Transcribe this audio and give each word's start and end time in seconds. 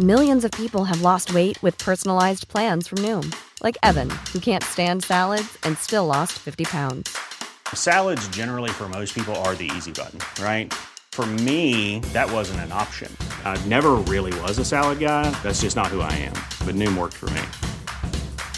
Millions 0.00 0.42
of 0.44 0.50
people 0.52 0.84
have 0.84 1.02
lost 1.02 1.34
weight 1.34 1.62
with 1.62 1.76
personalized 1.76 2.48
plans 2.48 2.88
from 2.88 2.98
Noom, 2.98 3.30
like 3.62 3.76
Evan, 3.82 4.08
who 4.32 4.38
can't 4.40 4.64
stand 4.64 5.04
salads 5.04 5.58
and 5.64 5.76
still 5.76 6.06
lost 6.06 6.32
50 6.38 6.64
pounds. 6.64 7.14
Salads, 7.74 8.26
generally, 8.28 8.70
for 8.70 8.88
most 8.88 9.14
people, 9.14 9.34
are 9.44 9.54
the 9.54 9.70
easy 9.76 9.92
button, 9.92 10.18
right? 10.42 10.72
For 11.12 11.26
me, 11.26 11.98
that 12.14 12.32
wasn't 12.32 12.60
an 12.60 12.72
option. 12.72 13.14
I 13.44 13.62
never 13.66 13.92
really 14.08 14.32
was 14.40 14.58
a 14.58 14.64
salad 14.64 14.98
guy. 14.98 15.30
That's 15.42 15.60
just 15.60 15.76
not 15.76 15.88
who 15.88 16.00
I 16.00 16.12
am. 16.12 16.32
But 16.64 16.74
Noom 16.74 16.96
worked 16.96 17.16
for 17.16 17.28
me. 17.30 17.42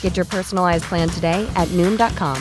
Get 0.03 0.17
your 0.17 0.27
personalized 0.27 0.85
plan 0.85 1.09
today 1.09 1.45
at 1.57 1.67
Noom.com. 1.69 2.41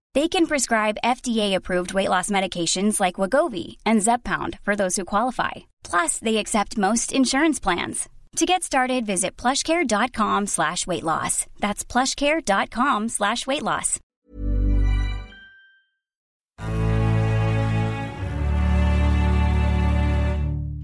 They 0.13 0.27
can 0.27 0.45
prescribe 0.45 0.97
FDA-approved 1.05 1.93
weight 1.93 2.09
loss 2.09 2.29
medications 2.29 2.99
like 2.99 3.15
Wegovy 3.15 3.77
and 3.85 4.01
Zepbound 4.01 4.59
for 4.63 4.75
those 4.75 4.97
who 4.97 5.05
qualify. 5.05 5.51
Plus, 5.83 6.19
they 6.19 6.37
accept 6.37 6.77
most 6.77 7.13
insurance 7.13 7.61
plans. 7.61 8.09
To 8.37 8.45
get 8.45 8.63
started, 8.63 9.05
visit 9.05 9.37
plushcare.com 9.37 10.47
slash 10.47 10.85
weight 10.87 11.03
loss. 11.03 11.45
That's 11.59 11.85
plushcare.com 11.85 13.09
slash 13.09 13.47
weight 13.47 13.63
loss. 13.63 13.99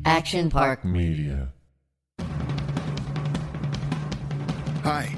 Action 0.05 0.49
Park 0.49 0.85
Media. 0.85 1.49
Hi, 4.83 5.13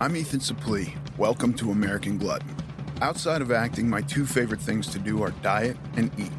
I'm 0.00 0.16
Ethan 0.16 0.40
Suplee. 0.40 0.92
Welcome 1.16 1.54
to 1.54 1.70
American 1.70 2.18
Glutton. 2.18 2.53
Outside 3.02 3.42
of 3.42 3.50
acting, 3.50 3.90
my 3.90 4.02
two 4.02 4.24
favorite 4.24 4.60
things 4.60 4.86
to 4.88 4.98
do 5.00 5.22
are 5.22 5.32
diet 5.42 5.76
and 5.96 6.10
eat. 6.18 6.30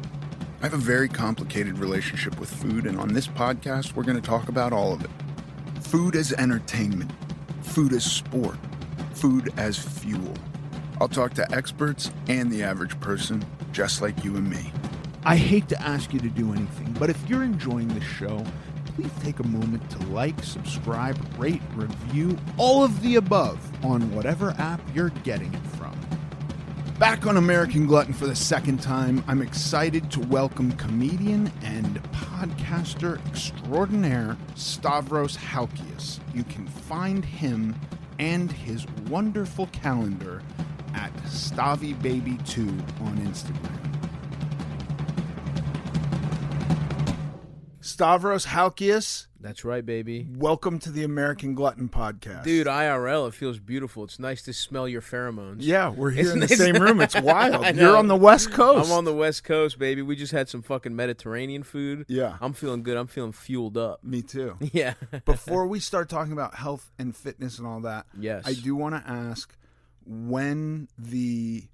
I 0.60 0.64
have 0.64 0.74
a 0.74 0.78
very 0.78 1.08
complicated 1.08 1.78
relationship 1.78 2.40
with 2.40 2.50
food, 2.50 2.86
and 2.86 2.98
on 2.98 3.12
this 3.12 3.28
podcast, 3.28 3.94
we're 3.94 4.04
going 4.04 4.20
to 4.20 4.26
talk 4.26 4.48
about 4.48 4.72
all 4.72 4.94
of 4.94 5.04
it. 5.04 5.10
Food 5.82 6.16
as 6.16 6.32
entertainment, 6.32 7.12
food 7.62 7.92
as 7.92 8.10
sport, 8.10 8.56
food 9.12 9.52
as 9.58 9.78
fuel. 9.78 10.34
I'll 10.98 11.08
talk 11.08 11.34
to 11.34 11.54
experts 11.54 12.10
and 12.26 12.50
the 12.50 12.62
average 12.62 12.98
person, 13.00 13.44
just 13.70 14.00
like 14.00 14.24
you 14.24 14.36
and 14.36 14.48
me. 14.48 14.72
I 15.24 15.36
hate 15.36 15.68
to 15.68 15.82
ask 15.82 16.14
you 16.14 16.20
to 16.20 16.30
do 16.30 16.52
anything, 16.52 16.96
but 16.98 17.10
if 17.10 17.28
you're 17.28 17.44
enjoying 17.44 17.88
this 17.88 18.04
show, 18.04 18.42
please 18.86 19.10
take 19.22 19.40
a 19.40 19.46
moment 19.46 19.88
to 19.90 19.98
like, 20.06 20.42
subscribe, 20.42 21.18
rate, 21.38 21.62
review, 21.74 22.38
all 22.56 22.82
of 22.82 23.02
the 23.02 23.16
above 23.16 23.58
on 23.84 24.10
whatever 24.14 24.54
app 24.58 24.80
you're 24.94 25.10
getting 25.22 25.52
it 25.52 25.66
from. 25.66 25.75
Back 26.98 27.26
on 27.26 27.36
American 27.36 27.86
Glutton 27.86 28.14
for 28.14 28.26
the 28.26 28.34
second 28.34 28.80
time, 28.80 29.22
I'm 29.28 29.42
excited 29.42 30.10
to 30.12 30.20
welcome 30.20 30.72
comedian 30.72 31.52
and 31.62 32.02
podcaster 32.10 33.18
extraordinaire 33.26 34.38
Stavros 34.54 35.36
Halkias. 35.36 36.20
You 36.32 36.42
can 36.44 36.66
find 36.66 37.22
him 37.22 37.74
and 38.18 38.50
his 38.50 38.86
wonderful 39.10 39.66
calendar 39.72 40.40
at 40.94 41.14
StavvyBaby2 41.24 43.02
on 43.02 43.18
Instagram. 43.18 43.85
Stavros 48.00 48.44
Halkias, 48.44 49.26
That's 49.40 49.64
right, 49.64 49.84
baby. 49.84 50.26
welcome 50.36 50.78
to 50.80 50.90
the 50.90 51.02
American 51.02 51.54
Glutton 51.54 51.88
podcast. 51.88 52.44
Dude, 52.44 52.66
IRL, 52.66 53.26
it 53.26 53.32
feels 53.32 53.58
beautiful. 53.58 54.04
It's 54.04 54.18
nice 54.18 54.42
to 54.42 54.52
smell 54.52 54.86
your 54.86 55.00
pheromones. 55.00 55.60
Yeah, 55.60 55.88
we're 55.88 56.10
here 56.10 56.30
in 56.30 56.40
the 56.40 56.44
it- 56.44 56.58
same 56.58 56.74
room. 56.74 57.00
It's 57.00 57.18
wild. 57.18 57.64
You're 57.74 57.96
on 57.96 58.06
the 58.08 58.14
West 58.14 58.52
Coast. 58.52 58.90
I'm 58.90 58.92
on 58.98 59.06
the 59.06 59.14
West 59.14 59.44
Coast, 59.44 59.78
baby. 59.78 60.02
We 60.02 60.14
just 60.14 60.32
had 60.32 60.50
some 60.50 60.60
fucking 60.60 60.94
Mediterranean 60.94 61.62
food. 61.62 62.04
Yeah. 62.06 62.36
I'm 62.42 62.52
feeling 62.52 62.82
good. 62.82 62.98
I'm 62.98 63.06
feeling 63.06 63.32
fueled 63.32 63.78
up. 63.78 64.04
Me 64.04 64.20
too. 64.20 64.58
Yeah. 64.74 64.92
Before 65.24 65.66
we 65.66 65.80
start 65.80 66.10
talking 66.10 66.34
about 66.34 66.54
health 66.56 66.90
and 66.98 67.16
fitness 67.16 67.56
and 67.58 67.66
all 67.66 67.80
that, 67.80 68.04
Yes. 68.20 68.42
I 68.46 68.52
do 68.52 68.76
want 68.76 68.94
to 69.02 69.10
ask 69.10 69.56
when 70.04 70.88
the 70.98 71.64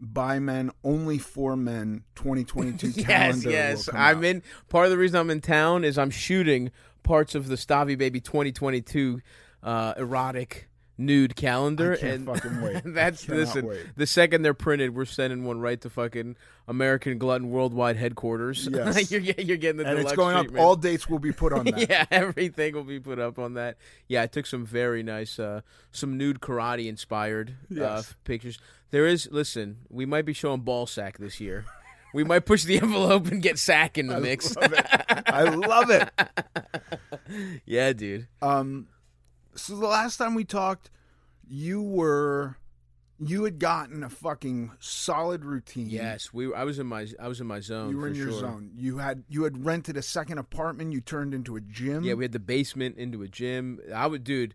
by 0.00 0.38
men 0.38 0.70
only 0.84 1.18
for 1.18 1.56
men 1.56 2.04
2022 2.16 2.88
yes, 2.96 3.06
calendar 3.06 3.50
yes. 3.50 3.88
come 3.88 4.00
I'm 4.00 4.18
out. 4.18 4.24
in. 4.24 4.42
Part 4.68 4.84
of 4.86 4.90
the 4.90 4.98
reason 4.98 5.18
I'm 5.20 5.30
in 5.30 5.40
town 5.40 5.84
is 5.84 5.98
I'm 5.98 6.10
shooting 6.10 6.70
parts 7.02 7.34
of 7.34 7.48
the 7.48 7.56
Stavvy 7.56 7.94
Baby 7.96 8.20
2022 8.20 9.20
uh, 9.62 9.94
erotic 9.96 10.68
nude 10.98 11.36
calendar. 11.36 11.92
And 11.92 12.26
fucking 12.26 12.60
wait. 12.60 12.82
that's 12.84 13.28
listen. 13.28 13.66
wait. 13.66 13.86
The 13.96 14.06
second 14.06 14.42
they're 14.42 14.52
printed, 14.52 14.94
we're 14.94 15.04
sending 15.04 15.44
one 15.44 15.60
right 15.60 15.80
to 15.80 15.88
fucking 15.88 16.36
American 16.66 17.18
Glutton 17.18 17.50
Worldwide 17.50 17.96
headquarters. 17.96 18.68
Yes. 18.78 19.10
you're, 19.10 19.20
you're 19.20 19.56
getting 19.56 19.78
the 19.78 19.86
and 19.86 19.98
it's 19.98 20.12
going 20.12 20.36
treatment. 20.36 20.60
up. 20.60 20.64
All 20.64 20.76
dates 20.76 21.08
will 21.08 21.18
be 21.18 21.32
put 21.32 21.52
on 21.52 21.64
that. 21.64 21.88
yeah, 21.88 22.04
everything 22.10 22.74
will 22.74 22.84
be 22.84 23.00
put 23.00 23.18
up 23.18 23.38
on 23.38 23.54
that. 23.54 23.76
Yeah, 24.06 24.22
I 24.22 24.26
took 24.26 24.46
some 24.46 24.64
very 24.66 25.02
nice, 25.02 25.38
uh, 25.38 25.62
some 25.90 26.16
nude 26.16 26.40
karate 26.40 26.86
inspired 26.86 27.54
uh, 27.80 28.02
pictures. 28.24 28.58
There 28.90 29.06
is, 29.06 29.28
listen, 29.30 29.78
we 29.88 30.06
might 30.06 30.24
be 30.24 30.32
showing 30.32 30.60
ball 30.60 30.86
sack 30.86 31.18
this 31.18 31.40
year. 31.40 31.64
We 32.14 32.24
might 32.24 32.46
push 32.46 32.64
the 32.64 32.78
envelope 32.82 33.26
and 33.28 33.42
get 33.42 33.58
sack 33.58 33.98
in 33.98 34.06
the 34.06 34.20
mix. 34.20 34.56
love 34.56 34.72
it. 34.72 34.86
I 35.26 35.42
love 35.42 35.90
it. 35.90 36.10
yeah, 37.66 37.92
dude. 37.92 38.28
Um, 38.40 38.88
so 39.54 39.76
the 39.76 39.86
last 39.86 40.16
time 40.16 40.34
we 40.34 40.44
talked, 40.44 40.90
you 41.46 41.82
were 41.82 42.56
you 43.20 43.44
had 43.44 43.58
gotten 43.58 44.04
a 44.04 44.08
fucking 44.08 44.72
solid 44.78 45.44
routine. 45.44 45.88
Yes, 45.90 46.32
we. 46.32 46.52
I 46.54 46.64
was 46.64 46.78
in 46.78 46.86
my. 46.86 47.06
I 47.18 47.28
was 47.28 47.40
in 47.40 47.46
my 47.46 47.60
zone. 47.60 47.90
You 47.90 47.98
were 47.98 48.08
in 48.08 48.14
your 48.14 48.30
sure. 48.30 48.40
zone. 48.40 48.70
You 48.76 48.98
had 48.98 49.24
you 49.28 49.44
had 49.44 49.64
rented 49.64 49.96
a 49.96 50.02
second 50.02 50.38
apartment. 50.38 50.92
You 50.92 51.00
turned 51.00 51.34
into 51.34 51.56
a 51.56 51.60
gym. 51.60 52.04
Yeah, 52.04 52.14
we 52.14 52.24
had 52.24 52.32
the 52.32 52.38
basement 52.38 52.96
into 52.96 53.22
a 53.22 53.28
gym. 53.28 53.80
I 53.92 54.06
would, 54.06 54.24
dude. 54.24 54.54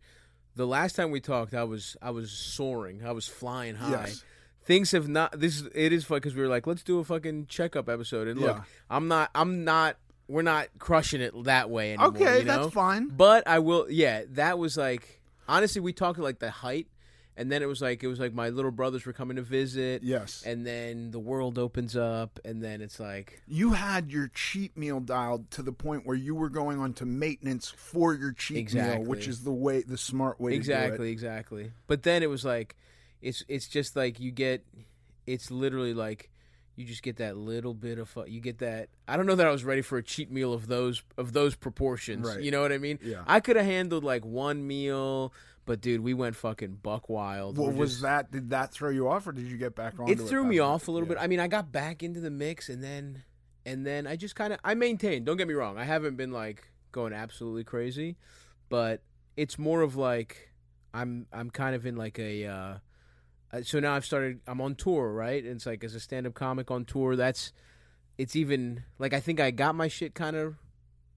The 0.55 0.67
last 0.67 0.95
time 0.95 1.11
we 1.11 1.19
talked, 1.19 1.53
I 1.53 1.63
was 1.63 1.97
I 2.01 2.11
was 2.11 2.31
soaring. 2.31 3.05
I 3.05 3.11
was 3.11 3.27
flying 3.27 3.75
high. 3.75 3.89
Yes. 3.91 4.23
Things 4.65 4.91
have 4.91 5.07
not. 5.07 5.39
This 5.39 5.63
it 5.73 5.91
is 5.91 6.05
fun 6.05 6.17
because 6.17 6.35
we 6.35 6.41
were 6.41 6.47
like, 6.47 6.67
let's 6.67 6.83
do 6.83 7.00
a 7.00 7.03
fucking 7.03 7.47
checkup 7.47 7.89
episode. 7.89 8.27
And 8.27 8.39
look, 8.39 8.57
Yeah. 8.57 8.63
I'm 8.89 9.07
not. 9.07 9.29
I'm 9.35 9.63
not. 9.63 9.97
We're 10.27 10.41
not 10.41 10.67
crushing 10.79 11.21
it 11.21 11.33
that 11.44 11.69
way 11.69 11.94
anymore. 11.94 12.07
Okay, 12.09 12.39
you 12.39 12.45
know? 12.45 12.61
that's 12.63 12.73
fine. 12.73 13.09
But 13.09 13.45
I 13.47 13.59
will. 13.59 13.88
Yeah, 13.89 14.23
that 14.31 14.57
was 14.57 14.77
like 14.77 15.19
honestly, 15.47 15.81
we 15.81 15.94
talked 15.94 16.19
like 16.19 16.39
the 16.39 16.50
height, 16.50 16.88
and 17.35 17.51
then 17.51 17.62
it 17.63 17.65
was 17.68 17.81
like 17.81 18.03
it 18.03 18.07
was 18.07 18.19
like 18.19 18.33
my 18.33 18.50
little 18.50 18.71
brothers 18.71 19.06
were 19.06 19.13
coming 19.13 19.38
to 19.38 19.41
visit. 19.41 20.03
Yes. 20.03 20.44
and 20.45 20.65
then 20.65 21.12
the 21.12 21.19
world 21.19 21.57
opens 21.57 21.95
up, 21.95 22.39
and 22.45 22.62
then 22.63 22.81
it's 22.81 23.00
like 23.00 23.41
You 23.47 23.74
had 23.74 24.12
your 24.12 24.27
cheat 24.33 24.77
meal 24.77 25.00
dialed 25.00 25.50
to 25.51 25.62
the 25.63 25.71
point 25.74 26.06
where 26.06 26.15
you 26.15 26.35
were 26.35 26.50
going 26.50 26.80
on 26.80 26.94
to 26.95 27.06
maintenance 27.06 27.69
for 27.69 28.13
your 28.13 28.31
cheat 28.33 28.57
Exactly. 28.57 29.00
meal, 29.00 29.07
which 29.07 29.27
is 29.27 29.44
the 29.44 29.51
way 29.53 29.81
the 29.81 29.97
smart 29.97 30.39
way 30.39 30.51
to 30.51 30.56
do 30.56 30.59
exactly 30.59 31.12
exactly 31.12 31.71
but 31.88 32.03
then 32.03 32.24
it 32.24 32.30
was 32.30 32.44
like 32.45 32.75
it's 33.21 33.44
it's 33.47 33.68
just 33.68 33.95
like 33.95 34.19
you 34.19 34.31
get 34.31 34.65
it's 35.25 35.50
literally 35.51 35.94
like 35.94 36.30
you 36.75 36.85
just 36.85 37.03
get 37.03 37.18
that 37.18 37.38
little 37.38 37.74
bit 37.74 38.00
of 38.00 38.09
fu- 38.09 38.25
you 38.27 38.41
get 38.41 38.57
that 38.59 38.89
i 39.07 39.15
don't 39.15 39.25
know 39.27 39.35
that 39.35 39.45
i 39.47 39.51
was 39.51 39.63
ready 39.63 39.81
for 39.81 39.97
a 39.97 40.03
cheat 40.03 40.31
meal 40.31 40.53
of 40.53 40.68
those 40.68 41.03
of 41.18 41.31
those 41.31 41.56
proportions 41.56 42.27
Right. 42.27 42.41
you 42.41 42.51
know 42.51 42.62
what 42.62 42.71
i 42.71 42.77
mean 42.77 43.00
Yeah. 43.01 43.24
i 43.27 43.39
could 43.39 43.56
have 43.56 43.65
handled 43.65 44.03
like 44.03 44.25
one 44.25 44.65
meal 44.68 45.31
But 45.65 45.80
dude, 45.80 46.01
we 46.01 46.13
went 46.13 46.36
fucking 46.36 46.80
buck 46.83 47.07
wild. 47.10 47.57
What 47.57 47.69
We're 47.74 47.80
was 47.80 47.92
just- 47.92 48.01
that? 48.04 48.31
Did 48.31 48.50
that 48.50 48.74
throw 48.74 48.89
you 48.89 49.07
off, 49.07 49.25
or 49.27 49.31
did 49.31 49.45
you 49.48 49.57
get 49.57 49.75
back 49.75 49.98
on? 50.00 50.10
it 50.10 50.19
threw 50.19 50.44
me 50.44 50.60
off 50.60 50.88
a 50.88 50.92
little 50.92 51.07
bit. 51.07 51.18
I 51.19 51.27
mean, 51.27 51.39
I 51.39 51.48
got 51.48 51.71
back 51.71 52.04
into 52.04 52.19
the 52.19 52.30
mix, 52.31 52.68
and 52.69 52.83
then 52.83 53.24
and 53.65 53.86
then 53.86 54.06
I 54.06 54.18
just 54.18 54.36
kind 54.36 54.51
of 54.51 54.60
I 54.63 54.74
maintained. 54.74 55.25
Don't 55.25 55.38
get 55.38 55.48
me 55.48 55.54
wrong, 55.54 55.77
I 55.77 55.86
haven't 55.86 56.18
been 56.18 56.31
like 56.31 56.65
going 56.92 57.13
absolutely 57.13 57.63
crazy, 57.63 58.18
but 58.69 59.01
it's 59.38 59.57
more 59.57 59.81
of 59.81 59.95
like 59.95 60.51
I'm 60.94 61.27
I'm 61.31 61.50
kind 61.50 61.75
of 61.75 61.86
in 61.86 61.95
like 61.95 62.19
a. 62.19 62.45
Uh, 62.45 62.77
uh, 63.54 63.62
so 63.63 63.80
now 63.80 63.94
I've 63.94 64.06
started. 64.06 64.42
I'm 64.48 64.59
on 64.62 64.75
tour, 64.75 65.13
right? 65.13 65.42
And 65.44 65.54
it's 65.56 65.66
like 65.66 65.83
as 65.83 65.95
a 65.95 66.00
stand-up 66.00 66.33
comic 66.33 66.71
on 66.71 66.83
tour. 66.86 67.16
That's 67.16 67.54
it's 68.18 68.36
even 68.36 68.83
like 69.00 69.13
I 69.13 69.19
think 69.21 69.39
I 69.39 69.51
got 69.51 69.75
my 69.75 69.88
shit 69.88 70.13
kind 70.13 70.36
of 70.36 70.56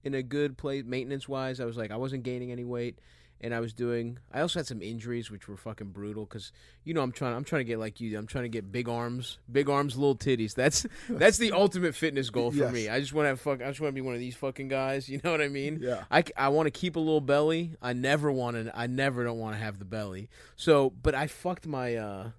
in 0.03 0.13
a 0.13 0.23
good 0.23 0.57
place 0.57 0.83
maintenance 0.85 1.27
wise. 1.27 1.59
I 1.59 1.65
was 1.65 1.75
like 1.75 1.91
I 1.91 1.97
wasn't 1.97 2.23
gaining 2.23 2.51
any 2.51 2.63
weight, 2.63 2.99
and 3.41 3.53
I 3.53 3.59
was 3.59 3.73
doing. 3.73 4.17
I 4.33 4.41
also 4.41 4.59
had 4.59 4.67
some 4.67 4.81
injuries 4.81 5.29
which 5.29 5.47
were 5.47 5.57
fucking 5.57 5.89
brutal 5.89 6.25
because 6.25 6.51
you 6.83 6.93
know 6.93 7.01
I'm 7.01 7.11
trying. 7.11 7.35
I'm 7.35 7.43
trying 7.43 7.59
to 7.61 7.63
get 7.65 7.79
like 7.79 7.99
you. 8.01 8.17
I'm 8.17 8.27
trying 8.27 8.45
to 8.45 8.49
get 8.49 8.71
big 8.71 8.89
arms, 8.89 9.37
big 9.51 9.69
arms, 9.69 9.95
little 9.95 10.15
titties. 10.15 10.55
That's 10.55 10.85
that's 11.09 11.37
the 11.37 11.51
ultimate 11.51 11.95
fitness 11.95 12.29
goal 12.29 12.51
for 12.51 12.57
Yes. 12.57 12.73
me. 12.73 12.89
I 12.89 12.99
just 12.99 13.13
want 13.13 13.25
to 13.25 13.29
have 13.29 13.41
fuck. 13.41 13.61
I 13.61 13.67
just 13.67 13.79
want 13.81 13.89
to 13.89 13.95
be 13.95 14.01
one 14.01 14.13
of 14.15 14.19
these 14.19 14.35
fucking 14.35 14.67
guys. 14.67 15.07
You 15.17 15.19
know 15.23 15.31
what 15.31 15.41
I 15.41 15.47
mean? 15.47 15.79
Yeah. 15.81 16.03
I, 16.11 16.23
I 16.35 16.49
want 16.49 16.67
to 16.67 16.71
keep 16.71 16.95
a 16.95 16.99
little 16.99 17.21
belly. 17.21 17.75
I 17.81 17.93
never 17.93 18.31
want 18.31 18.55
to. 18.57 18.71
I 18.77 18.87
never 18.87 19.23
don't 19.23 19.39
want 19.39 19.55
to 19.55 19.59
have 19.61 19.79
the 19.79 19.85
belly. 19.85 20.29
So, 20.55 20.91
but 21.01 21.15
I 21.15 21.27
fucked 21.27 21.67
my. 21.67 21.95
uh 21.95 22.29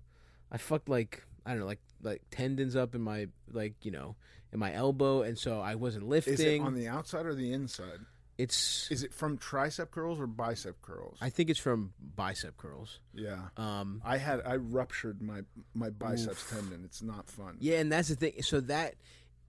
I 0.51 0.57
fucked 0.59 0.89
like 0.89 1.25
I 1.45 1.51
don't 1.51 1.61
know, 1.61 1.67
like 1.67 1.81
like 2.03 2.23
tendons 2.31 2.75
up 2.77 2.95
in 2.95 3.01
my 3.03 3.29
like 3.53 3.75
you 3.83 3.91
know 3.91 4.17
in 4.53 4.59
my 4.59 4.73
elbow, 4.73 5.23
and 5.23 5.39
so 5.39 5.61
I 5.61 5.75
wasn't 5.75 6.09
lifting. 6.09 6.35
Is 6.35 6.41
it 6.41 6.61
on 6.61 6.75
the 6.75 6.89
outside 6.89 7.27
or 7.27 7.35
the 7.35 7.53
inside? 7.53 7.99
It's 8.39 8.89
Is 8.91 9.03
it 9.03 9.13
from 9.13 9.37
tricep 9.37 9.91
curls 9.91 10.21
or 10.21 10.27
bicep 10.29 10.81
curls? 10.81 11.19
I 11.21 11.29
think 11.29 11.51
it's 11.51 11.59
from 11.59 11.93
bicep 12.17 12.57
curls. 12.57 13.01
yeah. 13.13 13.49
Um, 13.57 14.01
I 14.05 14.17
had 14.17 14.41
I 14.47 14.57
ruptured 14.57 15.21
my 15.21 15.41
my 15.75 15.91
biceps 15.91 16.49
tendon. 16.49 16.83
It's 16.85 17.03
not 17.03 17.29
fun. 17.29 17.57
yeah, 17.61 17.79
and 17.81 17.91
that's 17.93 18.09
the 18.09 18.15
thing. 18.17 18.41
So 18.43 18.61
that, 18.61 18.95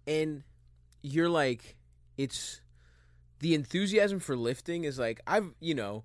and 0.07 0.43
you're 1.03 1.29
like, 1.29 1.77
it's 2.17 2.61
the 3.39 3.53
enthusiasm 3.53 4.19
for 4.19 4.35
lifting 4.35 4.83
is 4.83 4.97
like 4.99 5.21
I've 5.27 5.51
you 5.59 5.75
know. 5.75 6.03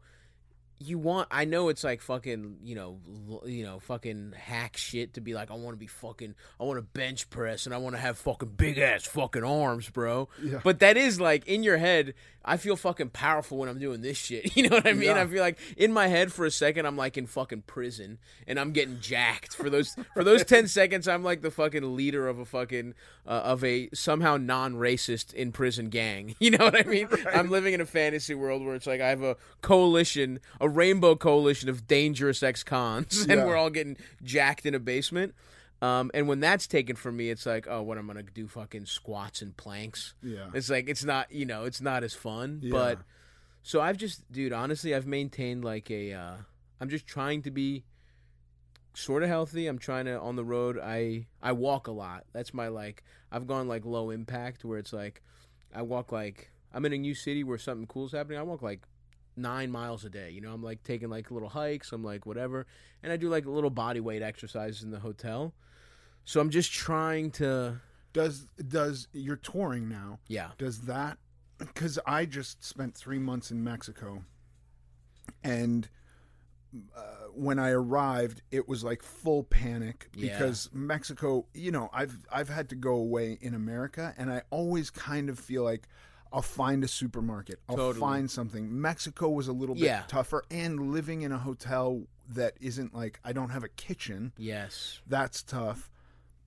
You 0.80 0.98
want? 0.98 1.28
I 1.30 1.44
know 1.44 1.68
it's 1.68 1.84
like 1.84 2.00
fucking, 2.02 2.56
you 2.64 2.74
know, 2.74 2.98
l- 3.30 3.48
you 3.48 3.64
know, 3.64 3.78
fucking 3.78 4.34
hack 4.36 4.76
shit 4.76 5.14
to 5.14 5.20
be 5.20 5.32
like, 5.32 5.52
I 5.52 5.54
want 5.54 5.74
to 5.74 5.78
be 5.78 5.86
fucking, 5.86 6.34
I 6.60 6.64
want 6.64 6.78
to 6.78 6.82
bench 6.82 7.30
press 7.30 7.64
and 7.66 7.74
I 7.74 7.78
want 7.78 7.94
to 7.94 8.00
have 8.00 8.18
fucking 8.18 8.50
big 8.56 8.78
ass 8.78 9.04
fucking 9.06 9.44
arms, 9.44 9.88
bro. 9.88 10.28
Yeah. 10.42 10.60
But 10.64 10.80
that 10.80 10.96
is 10.96 11.20
like 11.20 11.46
in 11.46 11.62
your 11.62 11.78
head. 11.78 12.14
I 12.46 12.56
feel 12.58 12.76
fucking 12.76 13.08
powerful 13.10 13.56
when 13.58 13.68
I'm 13.68 13.78
doing 13.78 14.02
this 14.02 14.18
shit. 14.18 14.54
You 14.56 14.68
know 14.68 14.76
what 14.76 14.86
I 14.86 14.92
mean? 14.92 15.04
Yeah. 15.10 15.22
I 15.22 15.26
feel 15.26 15.40
like 15.40 15.58
in 15.76 15.92
my 15.92 16.08
head 16.08 16.32
for 16.32 16.44
a 16.44 16.50
second 16.50 16.86
I'm 16.86 16.96
like 16.96 17.16
in 17.16 17.26
fucking 17.26 17.62
prison 17.62 18.18
and 18.46 18.60
I'm 18.60 18.72
getting 18.72 19.00
jacked 19.00 19.54
for 19.54 19.70
those 19.70 19.96
for 20.14 20.22
those 20.24 20.44
ten 20.44 20.68
seconds. 20.68 21.08
I'm 21.08 21.22
like 21.24 21.40
the 21.42 21.50
fucking 21.50 21.96
leader 21.96 22.28
of 22.28 22.38
a 22.38 22.44
fucking 22.44 22.94
uh, 23.26 23.30
of 23.30 23.64
a 23.64 23.88
somehow 23.94 24.36
non-racist 24.36 25.32
in 25.34 25.52
prison 25.52 25.88
gang. 25.88 26.34
You 26.44 26.50
know 26.50 26.64
what 26.66 26.78
I 26.78 26.82
mean? 26.88 27.08
I'm 27.32 27.48
living 27.50 27.72
in 27.72 27.80
a 27.80 27.86
fantasy 27.86 28.34
world 28.34 28.62
where 28.64 28.74
it's 28.74 28.86
like 28.86 29.00
I 29.00 29.08
have 29.08 29.22
a 29.22 29.36
coalition, 29.62 30.40
a 30.60 30.68
rainbow 30.68 31.16
coalition 31.16 31.68
of 31.70 31.86
dangerous 31.86 32.42
ex-cons, 32.42 33.22
and 33.22 33.40
Yeah. 33.40 33.46
we're 33.46 33.56
all 33.56 33.70
getting 33.70 33.96
jacked 34.22 34.66
in 34.66 34.74
a 34.74 34.78
basement. 34.78 35.34
Um, 35.84 36.10
and 36.14 36.26
when 36.26 36.40
that's 36.40 36.66
taken 36.66 36.96
from 36.96 37.16
me, 37.16 37.28
it's 37.28 37.44
like, 37.44 37.66
oh, 37.68 37.82
what 37.82 37.98
I'm 37.98 38.06
gonna 38.06 38.22
do? 38.22 38.48
Fucking 38.48 38.86
squats 38.86 39.42
and 39.42 39.54
planks. 39.54 40.14
Yeah. 40.22 40.46
It's 40.54 40.70
like 40.70 40.88
it's 40.88 41.04
not, 41.04 41.30
you 41.30 41.44
know, 41.44 41.64
it's 41.64 41.82
not 41.82 42.02
as 42.02 42.14
fun. 42.14 42.60
Yeah. 42.62 42.72
But 42.72 42.98
so 43.62 43.82
I've 43.82 43.98
just, 43.98 44.30
dude, 44.32 44.54
honestly, 44.54 44.94
I've 44.94 45.06
maintained 45.06 45.62
like 45.62 45.90
a. 45.90 46.14
Uh, 46.14 46.34
I'm 46.80 46.88
just 46.88 47.06
trying 47.06 47.42
to 47.42 47.50
be 47.50 47.84
sort 48.94 49.22
of 49.22 49.28
healthy. 49.28 49.66
I'm 49.66 49.78
trying 49.78 50.06
to 50.06 50.18
on 50.18 50.36
the 50.36 50.44
road. 50.44 50.78
I 50.82 51.26
I 51.42 51.52
walk 51.52 51.86
a 51.86 51.92
lot. 51.92 52.24
That's 52.32 52.54
my 52.54 52.68
like. 52.68 53.04
I've 53.30 53.46
gone 53.46 53.68
like 53.68 53.84
low 53.84 54.08
impact 54.08 54.64
where 54.64 54.78
it's 54.78 54.92
like 54.92 55.22
I 55.74 55.82
walk 55.82 56.12
like 56.12 56.50
I'm 56.72 56.86
in 56.86 56.94
a 56.94 56.98
new 56.98 57.14
city 57.14 57.44
where 57.44 57.58
something 57.58 57.86
cool's 57.86 58.12
happening. 58.12 58.38
I 58.38 58.42
walk 58.42 58.62
like 58.62 58.80
nine 59.36 59.70
miles 59.70 60.04
a 60.04 60.08
day. 60.08 60.30
You 60.30 60.40
know, 60.40 60.52
I'm 60.52 60.62
like 60.62 60.82
taking 60.82 61.10
like 61.10 61.30
little 61.30 61.50
hikes. 61.50 61.92
I'm 61.92 62.02
like 62.02 62.24
whatever, 62.24 62.66
and 63.02 63.12
I 63.12 63.18
do 63.18 63.28
like 63.28 63.44
little 63.44 63.70
body 63.70 64.00
weight 64.00 64.22
exercises 64.22 64.82
in 64.82 64.90
the 64.90 65.00
hotel. 65.00 65.52
So 66.24 66.40
I'm 66.40 66.50
just 66.50 66.72
trying 66.72 67.30
to. 67.32 67.80
Does 68.12 68.46
does 68.68 69.08
you're 69.12 69.36
touring 69.36 69.88
now? 69.88 70.20
Yeah. 70.28 70.50
Does 70.58 70.82
that? 70.82 71.18
Because 71.58 71.98
I 72.06 72.24
just 72.26 72.64
spent 72.64 72.94
three 72.94 73.18
months 73.18 73.50
in 73.50 73.62
Mexico, 73.62 74.24
and 75.42 75.88
uh, 76.96 77.00
when 77.32 77.58
I 77.58 77.70
arrived, 77.70 78.42
it 78.50 78.68
was 78.68 78.82
like 78.84 79.02
full 79.02 79.44
panic 79.44 80.08
Yeah. 80.14 80.32
because 80.38 80.68
Mexico. 80.72 81.46
You 81.54 81.70
know, 81.72 81.90
I've 81.92 82.16
I've 82.30 82.48
had 82.48 82.68
to 82.70 82.74
go 82.76 82.94
away 82.94 83.38
in 83.40 83.54
America, 83.54 84.14
and 84.16 84.30
I 84.30 84.42
always 84.50 84.90
kind 84.90 85.28
of 85.28 85.38
feel 85.38 85.62
like. 85.64 85.88
I'll 86.32 86.42
find 86.42 86.82
a 86.82 86.88
supermarket. 86.88 87.60
I'll 87.68 87.76
Totally. 87.76 88.00
find 88.00 88.28
something. 88.28 88.80
Mexico 88.80 89.28
was 89.28 89.46
a 89.46 89.52
little 89.52 89.76
bit 89.76 89.84
Yeah. 89.84 90.02
tougher, 90.08 90.42
and 90.50 90.90
living 90.92 91.22
in 91.22 91.30
a 91.30 91.38
hotel 91.38 92.08
that 92.28 92.54
isn't 92.60 92.92
like 92.92 93.20
I 93.24 93.32
don't 93.32 93.50
have 93.50 93.62
a 93.62 93.68
kitchen 93.68 94.32
Yes. 94.36 95.00
that's 95.06 95.44
tough. 95.44 95.92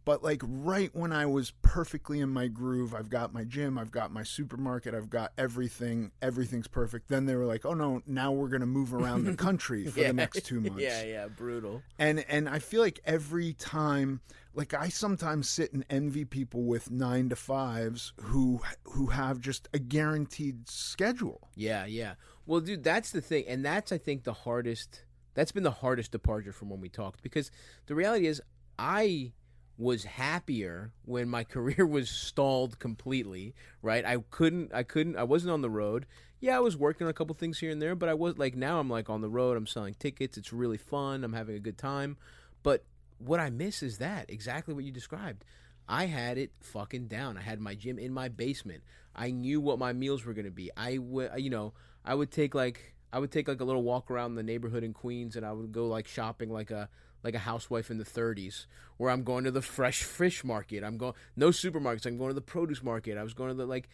But 0.08 0.24
like 0.24 0.42
right 0.42 0.90
when 0.94 1.12
I 1.12 1.26
was 1.26 1.52
perfectly 1.62 2.22
in 2.22 2.30
my 2.30 2.48
groove, 2.48 2.96
I've 2.96 3.10
got 3.10 3.34
my 3.34 3.44
gym, 3.44 3.78
I've 3.78 3.92
got 3.92 4.10
my 4.10 4.24
supermarket, 4.24 4.96
I've 4.96 5.10
got 5.10 5.34
everything, 5.38 6.14
everything's 6.22 6.70
perfect. 6.70 7.10
Then 7.10 7.26
they 7.26 7.36
were 7.36 7.44
like, 7.44 7.66
"Oh 7.66 7.74
no, 7.74 8.02
now 8.08 8.32
we're 8.32 8.48
going 8.48 8.62
to 8.62 8.68
move 8.68 8.94
around 8.94 9.26
the 9.26 9.36
country 9.46 9.86
for 9.86 10.00
the 10.00 10.14
next 10.14 10.46
2 10.46 10.62
months." 10.62 10.82
Yeah, 10.82 11.04
yeah, 11.04 11.28
brutal. 11.28 11.84
And 12.00 12.24
and 12.30 12.48
I 12.48 12.60
feel 12.60 12.80
like 12.80 13.02
every 13.04 13.52
time 13.52 14.22
like 14.54 14.74
I 14.74 14.88
sometimes 14.88 15.50
sit 15.50 15.74
and 15.74 15.84
envy 15.90 16.24
people 16.24 16.64
with 16.64 16.90
9 16.90 17.28
to 17.28 17.36
5s 17.36 18.14
who 18.22 18.62
who 18.86 19.08
have 19.08 19.42
just 19.42 19.68
a 19.74 19.80
guaranteed 19.80 20.70
schedule. 20.70 21.50
Yeah, 21.58 21.86
yeah. 21.86 22.14
Well, 22.46 22.62
dude, 22.62 22.82
that's 22.82 23.12
the 23.12 23.20
thing, 23.20 23.44
and 23.46 23.66
that's 23.66 23.92
I 23.92 23.98
think 23.98 24.24
the 24.24 24.32
hardest. 24.32 25.04
That's 25.34 25.52
been 25.52 25.64
the 25.64 25.72
hardest 25.72 26.14
departure 26.14 26.54
from 26.54 26.70
when 26.70 26.80
we 26.80 26.88
talked 26.88 27.22
because 27.24 27.52
the 27.88 27.94
reality 27.94 28.28
is 28.28 28.42
I 28.80 29.34
was 29.78 30.06
happier 30.06 30.92
when 31.06 31.30
my 31.30 31.44
career 31.56 31.86
was 31.86 32.10
stalled 32.10 32.80
completely. 32.80 33.54
Right? 33.82 34.06
I 34.06 34.18
couldn't. 34.30 34.74
I 34.74 34.84
couldn't. 34.84 35.18
I 35.18 35.24
wasn't 35.24 35.52
on 35.52 35.62
the 35.62 35.70
road. 35.70 36.06
Yeah, 36.40 36.58
I 36.58 36.60
was 36.60 36.78
working 36.78 37.06
on 37.06 37.12
a 37.12 37.14
couple 37.16 37.34
things 37.36 37.60
here 37.60 37.72
and 37.72 37.82
there, 37.82 37.96
but 37.96 38.10
I 38.10 38.14
was 38.14 38.38
like 38.38 38.56
now 38.56 38.80
I'm 38.80 38.90
like 38.90 39.10
on 39.10 39.22
the 39.22 39.30
road. 39.30 39.58
I'm 39.58 39.68
selling 39.68 39.96
tickets. 39.96 40.38
It's 40.38 40.54
really 40.54 40.78
fun. 40.78 41.24
I'm 41.24 41.34
having 41.34 41.56
a 41.56 41.60
good 41.60 41.78
time. 41.78 42.18
But 42.64 42.84
what 43.18 43.40
I 43.40 43.50
miss 43.50 43.82
is 43.82 43.98
that 43.98 44.30
exactly 44.30 44.74
what 44.74 44.84
you 44.84 44.92
described. 44.92 45.44
I 45.88 46.06
had 46.06 46.38
it 46.38 46.52
fucking 46.60 47.08
down. 47.08 47.38
I 47.38 47.42
had 47.42 47.60
my 47.60 47.74
gym 47.74 47.98
in 47.98 48.14
my 48.14 48.28
basement. 48.28 48.84
I 49.16 49.32
knew 49.32 49.62
what 49.62 49.80
my 49.80 49.94
meals 49.94 50.26
were 50.26 50.34
going 50.34 50.46
to 50.46 50.52
be. 50.52 50.70
I 50.76 50.98
would, 50.98 51.32
you 51.38 51.50
know, 51.50 51.74
I 52.04 52.14
would 52.14 52.30
take 52.30 52.54
like 52.54 52.94
I 53.12 53.20
would 53.20 53.32
take 53.32 53.48
like 53.48 53.62
a 53.62 53.64
little 53.64 53.84
walk 53.84 54.12
around 54.12 54.36
the 54.36 54.44
neighborhood 54.44 54.84
in 54.84 54.94
Queens, 54.94 55.36
and 55.36 55.46
I 55.46 55.54
would 55.54 55.72
go 55.72 55.88
like 55.88 56.08
shopping 56.08 56.52
like 56.52 56.72
a 56.72 56.90
like 57.28 57.36
a 57.36 57.40
housewife 57.40 57.92
in 57.92 57.98
the 57.98 58.06
30s, 58.06 58.68
where 58.96 59.12
I'm 59.12 59.24
going 59.24 59.44
to 59.44 59.52
the 59.52 59.62
fresh 59.62 60.04
fish 60.04 60.46
market. 60.46 60.82
I'm 60.82 60.98
going 60.98 61.14
no 61.36 61.50
supermarkets. 61.50 62.06
I'm 62.06 62.18
going 62.18 62.30
to 62.30 62.34
the 62.34 62.42
produce 62.42 62.82
market. 62.82 63.18
I 63.18 63.24
was 63.24 63.34
going 63.34 63.50
to 63.50 63.54
the 63.54 63.66
like. 63.66 63.90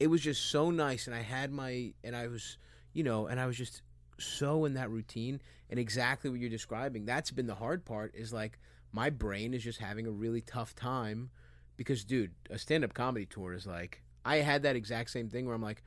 It 0.00 0.06
was 0.06 0.22
just 0.22 0.50
so 0.50 0.70
nice, 0.70 1.06
and 1.06 1.14
I 1.14 1.20
had 1.20 1.52
my 1.52 1.92
and 2.02 2.16
I 2.16 2.28
was, 2.28 2.56
you 2.94 3.04
know, 3.04 3.26
and 3.26 3.38
I 3.38 3.44
was 3.44 3.58
just 3.58 3.82
so 4.18 4.64
in 4.64 4.74
that 4.74 4.90
routine 4.90 5.42
and 5.68 5.78
exactly 5.78 6.30
what 6.30 6.40
you're 6.40 6.48
describing. 6.48 7.04
That's 7.04 7.30
been 7.30 7.46
the 7.46 7.54
hard 7.54 7.84
part. 7.84 8.14
Is 8.14 8.32
like 8.32 8.58
my 8.90 9.10
brain 9.10 9.52
is 9.52 9.62
just 9.62 9.80
having 9.80 10.06
a 10.06 10.10
really 10.10 10.40
tough 10.40 10.74
time 10.74 11.28
because, 11.76 12.04
dude, 12.04 12.30
a 12.48 12.58
stand-up 12.58 12.94
comedy 12.94 13.26
tour 13.26 13.52
is 13.52 13.66
like 13.66 14.02
I 14.24 14.36
had 14.36 14.62
that 14.62 14.76
exact 14.76 15.10
same 15.10 15.28
thing 15.28 15.44
where 15.44 15.54
I'm 15.54 15.62
like, 15.62 15.82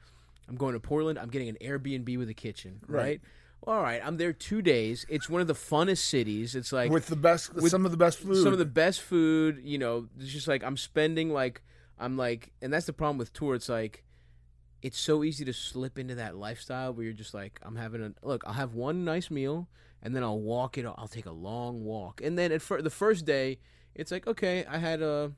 I'm 0.48 0.56
going 0.56 0.74
to 0.74 0.80
Portland. 0.80 1.18
I'm 1.18 1.30
getting 1.30 1.50
an 1.50 1.58
Airbnb 1.62 2.16
with 2.18 2.30
a 2.30 2.36
kitchen, 2.36 2.82
right? 2.88 3.02
Right. 3.02 3.22
All 3.68 3.82
right, 3.82 4.02
I'm 4.04 4.18
there 4.18 4.34
two 4.34 4.64
days. 4.64 5.06
It's 5.08 5.30
one 5.30 5.40
of 5.40 5.48
the 5.48 5.54
funnest 5.54 6.00
cities. 6.00 6.56
It's 6.56 6.72
like 6.72 6.92
with 6.92 7.08
the 7.08 7.16
best 7.16 7.54
with 7.54 7.70
some 7.70 7.86
of 7.86 7.92
the 7.92 7.98
best 7.98 8.20
food. 8.20 8.42
some 8.44 8.54
of 8.54 8.60
the 8.60 8.66
best 8.66 9.02
food. 9.02 9.62
You 9.64 9.78
know, 9.78 10.08
it's 10.20 10.32
just 10.32 10.48
like 10.48 10.64
I'm 10.64 10.78
spending 10.78 11.30
like 11.32 11.62
I'm 12.00 12.18
like, 12.18 12.54
and 12.62 12.74
that's 12.74 12.88
the 12.88 12.94
problem 12.94 13.20
with 13.20 13.34
tour. 13.34 13.54
It's 13.54 13.70
like 13.70 14.04
it's 14.82 15.00
so 15.00 15.24
easy 15.24 15.46
to 15.46 15.54
slip 15.54 16.00
into 16.00 16.16
that 16.16 16.36
lifestyle 16.36 16.92
where 16.92 17.04
you're 17.04 17.14
just 17.14 17.36
like, 17.36 17.60
I'm 17.62 17.76
having 17.76 18.02
a 18.02 18.14
look. 18.26 18.44
I'll 18.48 18.54
have 18.54 18.74
one 18.74 19.06
nice 19.06 19.30
meal, 19.30 19.68
and 20.02 20.16
then 20.16 20.24
I'll 20.24 20.40
walk 20.40 20.80
it. 20.80 20.86
I'll 20.86 21.08
take 21.08 21.28
a 21.28 21.32
long 21.32 21.84
walk, 21.84 22.20
and 22.24 22.38
then 22.40 22.52
at 22.52 22.64
fir- 22.64 22.82
the 22.82 22.90
first 22.90 23.26
day, 23.26 23.60
it's 23.94 24.12
like 24.12 24.26
okay, 24.26 24.66
I 24.66 24.80
had 24.80 25.04
a, 25.04 25.34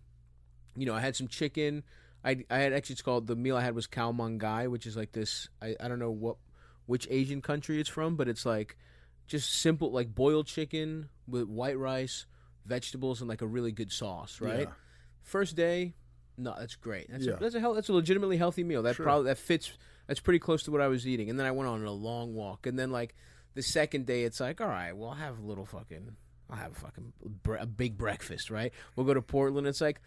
you 0.77 0.85
know, 0.85 0.93
I 0.93 1.01
had 1.01 1.17
some 1.17 1.27
chicken. 1.27 1.83
I 2.23 2.45
I 2.49 2.59
had 2.59 2.71
actually 2.71 2.93
it's 2.93 3.01
called 3.01 3.27
the 3.27 3.35
meal 3.35 3.57
I 3.57 3.61
had 3.63 3.75
was 3.75 3.85
khao 3.85 4.15
man 4.15 4.37
gai, 4.37 4.67
which 4.67 4.85
is 4.85 4.95
like 4.95 5.11
this. 5.11 5.49
I 5.61 5.75
I 5.77 5.89
don't 5.89 5.99
know 5.99 6.11
what 6.11 6.37
which 6.85 7.07
Asian 7.09 7.41
country 7.41 7.79
it's 7.79 7.89
from, 7.89 8.15
but 8.15 8.27
it's 8.27 8.45
like 8.45 8.77
just 9.27 9.53
simple 9.53 9.91
like 9.91 10.13
boiled 10.13 10.47
chicken 10.47 11.09
with 11.27 11.47
white 11.47 11.77
rice, 11.77 12.25
vegetables, 12.65 13.21
and 13.21 13.29
like 13.29 13.41
a 13.41 13.47
really 13.47 13.71
good 13.71 13.91
sauce. 13.91 14.39
Right. 14.41 14.61
Yeah. 14.61 14.73
First 15.21 15.55
day, 15.55 15.93
no, 16.37 16.55
that's 16.57 16.75
great. 16.75 17.09
That's 17.09 17.25
Yeah. 17.25 17.33
a, 17.33 17.37
that's 17.37 17.55
a 17.55 17.59
hell, 17.59 17.73
that's 17.73 17.89
a 17.89 17.93
legitimately 17.93 18.37
healthy 18.37 18.63
meal. 18.63 18.83
That 18.83 18.95
Sure. 18.95 19.05
probably 19.05 19.25
that 19.27 19.37
fits. 19.37 19.71
That's 20.07 20.19
pretty 20.19 20.39
close 20.39 20.63
to 20.63 20.71
what 20.71 20.81
I 20.81 20.87
was 20.87 21.07
eating. 21.07 21.29
And 21.29 21.39
then 21.39 21.45
I 21.47 21.51
went 21.51 21.69
on 21.69 21.83
a 21.85 21.91
long 21.91 22.33
walk, 22.33 22.65
and 22.67 22.77
then 22.77 22.91
like 22.91 23.15
the 23.53 23.61
second 23.63 24.05
day 24.05 24.23
it's 24.23 24.39
like, 24.39 24.59
all 24.59 24.67
right, 24.67 24.91
well, 24.91 25.09
I'll 25.11 25.15
have 25.15 25.39
a 25.39 25.41
little 25.45 25.65
fucking, 25.65 26.17
I'll 26.49 26.57
have 26.57 26.71
a 26.73 26.75
fucking 26.75 27.13
bre- 27.43 27.55
a 27.55 27.65
big 27.65 27.97
breakfast, 27.97 28.49
right? 28.49 28.73
We'll 28.95 29.05
go 29.05 29.13
to 29.13 29.21
Portland. 29.21 29.67
It's 29.67 29.79
like, 29.79 30.01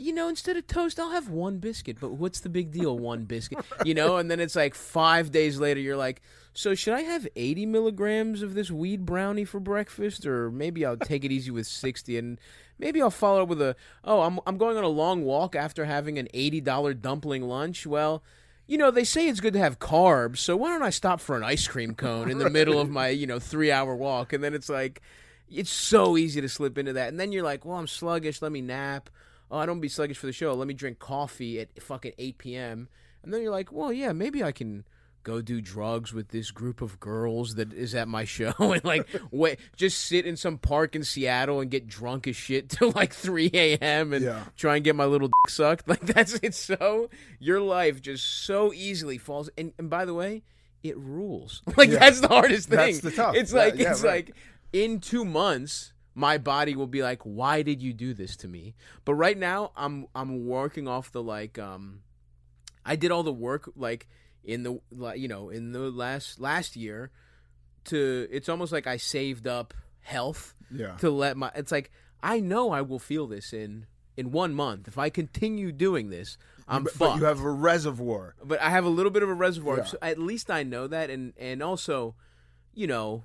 you 0.00 0.12
know, 0.12 0.28
instead 0.28 0.56
of 0.56 0.66
toast, 0.66 0.98
I'll 0.98 1.10
have 1.10 1.28
one 1.28 1.58
biscuit. 1.58 1.98
But 2.00 2.12
what's 2.12 2.40
the 2.40 2.48
big 2.48 2.72
deal? 2.72 2.98
One 2.98 3.24
biscuit, 3.24 3.64
you 3.84 3.94
know? 3.94 4.16
And 4.16 4.30
then 4.30 4.40
it's 4.40 4.56
like 4.56 4.74
five 4.74 5.30
days 5.30 5.58
later, 5.58 5.80
you're 5.80 5.96
like, 5.96 6.22
so 6.52 6.74
should 6.74 6.94
I 6.94 7.02
have 7.02 7.28
80 7.36 7.66
milligrams 7.66 8.42
of 8.42 8.54
this 8.54 8.70
weed 8.70 9.04
brownie 9.04 9.44
for 9.44 9.60
breakfast, 9.60 10.26
or 10.26 10.50
maybe 10.50 10.84
I'll 10.84 10.96
take 10.96 11.24
it 11.24 11.30
easy 11.30 11.50
with 11.50 11.66
60, 11.66 12.18
and 12.18 12.40
maybe 12.78 13.00
I'll 13.00 13.10
follow 13.10 13.42
up 13.42 13.48
with 13.48 13.62
a, 13.62 13.76
oh, 14.02 14.22
I'm 14.22 14.40
I'm 14.46 14.56
going 14.56 14.76
on 14.76 14.84
a 14.84 14.88
long 14.88 15.22
walk 15.22 15.54
after 15.54 15.84
having 15.84 16.18
an 16.18 16.28
$80 16.34 17.00
dumpling 17.00 17.42
lunch. 17.42 17.86
Well. 17.86 18.22
You 18.66 18.78
know, 18.78 18.92
they 18.92 19.02
say 19.02 19.26
it's 19.26 19.40
good 19.40 19.54
to 19.54 19.58
have 19.58 19.80
carbs, 19.80 20.36
so 20.36 20.56
why 20.56 20.68
don't 20.68 20.84
I 20.84 20.90
stop 20.90 21.20
for 21.20 21.36
an 21.36 21.42
ice 21.42 21.66
cream 21.66 21.92
cone 21.92 22.30
in 22.30 22.38
the 22.38 22.48
middle 22.58 22.78
of 22.78 22.88
my, 22.88 23.08
you 23.08 23.26
know, 23.26 23.40
three 23.40 23.72
hour 23.72 23.96
walk? 23.96 24.32
And 24.32 24.44
then 24.44 24.54
it's 24.54 24.68
like, 24.68 25.02
it's 25.50 25.72
so 25.72 26.16
easy 26.16 26.40
to 26.40 26.48
slip 26.48 26.78
into 26.78 26.92
that. 26.92 27.08
And 27.08 27.18
then 27.18 27.32
you're 27.32 27.42
like, 27.42 27.64
well, 27.64 27.78
I'm 27.78 27.88
sluggish, 27.88 28.40
let 28.40 28.52
me 28.52 28.60
nap 28.60 29.10
oh, 29.50 29.58
I 29.58 29.66
don't 29.66 29.80
be 29.80 29.88
sluggish 29.88 30.18
for 30.18 30.26
the 30.26 30.32
show. 30.32 30.54
Let 30.54 30.68
me 30.68 30.74
drink 30.74 30.98
coffee 30.98 31.60
at 31.60 31.82
fucking 31.82 32.12
8 32.18 32.38
p.m. 32.38 32.88
And 33.22 33.32
then 33.34 33.42
you're 33.42 33.50
like, 33.52 33.70
well, 33.72 33.92
yeah, 33.92 34.12
maybe 34.12 34.42
I 34.42 34.52
can 34.52 34.84
go 35.22 35.42
do 35.42 35.60
drugs 35.60 36.14
with 36.14 36.28
this 36.28 36.50
group 36.50 36.80
of 36.80 36.98
girls 36.98 37.56
that 37.56 37.74
is 37.74 37.94
at 37.94 38.08
my 38.08 38.24
show 38.36 38.54
and 38.58 38.82
like 38.86 39.06
wait 39.30 39.58
just 39.76 40.00
sit 40.06 40.24
in 40.24 40.34
some 40.34 40.56
park 40.56 40.96
in 40.96 41.04
Seattle 41.04 41.60
and 41.60 41.70
get 41.70 41.86
drunk 41.86 42.26
as 42.26 42.36
shit 42.36 42.70
till 42.70 42.90
like 42.92 43.12
3 43.12 43.50
a.m. 43.52 44.14
and 44.14 44.24
Yeah. 44.24 44.44
try 44.56 44.76
and 44.76 44.84
get 44.84 44.96
my 44.96 45.04
little 45.04 45.28
dick 45.28 45.50
sucked. 45.50 45.84
Like 45.88 46.00
that's 46.00 46.34
it's 46.42 46.56
so 46.56 47.10
your 47.38 47.60
life 47.60 48.00
just 48.00 48.24
so 48.46 48.72
easily 48.72 49.18
falls 49.18 49.50
and, 49.58 49.74
and 49.78 49.90
by 49.90 50.06
the 50.06 50.14
way, 50.14 50.42
it 50.82 50.96
rules. 50.96 51.60
Like 51.76 51.90
Yeah. 51.90 51.98
that's 51.98 52.20
the 52.20 52.28
hardest 52.28 52.70
thing. 52.70 52.78
That's 52.78 53.00
the 53.00 53.10
tough. 53.10 53.34
It's 53.36 53.52
like 53.52 53.76
yeah, 53.76 53.90
it's 53.90 54.02
right. 54.02 54.26
like 54.26 54.36
in 54.72 55.00
two 55.00 55.26
months 55.26 55.92
my 56.14 56.38
body 56.38 56.74
will 56.74 56.86
be 56.86 57.02
like 57.02 57.22
why 57.22 57.62
did 57.62 57.80
you 57.80 57.92
do 57.92 58.12
this 58.14 58.36
to 58.36 58.48
me 58.48 58.74
but 59.04 59.14
right 59.14 59.38
now 59.38 59.70
i'm 59.76 60.06
i'm 60.14 60.46
working 60.46 60.88
off 60.88 61.12
the 61.12 61.22
like 61.22 61.58
um 61.58 62.00
i 62.84 62.96
did 62.96 63.10
all 63.10 63.22
the 63.22 63.32
work 63.32 63.70
like 63.76 64.08
in 64.42 64.62
the 64.64 64.78
you 65.14 65.28
know 65.28 65.50
in 65.50 65.72
the 65.72 65.78
last 65.90 66.40
last 66.40 66.74
year 66.76 67.10
to 67.84 68.26
it's 68.30 68.48
almost 68.48 68.72
like 68.72 68.86
i 68.86 68.96
saved 68.96 69.46
up 69.46 69.72
health 70.00 70.54
Yeah. 70.70 70.96
to 70.96 71.10
let 71.10 71.36
my 71.36 71.50
it's 71.54 71.72
like 71.72 71.90
i 72.22 72.40
know 72.40 72.70
i 72.72 72.80
will 72.82 72.98
feel 72.98 73.26
this 73.26 73.52
in 73.52 73.86
in 74.16 74.32
one 74.32 74.52
month 74.54 74.88
if 74.88 74.98
i 74.98 75.10
continue 75.10 75.70
doing 75.72 76.10
this 76.10 76.36
i'm 76.68 76.84
but, 76.84 76.92
fucked 76.92 77.12
but 77.14 77.18
you 77.20 77.24
have 77.26 77.40
a 77.40 77.50
reservoir. 77.50 78.34
but 78.44 78.60
I 78.60 78.70
have 78.70 78.84
a 78.84 78.88
little 78.88 79.10
bit 79.12 79.22
of 79.22 79.28
a 79.28 79.34
reservoir. 79.34 79.78
Yeah. 79.78 79.84
So 79.84 79.98
at 80.02 80.18
least 80.18 80.50
I 80.50 80.62
know 80.62 80.86
that, 80.86 81.10
and 81.10 81.32
and 81.36 81.62
also, 81.64 82.14
you 82.74 82.86
know, 82.86 83.24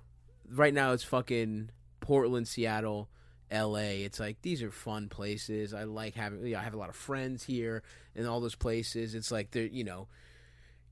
right 0.50 0.74
now 0.74 0.94
it's 0.94 1.04
fucking 1.04 1.70
Portland, 2.06 2.48
Seattle, 2.48 3.10
L.A. 3.50 4.04
It's 4.04 4.20
like 4.20 4.42
these 4.44 4.62
are 4.62 4.70
fun 4.70 5.10
places. 5.10 5.74
I 5.74 5.84
like 5.84 6.14
having. 6.14 6.46
You 6.46 6.54
know, 6.54 6.60
I 6.60 6.64
have 6.64 6.76
a 6.76 6.78
lot 6.78 6.90
of 6.90 6.96
friends 6.96 7.44
here 7.44 7.82
in 8.14 8.28
all 8.28 8.40
those 8.40 8.56
places. 8.56 9.16
It's 9.16 9.32
like 9.32 9.52
they're 9.52 9.66
you 9.66 9.84
know. 9.84 10.08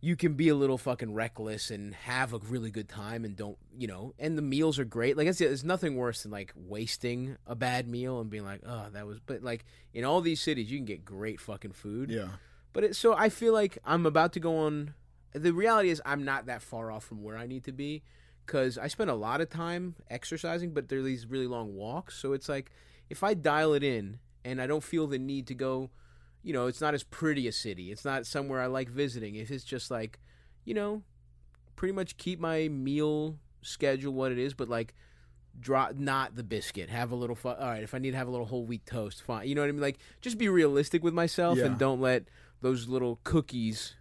You 0.02 0.18
can 0.18 0.34
be 0.34 0.50
a 0.50 0.56
little 0.56 0.78
fucking 0.78 1.14
reckless 1.14 1.72
and 1.72 1.94
have 1.94 2.34
a 2.34 2.40
really 2.40 2.72
good 2.72 2.90
time, 2.90 3.24
and 3.24 3.38
don't 3.38 3.58
you 3.78 3.88
know? 3.88 4.14
And 4.20 4.38
the 4.38 4.42
meals 4.42 4.78
are 4.78 4.86
great. 4.86 5.16
Like 5.16 5.28
I 5.30 5.32
said, 5.32 5.48
there's 5.48 5.64
nothing 5.64 5.96
worse 5.96 6.24
than 6.24 6.32
like 6.32 6.52
wasting 6.56 7.38
a 7.48 7.56
bad 7.56 7.88
meal 7.88 8.20
and 8.20 8.30
being 8.30 8.44
like, 8.44 8.62
"Oh, 8.66 8.88
that 8.92 9.06
was." 9.08 9.20
But 9.26 9.44
like 9.44 9.66
in 9.94 10.04
all 10.04 10.20
these 10.20 10.42
cities, 10.42 10.70
you 10.70 10.78
can 10.80 10.86
get 10.86 11.06
great 11.06 11.40
fucking 11.40 11.72
food. 11.72 12.10
Yeah. 12.10 12.30
But 12.74 12.84
it, 12.84 12.96
so 12.96 13.14
I 13.14 13.30
feel 13.30 13.54
like 13.54 13.78
I'm 13.86 14.06
about 14.06 14.34
to 14.34 14.40
go 14.40 14.58
on. 14.58 14.94
The 15.32 15.54
reality 15.54 15.90
is 15.90 16.02
I'm 16.06 16.26
not 16.26 16.48
that 16.48 16.62
far 16.62 16.92
off 16.92 17.06
from 17.06 17.24
where 17.24 17.38
I 17.38 17.48
need 17.48 17.64
to 17.66 17.72
be 17.72 18.04
because 18.46 18.78
I 18.78 18.88
spend 18.88 19.10
a 19.10 19.16
lot 19.16 19.42
of 19.42 19.50
time 19.50 19.96
exercising, 20.10 20.72
but 20.74 20.90
there 20.90 21.00
are 21.00 21.04
these 21.04 21.26
really 21.28 21.48
long 21.48 21.74
walks. 21.76 22.18
So 22.18 22.34
it's 22.34 22.50
like 22.50 22.72
if 23.10 23.24
I 23.24 23.34
dial 23.34 23.74
it 23.74 23.84
in 23.84 24.20
and 24.46 24.62
I 24.62 24.68
don't 24.68 24.84
feel 24.84 25.08
the 25.08 25.20
need 25.20 25.48
to 25.48 25.54
go, 25.56 25.90
you 26.42 26.54
know, 26.54 26.68
it's 26.68 26.82
not 26.82 26.94
as 26.94 27.04
pretty 27.04 27.48
a 27.48 27.52
city. 27.52 27.92
It's 27.92 28.04
not 28.06 28.26
somewhere 28.26 28.62
I 28.62 28.66
like 28.68 28.90
visiting. 28.90 29.36
If 29.36 29.50
it's 29.52 29.64
just 29.64 29.90
like, 29.90 30.20
you 30.66 30.74
know, 30.74 31.04
pretty 31.76 31.94
much 31.94 32.18
keep 32.18 32.40
my 32.40 32.68
meal 32.68 33.38
schedule 33.62 34.14
what 34.14 34.32
it 34.32 34.38
is, 34.38 34.54
but 34.54 34.68
like 34.68 34.94
drop 35.60 35.96
not 35.96 36.36
the 36.36 36.44
biscuit. 36.44 36.90
Have 36.90 37.12
a 37.12 37.16
little 37.16 37.36
fun. 37.36 37.56
All 37.60 37.68
right, 37.68 37.84
if 37.84 37.94
I 37.94 38.00
need 38.00 38.12
to 38.12 38.18
have 38.18 38.28
a 38.28 38.32
little 38.32 38.46
whole 38.48 38.66
wheat 38.66 38.86
toast, 38.86 39.22
fine. 39.22 39.48
You 39.48 39.56
know 39.56 39.62
what 39.62 39.70
I 39.70 39.72
mean? 39.72 39.82
Like 39.82 40.00
just 40.22 40.38
be 40.38 40.50
realistic 40.50 41.04
with 41.04 41.14
myself 41.14 41.58
Yeah. 41.58 41.66
and 41.66 41.78
don't 41.78 42.02
let 42.02 42.24
those 42.62 42.88
little 42.90 43.20
cookies 43.24 43.96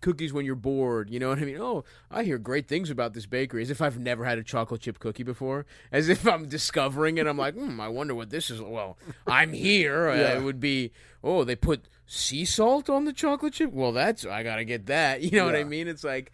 cookies 0.00 0.32
when 0.32 0.44
you're 0.44 0.54
bored. 0.54 1.10
You 1.10 1.18
know 1.20 1.28
what 1.28 1.38
I 1.38 1.44
mean? 1.44 1.58
Oh, 1.60 1.84
I 2.10 2.24
hear 2.24 2.38
great 2.38 2.68
things 2.68 2.90
about 2.90 3.14
this 3.14 3.26
bakery 3.26 3.62
as 3.62 3.70
if 3.70 3.80
I've 3.80 3.98
never 3.98 4.24
had 4.24 4.38
a 4.38 4.42
chocolate 4.42 4.80
chip 4.80 4.98
cookie 4.98 5.22
before. 5.22 5.66
As 5.92 6.08
if 6.08 6.26
I'm 6.26 6.48
discovering 6.48 7.18
it. 7.18 7.26
I'm 7.26 7.38
like, 7.38 7.54
hmm, 7.54 7.80
I 7.80 7.88
wonder 7.88 8.14
what 8.14 8.30
this 8.30 8.50
is. 8.50 8.60
Well, 8.60 8.98
I'm 9.26 9.52
here. 9.52 10.08
Yeah. 10.18 10.36
it 10.38 10.42
would 10.42 10.60
be, 10.60 10.92
oh, 11.22 11.44
they 11.44 11.54
put 11.56 11.88
sea 12.06 12.44
salt 12.44 12.88
on 12.88 13.04
the 13.04 13.12
chocolate 13.12 13.52
chip? 13.52 13.72
Well, 13.72 13.92
that's, 13.92 14.24
I 14.24 14.42
got 14.42 14.56
to 14.56 14.64
get 14.64 14.86
that. 14.86 15.20
You 15.28 15.32
know 15.32 15.44
what 15.44 15.56
I 15.56 15.64
mean? 15.64 15.88
It's 15.88 16.04
like, 16.04 16.32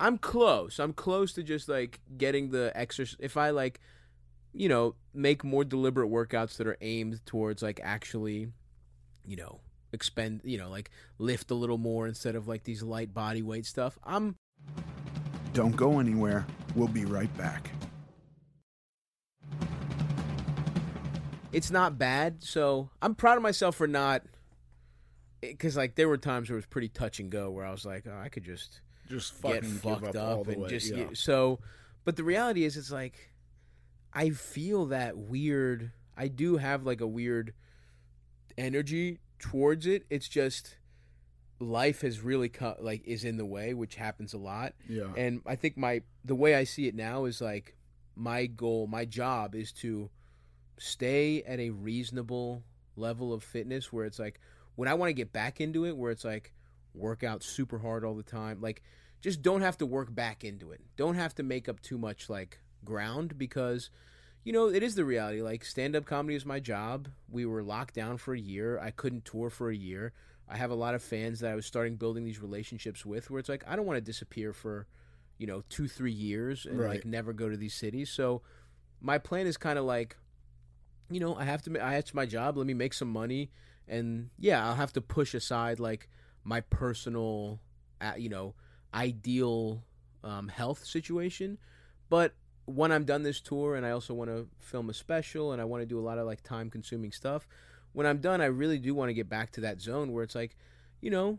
I'm 0.00 0.18
close. 0.18 0.78
I'm 0.78 0.92
close 0.92 1.32
to 1.34 1.42
just 1.42 1.68
like 1.68 2.00
getting 2.16 2.50
the 2.50 2.72
exercise. 2.74 3.16
If 3.18 3.36
I 3.36 3.50
like, 3.50 3.80
you 4.52 4.68
know, 4.68 4.94
make 5.12 5.42
more 5.44 5.64
deliberate 5.64 6.08
workouts 6.08 6.56
that 6.56 6.66
are 6.66 6.78
aimed 6.80 7.24
towards 7.26 7.62
like 7.62 7.80
actually, 7.82 8.48
you 9.26 9.36
know, 9.36 9.60
expend, 9.92 10.40
you 10.44 10.58
know, 10.58 10.68
like 10.70 10.90
lift 11.18 11.50
a 11.50 11.54
little 11.54 11.78
more 11.78 12.06
instead 12.06 12.34
of 12.36 12.46
like 12.48 12.64
these 12.64 12.82
light 12.82 13.12
body 13.14 13.42
weight 13.42 13.66
stuff. 13.66 13.98
I'm 14.04 14.36
Don't 15.54 15.76
go 15.76 15.98
anywhere. 16.00 16.46
We'll 16.74 16.88
be 16.88 17.04
right 17.04 17.34
back. 17.36 17.70
it's 21.52 21.70
not 21.70 21.98
bad. 21.98 22.42
So 22.42 22.90
I'm 23.00 23.14
proud 23.14 23.36
of 23.36 23.42
myself 23.42 23.76
for 23.76 23.86
not, 23.86 24.22
eh, 25.42 25.48
because 25.48 25.76
like 25.76 25.94
there 25.94 26.08
were 26.08 26.18
times 26.18 26.48
where 26.50 26.56
it 26.56 26.58
was 26.58 26.66
pretty 26.66 26.88
touch 26.88 27.20
and 27.20 27.30
go 27.30 27.50
where 27.50 27.64
I 27.64 27.70
was 27.70 27.84
like, 27.84 28.04
oh, 28.06 28.18
I 28.22 28.28
could 28.28 28.44
just 28.44 28.80
Just 29.08 29.32
fucking 29.34 29.60
get 29.60 29.62
give 29.62 29.80
fucked 29.80 30.16
up, 30.16 30.28
all 30.28 30.40
up 30.40 30.46
the 30.46 30.52
and 30.52 30.62
way. 30.62 30.68
just 30.68 30.90
yeah. 30.90 31.04
get, 31.04 31.16
so. 31.16 31.60
But 32.04 32.16
the 32.16 32.24
reality 32.24 32.64
is, 32.64 32.76
it's 32.76 32.90
like 32.92 33.32
I 34.12 34.30
feel 34.30 34.86
that 34.86 35.16
weird. 35.16 35.92
I 36.16 36.28
do 36.28 36.56
have 36.56 36.84
like 36.84 37.00
a 37.00 37.06
weird 37.06 37.54
energy 38.56 39.18
towards 39.38 39.86
it. 39.86 40.04
It's 40.10 40.28
just 40.28 40.76
life 41.60 42.02
has 42.02 42.20
really 42.20 42.48
cut 42.48 42.82
like 42.82 43.02
is 43.04 43.24
in 43.24 43.36
the 43.36 43.46
way, 43.46 43.74
which 43.74 43.96
happens 43.96 44.34
a 44.34 44.38
lot. 44.38 44.74
yeah. 44.88 45.12
And 45.16 45.42
I 45.46 45.56
think 45.56 45.76
my 45.76 46.02
the 46.24 46.34
way 46.34 46.54
I 46.54 46.64
see 46.64 46.86
it 46.86 46.94
now 46.94 47.24
is 47.24 47.40
like 47.40 47.76
my 48.14 48.46
goal, 48.46 48.86
my 48.86 49.04
job 49.04 49.54
is 49.54 49.72
to 49.72 50.10
stay 50.78 51.42
at 51.42 51.58
a 51.58 51.70
reasonable 51.70 52.62
level 52.96 53.32
of 53.32 53.42
fitness 53.42 53.92
where 53.92 54.04
it's 54.04 54.18
like 54.18 54.40
when 54.76 54.88
I 54.88 54.94
want 54.94 55.10
to 55.10 55.14
get 55.14 55.32
back 55.32 55.60
into 55.60 55.84
it 55.86 55.96
where 55.96 56.10
it's 56.10 56.24
like 56.24 56.52
work 56.94 57.22
out 57.22 57.42
super 57.42 57.78
hard 57.78 58.04
all 58.04 58.14
the 58.14 58.22
time, 58.22 58.60
like 58.60 58.82
just 59.20 59.42
don't 59.42 59.62
have 59.62 59.78
to 59.78 59.86
work 59.86 60.14
back 60.14 60.44
into 60.44 60.70
it. 60.70 60.80
Don't 60.96 61.16
have 61.16 61.34
to 61.36 61.42
make 61.42 61.68
up 61.68 61.80
too 61.80 61.98
much 61.98 62.28
like 62.30 62.60
ground 62.84 63.36
because 63.38 63.90
you 64.48 64.54
know, 64.54 64.70
it 64.70 64.82
is 64.82 64.94
the 64.94 65.04
reality. 65.04 65.42
Like 65.42 65.62
stand 65.62 65.94
up 65.94 66.06
comedy 66.06 66.34
is 66.34 66.46
my 66.46 66.58
job. 66.58 67.08
We 67.30 67.44
were 67.44 67.62
locked 67.62 67.92
down 67.92 68.16
for 68.16 68.32
a 68.32 68.40
year. 68.40 68.78
I 68.78 68.90
couldn't 68.92 69.26
tour 69.26 69.50
for 69.50 69.68
a 69.68 69.76
year. 69.76 70.14
I 70.48 70.56
have 70.56 70.70
a 70.70 70.74
lot 70.74 70.94
of 70.94 71.02
fans 71.02 71.40
that 71.40 71.52
I 71.52 71.54
was 71.54 71.66
starting 71.66 71.96
building 71.96 72.24
these 72.24 72.40
relationships 72.40 73.04
with 73.04 73.30
where 73.30 73.40
it's 73.40 73.50
like 73.50 73.62
I 73.68 73.76
don't 73.76 73.84
want 73.84 73.98
to 73.98 74.00
disappear 74.00 74.54
for, 74.54 74.86
you 75.36 75.46
know, 75.46 75.64
two, 75.68 75.86
three 75.86 76.12
years 76.12 76.64
and 76.64 76.78
Right. 76.78 76.88
like 76.92 77.04
never 77.04 77.34
go 77.34 77.50
to 77.50 77.58
these 77.58 77.74
cities. 77.74 78.08
So 78.08 78.40
my 79.02 79.18
plan 79.18 79.46
is 79.46 79.58
kind 79.58 79.78
of 79.78 79.84
like, 79.84 80.16
you 81.10 81.20
know, 81.20 81.36
I 81.36 81.44
have 81.44 81.60
to 81.64 81.78
I 81.78 81.96
it's 81.96 82.14
my 82.14 82.24
job, 82.24 82.56
let 82.56 82.66
me 82.66 82.72
make 82.72 82.94
some 82.94 83.12
money 83.12 83.50
and 83.86 84.30
yeah, 84.38 84.66
I'll 84.66 84.76
have 84.76 84.94
to 84.94 85.02
push 85.02 85.34
aside 85.34 85.78
like 85.78 86.08
my 86.42 86.62
personal 86.62 87.60
you 88.16 88.30
know, 88.30 88.54
ideal 88.94 89.84
um, 90.24 90.48
health 90.48 90.86
situation. 90.86 91.58
But 92.08 92.32
when 92.68 92.92
I'm 92.92 93.04
done 93.04 93.22
this 93.22 93.40
tour 93.40 93.76
and 93.76 93.86
I 93.86 93.92
also 93.92 94.12
want 94.12 94.30
to 94.30 94.46
film 94.60 94.90
a 94.90 94.94
special 94.94 95.52
and 95.52 95.60
I 95.60 95.64
want 95.64 95.80
to 95.82 95.86
do 95.86 95.98
a 95.98 96.02
lot 96.02 96.18
of 96.18 96.26
like 96.26 96.42
time 96.42 96.68
consuming 96.68 97.12
stuff, 97.12 97.48
when 97.92 98.06
I'm 98.06 98.18
done, 98.18 98.40
I 98.42 98.46
really 98.46 98.78
do 98.78 98.94
want 98.94 99.08
to 99.08 99.14
get 99.14 99.28
back 99.28 99.52
to 99.52 99.62
that 99.62 99.80
zone 99.80 100.12
where 100.12 100.22
it's 100.22 100.34
like, 100.34 100.54
you 101.00 101.10
know, 101.10 101.38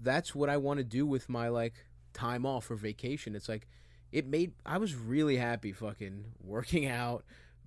that's 0.00 0.34
what 0.34 0.48
I 0.48 0.56
want 0.56 0.78
to 0.78 0.84
do 0.84 1.04
with 1.06 1.28
my 1.28 1.48
like 1.48 1.74
time 2.14 2.46
off 2.46 2.70
or 2.70 2.76
vacation. 2.76 3.36
It's 3.36 3.48
like 3.48 3.68
it 4.12 4.26
made 4.26 4.52
I 4.64 4.78
was 4.78 4.94
really 4.94 5.36
happy 5.36 5.72
fucking 5.72 6.24
working 6.42 6.86
out, 6.88 7.24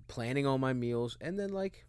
planning 0.08 0.46
all 0.46 0.58
my 0.58 0.72
meals, 0.72 1.16
and 1.20 1.38
then 1.38 1.50
like 1.50 1.86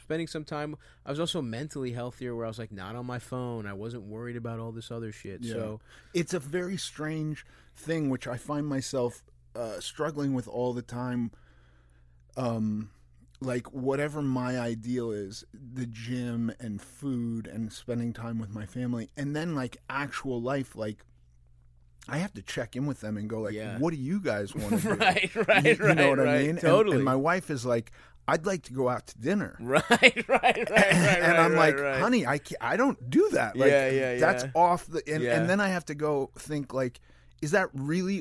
spending 0.00 0.26
some 0.26 0.44
time. 0.44 0.76
I 1.04 1.10
was 1.10 1.20
also 1.20 1.42
mentally 1.42 1.92
healthier 1.92 2.34
where 2.34 2.46
I 2.46 2.48
was 2.48 2.58
like 2.58 2.72
not 2.72 2.96
on 2.96 3.04
my 3.04 3.18
phone. 3.18 3.66
I 3.66 3.74
wasn't 3.74 4.04
worried 4.04 4.36
about 4.36 4.60
all 4.60 4.72
this 4.72 4.90
other 4.90 5.12
shit. 5.12 5.42
Yeah. 5.42 5.52
So 5.52 5.80
it's 6.14 6.32
a 6.32 6.40
very 6.40 6.78
strange 6.78 7.44
thing 7.76 8.08
which 8.08 8.28
i 8.28 8.36
find 8.36 8.66
myself 8.66 9.24
uh, 9.54 9.80
struggling 9.80 10.34
with 10.34 10.48
all 10.48 10.72
the 10.72 10.82
time 10.82 11.30
um 12.36 12.90
like 13.40 13.72
whatever 13.72 14.22
my 14.22 14.58
ideal 14.58 15.10
is 15.10 15.44
the 15.52 15.86
gym 15.86 16.52
and 16.58 16.80
food 16.80 17.46
and 17.46 17.72
spending 17.72 18.12
time 18.12 18.38
with 18.38 18.50
my 18.50 18.66
family 18.66 19.10
and 19.16 19.36
then 19.36 19.54
like 19.54 19.76
actual 19.88 20.40
life 20.40 20.74
like 20.74 21.04
I 22.08 22.18
have 22.18 22.34
to 22.34 22.42
check 22.42 22.76
in 22.76 22.84
with 22.86 23.00
them 23.00 23.16
and 23.16 23.30
go 23.30 23.40
like, 23.40 23.54
Yeah. 23.54 23.78
"What 23.78 23.92
do 23.94 23.96
you 23.98 24.20
guys 24.20 24.54
want 24.54 24.78
to 24.82 24.88
do?" 24.88 24.94
Right, 24.94 25.30
right, 25.48 25.64
you, 25.64 25.70
you 25.70 25.76
right, 25.86 25.96
know 25.96 26.10
what 26.10 26.20
I 26.20 26.42
mean? 26.42 26.56
Totally. 26.58 26.96
And, 26.96 27.04
my 27.04 27.14
wife 27.16 27.48
is 27.48 27.64
like, 27.64 27.92
"I'd 28.28 28.44
like 28.44 28.64
to 28.64 28.74
go 28.74 28.90
out 28.90 29.06
to 29.06 29.18
dinner." 29.18 29.56
Right, 29.60 29.88
right, 29.90 30.22
right, 30.28 30.70
right. 30.70 30.70
and 30.70 31.38
I'm 31.38 31.52
right, 31.54 31.74
like, 31.74 31.80
right. 31.80 31.98
honey, 32.00 32.26
I 32.26 32.36
can't, 32.36 32.62
I 32.62 32.76
don't 32.76 33.08
do 33.08 33.26
that. 33.32 33.56
Like, 33.56 33.70
Yeah, 33.70 33.88
yeah, 33.90 34.16
That's 34.18 34.44
off 34.54 34.86
the. 34.86 35.02
And, 35.10 35.22
Yeah. 35.22 35.34
and 35.40 35.48
then 35.48 35.60
I 35.60 35.68
have 35.68 35.86
to 35.86 35.94
go 35.94 36.30
think 36.36 36.74
like, 36.74 37.00
is 37.40 37.52
that 37.52 37.70
really 37.72 38.20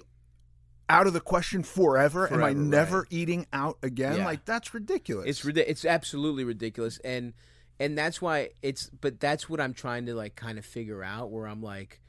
out 0.90 1.08
of 1.08 1.14
the 1.14 1.22
question 1.22 1.64
forever? 1.64 2.28
Am 2.28 2.36
I 2.36 2.52
Forever, 2.52 2.60
never 2.60 2.98
right. 3.00 3.08
eating 3.10 3.48
out 3.54 3.78
again? 3.84 4.18
Yeah. 4.18 4.26
Like 4.26 4.46
that's 4.46 4.74
ridiculous. 4.74 5.28
It's 5.28 5.46
ridi- 5.46 5.62
it's 5.62 5.86
absolutely 5.86 6.44
ridiculous, 6.44 7.00
and 7.04 7.34
and 7.80 7.98
that's 7.98 8.22
why 8.22 8.50
it's. 8.62 8.90
But 8.90 9.20
that's 9.20 9.50
what 9.50 9.60
I'm 9.60 9.74
trying 9.74 10.06
to 10.08 10.16
like 10.16 10.36
kind 10.36 10.58
of 10.58 10.66
figure 10.66 11.04
out. 11.04 11.32
Where 11.32 11.48
I'm 11.48 11.62
like, 11.62 12.02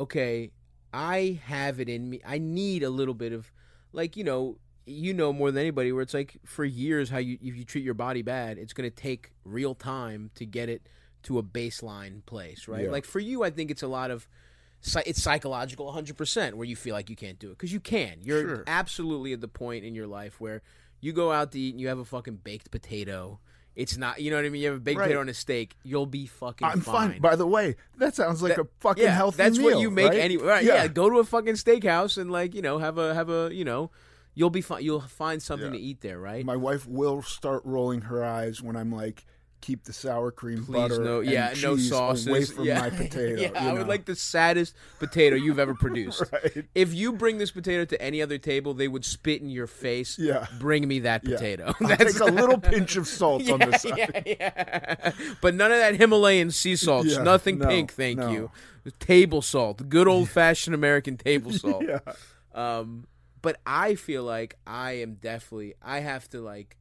okay, 0.00 0.52
I 0.92 1.40
have 1.44 1.80
it 1.80 1.88
in 1.88 2.08
me. 2.08 2.20
I 2.24 2.38
need 2.38 2.82
a 2.82 2.90
little 2.90 3.14
bit 3.14 3.32
of, 3.32 3.52
like 3.92 4.16
you 4.16 4.24
know, 4.24 4.58
you 4.86 5.12
know 5.12 5.32
more 5.32 5.50
than 5.50 5.60
anybody. 5.60 5.92
Where 5.92 6.02
it's 6.02 6.14
like 6.14 6.38
for 6.44 6.64
years, 6.64 7.10
how 7.10 7.18
you 7.18 7.38
if 7.42 7.56
you 7.56 7.64
treat 7.64 7.84
your 7.84 7.94
body 7.94 8.22
bad, 8.22 8.58
it's 8.58 8.72
going 8.72 8.88
to 8.88 8.94
take 8.94 9.32
real 9.44 9.74
time 9.74 10.30
to 10.36 10.46
get 10.46 10.68
it 10.68 10.88
to 11.24 11.38
a 11.38 11.42
baseline 11.42 12.24
place, 12.26 12.68
right? 12.68 12.84
Yeah. 12.84 12.90
Like 12.90 13.04
for 13.04 13.18
you, 13.18 13.42
I 13.42 13.50
think 13.50 13.70
it's 13.70 13.82
a 13.82 13.88
lot 13.88 14.10
of. 14.10 14.28
It's 15.06 15.22
psychological 15.22 15.86
100% 15.92 16.54
where 16.54 16.66
you 16.66 16.76
feel 16.76 16.94
like 16.94 17.08
you 17.10 17.16
can't 17.16 17.38
do 17.38 17.48
it. 17.48 17.58
Because 17.58 17.72
you 17.72 17.80
can. 17.80 18.18
You're 18.22 18.40
Sure. 18.42 18.64
absolutely 18.66 19.32
at 19.32 19.40
the 19.40 19.48
point 19.48 19.84
in 19.84 19.94
your 19.94 20.06
life 20.06 20.40
where 20.40 20.62
you 21.00 21.12
go 21.12 21.32
out 21.32 21.52
to 21.52 21.58
eat 21.58 21.74
and 21.74 21.80
you 21.80 21.88
have 21.88 21.98
a 21.98 22.04
fucking 22.04 22.36
baked 22.44 22.70
potato. 22.70 23.40
It's 23.76 23.96
not, 23.96 24.20
you 24.20 24.30
know 24.30 24.36
what 24.36 24.44
I 24.44 24.50
mean? 24.50 24.62
You 24.62 24.68
have 24.68 24.76
a 24.76 24.80
baked 24.80 24.98
Right. 25.00 25.06
potato 25.06 25.20
and 25.20 25.30
a 25.30 25.34
steak. 25.34 25.74
You'll 25.82 26.06
be 26.06 26.26
fucking 26.26 26.66
I'm 26.66 26.80
fine. 26.80 27.12
fine. 27.12 27.20
By 27.20 27.34
the 27.34 27.46
way, 27.46 27.74
that 27.98 28.14
sounds 28.14 28.40
like 28.42 28.54
That- 28.56 28.62
a 28.62 28.68
fucking 28.80 29.02
yeah, 29.02 29.10
healthy 29.10 29.36
That's 29.38 29.58
meal, 29.58 29.72
what 29.72 29.80
you 29.80 29.90
make 29.90 30.10
right? 30.10 30.20
anyway. 30.20 30.44
Right, 30.46 30.64
yeah. 30.64 30.86
Go 30.86 31.10
to 31.10 31.18
a 31.18 31.24
fucking 31.24 31.54
steakhouse 31.54 32.16
and 32.16 32.30
like, 32.30 32.54
you 32.54 32.62
know, 32.62 32.78
have 32.78 32.98
a, 32.98 33.14
have 33.14 33.30
a, 33.30 33.50
you 33.52 33.64
know, 33.64 33.90
you'll 34.34 34.50
be 34.50 34.60
fine. 34.60 34.84
You'll 34.84 35.00
find 35.00 35.42
something 35.42 35.72
Yeah. 35.72 35.78
to 35.78 35.84
eat 35.84 36.00
there, 36.02 36.20
right? 36.20 36.44
My 36.44 36.56
wife 36.56 36.86
will 36.86 37.22
start 37.22 37.62
rolling 37.64 38.02
her 38.02 38.22
eyes 38.24 38.62
when 38.62 38.76
I'm 38.76 38.92
like, 38.92 39.24
keep 39.64 39.84
the 39.84 39.92
sour 39.94 40.30
cream 40.30 40.64
Please 40.66 40.72
butter 40.72 41.02
no, 41.02 41.20
yeah, 41.20 41.54
no 41.62 41.76
sauces. 41.78 42.26
away 42.26 42.44
from 42.44 42.64
yeah. 42.64 42.80
my 42.80 42.90
potato. 43.02 43.40
yeah, 43.40 43.64
you 43.64 43.70
I 43.70 43.72
would 43.72 43.88
like 43.88 44.04
the 44.04 44.14
saddest 44.14 44.74
potato 44.98 45.36
you've 45.36 45.58
ever 45.58 45.74
produced. 45.86 46.22
Right. 46.30 46.66
If 46.74 46.92
you 46.92 47.12
bring 47.14 47.38
this 47.38 47.50
potato 47.50 47.86
to 47.86 48.00
any 48.02 48.20
other 48.20 48.36
table, 48.36 48.74
they 48.74 48.88
would 48.88 49.04
spit 49.06 49.40
in 49.40 49.48
your 49.48 49.66
face. 49.66 50.18
Yeah. 50.18 50.46
Bring 50.58 50.86
me 50.86 50.98
that 51.00 51.26
Yeah. 51.26 51.36
potato. 51.36 51.74
I'll 51.80 51.88
That's 51.96 52.12
take 52.18 52.20
a 52.28 52.32
little 52.32 52.58
pinch 52.60 52.96
of 52.96 53.06
salt 53.06 53.48
on 53.50 53.60
the 53.60 53.78
side. 53.78 53.96
yeah, 54.26 54.34
yeah. 54.38 55.12
But 55.40 55.54
none 55.54 55.72
of 55.72 55.78
that 55.78 55.96
Himalayan 55.96 56.50
sea 56.50 56.76
salt. 56.76 57.06
Yeah, 57.06 57.22
Nothing 57.22 57.58
no, 57.58 57.66
pink, 57.68 57.92
thank 57.94 58.18
no. 58.18 58.30
you. 58.30 58.50
Table 58.98 59.40
salt, 59.40 59.88
good 59.88 60.06
old 60.06 60.28
fashioned 60.28 60.74
American 60.74 61.16
table 61.16 61.52
salt. 61.52 61.84
Yeah. 61.88 62.00
Um, 62.54 63.06
but 63.40 63.58
I 63.66 63.94
feel 63.94 64.24
like 64.24 64.56
I 64.66 64.92
am 65.00 65.14
definitely 65.14 65.74
I 65.82 66.00
have 66.00 66.28
to 66.30 66.40
like, 66.42 66.76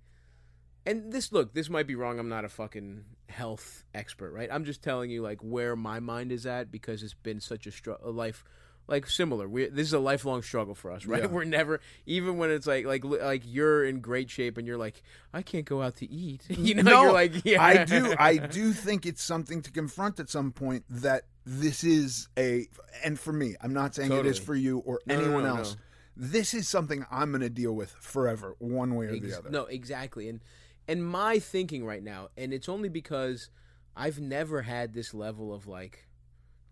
and 0.85 1.11
this 1.11 1.31
look, 1.31 1.53
this 1.53 1.69
might 1.69 1.87
be 1.87 1.95
wrong. 1.95 2.19
I'm 2.19 2.29
not 2.29 2.45
a 2.45 2.49
fucking 2.49 3.05
health 3.29 3.83
expert, 3.93 4.31
right? 4.31 4.49
I'm 4.51 4.65
just 4.65 4.83
telling 4.83 5.09
you 5.09 5.21
like 5.21 5.39
where 5.41 5.75
my 5.75 5.99
mind 5.99 6.31
is 6.31 6.45
at 6.45 6.71
because 6.71 7.03
it's 7.03 7.13
been 7.13 7.39
such 7.39 7.67
a, 7.67 7.71
str- 7.71 7.91
a 8.03 8.09
life. 8.09 8.43
Like 8.85 9.07
similar, 9.07 9.47
we 9.47 9.67
this 9.67 9.87
is 9.87 9.93
a 9.93 9.99
lifelong 9.99 10.41
struggle 10.41 10.75
for 10.75 10.91
us, 10.91 11.05
right? 11.07 11.21
Yeah. 11.21 11.27
We're 11.29 11.45
never, 11.45 11.79
even 12.05 12.37
when 12.37 12.51
it's 12.51 12.67
like, 12.67 12.85
like, 12.85 13.05
like 13.05 13.43
you're 13.45 13.85
in 13.85 14.01
great 14.01 14.29
shape 14.29 14.57
and 14.57 14.67
you're 14.67 14.77
like, 14.77 15.01
I 15.33 15.41
can't 15.41 15.63
go 15.63 15.81
out 15.81 15.95
to 15.97 16.11
eat. 16.11 16.43
You 16.49 16.75
know, 16.75 16.81
no, 16.81 17.03
you're 17.03 17.13
like, 17.13 17.45
yeah, 17.45 17.63
I 17.63 17.85
do. 17.85 18.13
I 18.19 18.37
do 18.59 18.73
think 18.73 19.05
it's 19.05 19.23
something 19.23 19.61
to 19.61 19.71
confront 19.71 20.19
at 20.19 20.29
some 20.29 20.51
point 20.51 20.83
that 20.89 21.23
this 21.45 21.85
is 21.85 22.27
a, 22.37 22.67
and 23.05 23.17
for 23.17 23.31
me, 23.31 23.55
I'm 23.61 23.73
not 23.73 23.95
saying 23.95 24.11
it 24.11 24.25
is 24.25 24.37
for 24.37 24.55
you 24.55 24.79
or 24.79 24.99
No, 25.05 25.15
anyone 25.15 25.43
no, 25.43 25.57
else. 25.57 25.77
This 26.15 26.53
is 26.53 26.67
something 26.67 27.05
I'm 27.09 27.31
going 27.31 27.41
to 27.41 27.49
deal 27.49 27.73
with 27.73 27.91
forever, 27.91 28.55
one 28.59 28.95
way 28.95 29.07
or 29.07 29.15
Ex- 29.15 29.25
the 29.25 29.37
other. 29.37 29.49
No, 29.49 29.63
exactly. 29.63 30.27
And 30.29 30.41
and 30.87 31.05
my 31.05 31.39
thinking 31.39 31.85
right 31.85 32.03
now, 32.03 32.29
and 32.37 32.53
it's 32.53 32.69
only 32.69 32.89
because 32.89 33.49
I've 33.95 34.19
never 34.19 34.61
had 34.63 34.93
this 34.93 35.13
level 35.13 35.53
of 35.53 35.67
like 35.67 36.07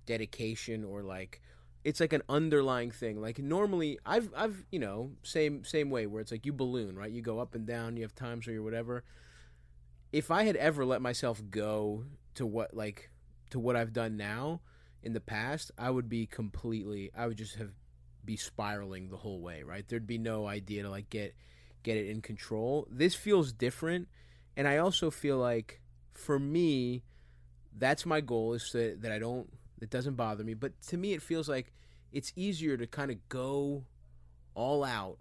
dedication 0.06 0.84
or 0.84 1.04
like 1.04 1.42
it's 1.84 2.00
like 2.00 2.14
an 2.14 2.22
underlying 2.30 2.92
thing. 2.92 3.22
Like 3.22 3.40
normally 3.40 4.00
I've 4.06 4.32
I've, 4.36 4.66
you 4.72 4.80
know, 4.80 5.12
same 5.24 5.64
same 5.64 5.90
way 5.90 6.06
where 6.08 6.22
it's 6.22 6.32
like 6.32 6.46
you 6.46 6.54
balloon, 6.54 6.96
right? 6.96 7.12
You 7.12 7.22
go 7.22 7.40
up 7.40 7.56
and 7.56 7.66
down, 7.66 7.96
you 7.98 8.04
have 8.04 8.16
times 8.16 8.46
where 8.46 8.54
you're 8.54 8.64
whatever. 8.64 9.04
If 10.12 10.30
I 10.30 10.44
had 10.44 10.56
ever 10.58 10.86
let 10.86 11.02
myself 11.02 11.42
go 11.50 12.06
to 12.36 12.46
what 12.46 12.76
like 12.76 13.10
to 13.52 13.60
what 13.60 13.76
I've 13.76 13.94
done 13.94 14.18
now 14.18 14.62
in 15.04 15.14
the 15.14 15.22
past, 15.22 15.72
I 15.78 15.90
would 15.90 16.10
be 16.10 16.26
completely 16.26 17.12
I 17.16 17.28
would 17.28 17.38
just 17.38 17.56
have 17.56 17.72
be 18.24 18.38
spiraling 18.38 19.10
the 19.10 19.18
whole 19.18 19.42
way, 19.42 19.64
right? 19.64 19.88
There'd 19.88 20.06
be 20.06 20.20
no 20.20 20.46
idea 20.46 20.84
to 20.84 20.90
like 20.90 21.10
get 21.10 21.36
get 21.84 21.98
it 21.98 22.10
in 22.10 22.22
control. 22.22 22.88
This 22.90 23.16
feels 23.16 23.52
different, 23.52 24.08
and 24.56 24.68
I 24.68 24.78
also 24.78 25.10
feel 25.12 25.38
like 25.38 25.82
for 26.14 26.40
me, 26.40 27.04
that's 27.78 28.06
my 28.06 28.22
goal 28.22 28.54
is 28.54 28.70
that 28.74 29.02
that 29.02 29.12
I 29.12 29.20
don't 29.20 29.50
it 29.82 29.90
doesn't 29.90 30.16
bother 30.16 30.44
me. 30.44 30.54
But 30.54 30.80
to 30.88 30.98
me, 30.98 31.14
it 31.14 31.22
feels 31.22 31.50
like 31.50 31.74
it's 32.12 32.32
easier 32.36 32.78
to 32.78 32.88
kind 32.88 33.12
of 33.12 33.18
go 33.30 33.84
all 34.54 34.84
out 34.84 35.18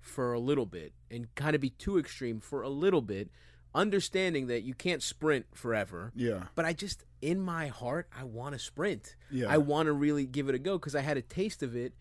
for 0.00 0.32
a 0.32 0.38
little 0.38 0.66
bit 0.66 0.92
and 1.10 1.32
kind 1.34 1.54
of 1.54 1.60
be 1.60 1.70
too 1.70 1.98
extreme 1.98 2.40
for 2.40 2.62
a 2.62 2.68
little 2.68 3.00
bit, 3.00 3.30
understanding 3.74 4.48
that 4.48 4.62
you 4.62 4.74
can't 4.74 5.02
sprint 5.02 5.46
forever. 5.54 6.12
Yeah. 6.14 6.44
But 6.54 6.64
I 6.64 6.72
just, 6.72 7.04
in 7.20 7.40
my 7.40 7.68
heart, 7.68 8.08
I 8.16 8.24
want 8.24 8.54
to 8.54 8.58
sprint. 8.58 9.16
Yeah. 9.30 9.46
I 9.48 9.58
want 9.58 9.86
to 9.86 9.92
really 9.92 10.26
give 10.26 10.48
it 10.48 10.54
a 10.54 10.58
go 10.58 10.78
because 10.78 10.94
I 10.94 11.00
had 11.00 11.16
a 11.16 11.22
taste 11.22 11.62
of 11.62 11.76
it, 11.76 11.94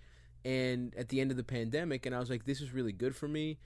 and 0.43 0.93
at 0.95 1.09
the 1.09 1.21
end 1.21 1.31
of 1.31 1.37
the 1.37 1.43
pandemic, 1.43 2.05
and 2.05 2.15
I 2.15 2.19
was 2.19 2.29
like, 2.29 2.45
this 2.45 2.59
is 2.61 2.73
really 2.73 2.91
good 2.91 3.15
for 3.15 3.27
me, 3.27 3.59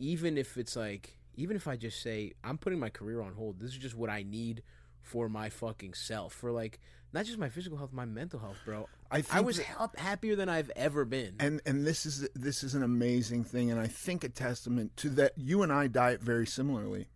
even 0.00 0.36
if 0.36 0.56
it's 0.56 0.74
like, 0.74 1.16
even 1.36 1.54
if 1.56 1.68
I 1.68 1.76
just 1.76 2.02
say 2.02 2.32
I'm 2.42 2.58
putting 2.58 2.80
my 2.80 2.90
career 2.90 3.20
on 3.22 3.34
hold. 3.34 3.60
This 3.60 3.70
is 3.70 3.78
just 3.78 3.94
what 3.94 4.10
I 4.10 4.24
need 4.24 4.62
for 5.00 5.28
my 5.28 5.48
fucking 5.48 5.94
self, 5.94 6.32
for 6.32 6.50
like 6.50 6.80
not 7.12 7.24
just 7.24 7.38
my 7.38 7.48
physical 7.48 7.78
health, 7.78 7.92
my 7.92 8.04
mental 8.04 8.38
health, 8.40 8.56
bro. 8.64 8.88
I 9.10 9.22
I 9.30 9.40
was 9.40 9.58
that- 9.58 9.90
happier 9.96 10.36
than 10.36 10.48
I've 10.48 10.70
ever 10.76 11.04
been. 11.04 11.36
And 11.38 11.60
and 11.66 11.86
this 11.86 12.04
is 12.06 12.28
this 12.34 12.62
is 12.64 12.74
an 12.74 12.82
amazing 12.82 13.44
thing, 13.44 13.70
and 13.70 13.78
I 13.80 13.86
think 13.86 14.24
a 14.24 14.28
testament 14.28 14.96
to 14.98 15.08
that. 15.10 15.32
You 15.36 15.62
and 15.62 15.72
I 15.72 15.86
diet 15.86 16.22
very 16.22 16.46
similarly, 16.46 17.08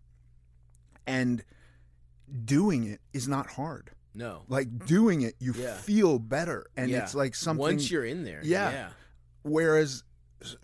and 1.07 1.45
doing 2.45 2.85
it 2.85 3.01
is 3.13 3.29
not 3.29 3.51
hard. 3.53 3.91
no, 4.17 4.45
Like 4.49 4.87
doing 4.87 5.23
it, 5.23 5.35
you 5.41 5.53
Yeah. 5.53 5.75
feel 5.77 6.19
better, 6.21 6.67
and 6.77 6.89
Yeah. 6.91 7.03
it's 7.03 7.15
like 7.17 7.35
something. 7.35 7.61
once 7.61 7.91
you're 7.91 8.05
in 8.05 8.23
there, 8.25 8.41
Yeah. 8.45 8.71
yeah. 8.71 8.91
Whereas 9.43 10.05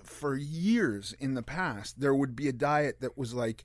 for 0.02 0.36
years 0.36 1.14
in 1.18 1.34
the 1.34 1.42
past, 1.42 2.00
there 2.00 2.14
would 2.14 2.34
be 2.36 2.48
a 2.48 2.52
diet 2.52 3.00
that 3.00 3.16
was 3.18 3.34
like, 3.34 3.64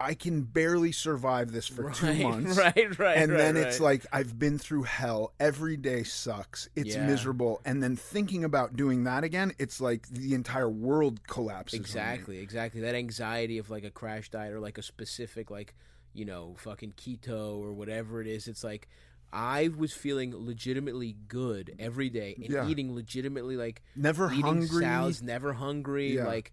I 0.00 0.14
can 0.14 0.42
barely 0.42 0.92
survive 0.92 1.50
this 1.50 1.66
for 1.66 1.90
two 1.90 2.14
months. 2.22 2.56
right, 2.56 2.98
right, 3.00 3.18
And 3.18 3.32
right, 3.32 3.38
then 3.38 3.56
it's 3.56 3.80
right. 3.80 3.84
like, 4.02 4.06
I've 4.12 4.38
been 4.38 4.56
through 4.58 4.84
hell. 4.84 5.32
Every 5.40 5.76
day 5.76 6.04
sucks. 6.04 6.68
It's 6.76 6.94
Yeah. 6.94 7.04
miserable. 7.04 7.60
And 7.64 7.82
then 7.82 7.96
thinking 7.96 8.44
about 8.44 8.76
doing 8.76 9.02
that 9.04 9.24
again, 9.24 9.52
it's 9.58 9.80
like 9.80 10.06
the 10.08 10.34
entire 10.34 10.68
world 10.70 11.26
collapses. 11.26 11.80
Exactly, 11.80 12.38
exactly. 12.38 12.80
That 12.82 12.94
anxiety 12.94 13.58
of 13.58 13.70
like 13.70 13.82
a 13.82 13.90
crash 13.90 14.30
diet 14.30 14.52
or 14.52 14.60
like 14.60 14.78
a 14.78 14.82
specific 14.82 15.50
like, 15.50 15.74
you 16.14 16.24
know, 16.24 16.54
fucking 16.58 16.92
keto 16.92 17.58
or 17.58 17.72
whatever 17.72 18.20
it 18.20 18.28
is. 18.28 18.46
It's 18.46 18.62
like 18.62 18.88
I 19.32 19.68
was 19.68 19.92
feeling 19.92 20.34
legitimately 20.34 21.16
good 21.28 21.74
every 21.78 22.08
day 22.10 22.34
and 22.36 22.48
Yeah. 22.48 22.68
eating 22.68 22.94
legitimately 22.94 23.56
like 23.56 23.82
Never 23.94 24.28
hungry. 24.28 24.82
salads, 24.82 25.22
never 25.22 25.52
hungry, 25.52 26.14
Yeah. 26.14 26.26
like 26.26 26.52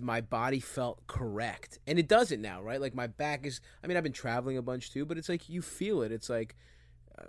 my 0.00 0.20
body 0.20 0.60
felt 0.60 1.06
correct. 1.06 1.78
And 1.86 1.98
it 1.98 2.08
doesn't 2.08 2.40
now, 2.40 2.62
right? 2.62 2.80
Like 2.80 2.94
my 2.94 3.06
back 3.06 3.44
is 3.46 3.60
I 3.82 3.86
mean 3.86 3.96
I've 3.96 4.02
been 4.02 4.12
traveling 4.12 4.56
a 4.56 4.62
bunch 4.62 4.90
too, 4.92 5.04
but 5.04 5.18
it's 5.18 5.28
like 5.28 5.48
you 5.48 5.60
feel 5.60 6.02
it. 6.02 6.12
It's 6.12 6.30
like 6.30 6.54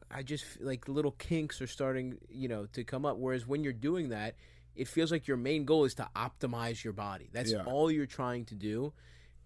I 0.09 0.23
just 0.23 0.45
like 0.61 0.87
little 0.87 1.11
kinks 1.11 1.61
are 1.61 1.67
starting, 1.67 2.17
you 2.29 2.47
know, 2.47 2.65
to 2.67 2.83
come 2.83 3.05
up 3.05 3.17
whereas 3.17 3.45
when 3.45 3.63
you're 3.63 3.73
doing 3.73 4.09
that, 4.09 4.35
it 4.75 4.87
feels 4.87 5.11
like 5.11 5.27
your 5.27 5.37
main 5.37 5.65
goal 5.65 5.85
is 5.85 5.95
to 5.95 6.09
optimize 6.15 6.83
your 6.83 6.93
body. 6.93 7.29
That's 7.33 7.51
Yeah. 7.51 7.63
all 7.65 7.91
you're 7.91 8.05
trying 8.05 8.45
to 8.45 8.55
do. 8.55 8.93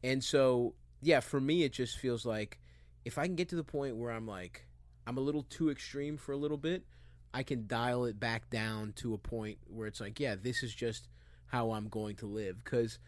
And 0.04 0.24
so, 0.24 0.76
yeah, 1.02 1.20
for 1.22 1.40
me 1.42 1.64
it 1.64 1.72
just 1.74 1.98
feels 1.98 2.26
like 2.26 2.60
if 3.06 3.18
I 3.18 3.26
can 3.26 3.36
get 3.36 3.50
to 3.50 3.56
the 3.56 3.64
point 3.64 3.96
where 3.96 4.12
I'm 4.12 4.28
like 4.28 4.66
I'm 5.10 5.18
a 5.18 5.22
little 5.22 5.42
too 5.42 5.72
extreme 5.72 6.18
for 6.18 6.34
a 6.34 6.38
little 6.38 6.56
bit, 6.56 6.84
I 7.34 7.42
can 7.42 7.66
dial 7.66 8.06
it 8.06 8.20
back 8.20 8.48
down 8.52 8.94
to 8.98 9.16
a 9.16 9.18
point 9.18 9.58
where 9.68 9.88
it's 9.88 10.00
like, 10.00 10.20
yeah, 10.20 10.36
this 10.40 10.62
is 10.62 10.72
just 10.72 11.08
how 11.48 11.72
I'm 11.72 11.88
going 11.88 12.16
to 12.18 12.28
live. 12.28 12.64
Because, 12.64 13.00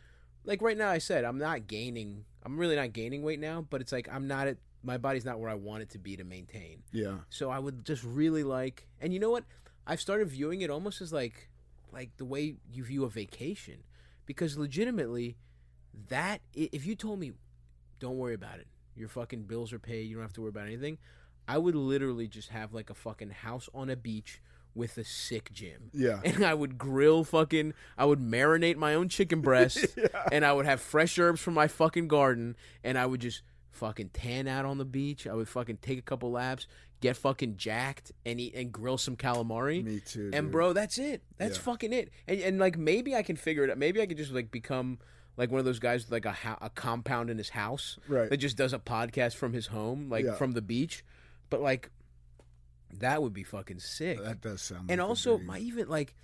like 0.44 0.64
right 0.64 0.76
now, 0.76 0.90
I 0.90 0.98
said 0.98 1.24
I'm 1.24 1.38
not 1.38 1.68
gaining. 1.68 2.26
I'm 2.44 2.58
really 2.58 2.76
not 2.76 2.92
gaining 2.92 3.22
weight 3.22 3.40
now, 3.40 3.64
but 3.70 3.82
it's 3.82 3.92
like 3.92 4.10
I'm 4.12 4.28
not 4.28 4.48
at 4.48 4.58
my 4.84 4.98
body's 4.98 5.26
not 5.26 5.40
where 5.40 5.50
I 5.52 5.54
want 5.54 5.84
it 5.84 5.92
to 5.92 6.00
be 6.00 6.18
to 6.18 6.24
maintain. 6.24 6.82
Yeah. 6.92 7.18
So 7.30 7.52
I 7.52 7.60
would 7.60 7.86
just 7.86 8.04
really 8.04 8.44
like, 8.44 8.88
and 9.00 9.14
you 9.14 9.20
know 9.20 9.30
what? 9.30 9.44
I've 9.86 10.02
started 10.02 10.28
viewing 10.28 10.62
it 10.62 10.72
almost 10.72 11.02
as 11.02 11.14
like, 11.14 11.50
like 11.92 12.18
the 12.18 12.26
way 12.26 12.56
you 12.74 12.84
view 12.84 13.04
a 13.04 13.10
vacation, 13.10 13.84
because 14.26 14.58
legitimately, 14.58 15.38
that 16.10 16.42
if 16.56 16.84
you 16.84 16.96
told 16.96 17.20
me, 17.20 17.34
don't 18.00 18.18
worry 18.18 18.34
about 18.34 18.58
it, 18.58 18.66
your 18.96 19.08
fucking 19.08 19.44
bills 19.44 19.72
are 19.72 19.80
paid, 19.80 20.08
you 20.08 20.16
don't 20.16 20.24
have 20.24 20.34
to 20.34 20.42
worry 20.42 20.50
about 20.50 20.66
anything, 20.66 20.98
I 21.48 21.58
would 21.58 21.76
literally 21.76 22.28
just 22.28 22.50
have 22.50 22.74
like 22.74 22.90
a 22.90 22.94
fucking 22.94 23.30
house 23.32 23.70
on 23.74 23.90
a 23.90 23.96
beach 23.96 24.42
with 24.74 24.98
a 24.98 25.04
sick 25.04 25.52
gym. 25.52 25.90
Yeah. 25.94 26.22
And 26.26 26.46
I 26.46 26.54
would 26.54 26.78
grill 26.78 27.24
fucking 27.24 27.74
I 27.98 28.06
would 28.06 28.20
marinate 28.20 28.78
my 28.78 28.94
own 28.96 29.10
chicken 29.10 29.42
breast 29.42 29.86
and 30.32 30.46
I 30.46 30.54
would 30.54 30.66
have 30.66 30.80
fresh 30.82 31.18
herbs 31.20 31.42
from 31.42 31.54
my 31.56 31.68
fucking 31.68 32.08
garden 32.08 32.56
and 32.84 32.98
I 32.98 33.06
would 33.06 33.20
just 33.22 33.42
fucking 33.72 34.10
tan 34.14 34.48
out 34.48 34.66
on 34.66 34.78
the 34.78 34.86
beach. 34.86 35.28
I 35.28 35.34
would 35.34 35.50
fucking 35.50 35.78
take 35.82 35.98
a 36.00 36.02
couple 36.04 36.32
laps, 36.32 36.68
get 37.02 37.18
fucking 37.18 37.58
jacked 37.58 38.12
and 38.26 38.40
eat 38.40 38.54
and 38.56 38.72
grill 38.72 38.98
some 38.98 39.16
calamari. 39.18 39.84
Me 39.84 40.00
too, 40.00 40.30
And 40.34 40.46
dude. 40.48 40.52
bro, 40.52 40.72
that's 40.74 40.98
it. 40.98 41.24
That's 41.38 41.58
Yeah. 41.58 41.64
fucking 41.64 41.92
it. 41.94 42.10
And 42.28 42.40
and 42.40 42.60
like 42.60 42.78
maybe 42.78 43.14
I 43.16 43.24
can 43.24 43.36
figure 43.36 43.64
it 43.66 43.70
out. 43.72 43.78
Maybe 43.78 44.02
I 44.02 44.06
could 44.06 44.18
just 44.18 44.32
like 44.32 44.52
become 44.52 45.00
like 45.36 45.50
one 45.50 45.60
of 45.60 45.66
those 45.66 45.80
guys 45.80 46.04
with 46.06 46.12
like 46.12 46.26
a 46.26 46.32
ho- 46.34 46.58
a 46.62 46.70
compound 46.70 47.30
in 47.30 47.38
his 47.38 47.50
house 47.50 47.98
Right. 48.08 48.30
that 48.30 48.38
just 48.38 48.56
does 48.56 48.72
a 48.74 48.80
podcast 48.80 49.36
from 49.36 49.52
his 49.54 49.68
home, 49.68 50.10
like 50.10 50.24
Yeah. 50.26 50.36
from 50.36 50.52
the 50.52 50.62
beach. 50.62 51.04
But 51.52 51.62
like 51.62 51.92
that 53.00 53.22
would 53.22 53.34
be 53.34 53.44
fucking 53.44 53.80
sick. 53.80 54.22
That 54.24 54.42
does 54.42 54.64
sound. 54.64 54.90
and 54.90 55.00
like 55.00 55.08
also 55.08 55.38
my 55.38 55.60
even 55.60 55.88
like 55.88 56.16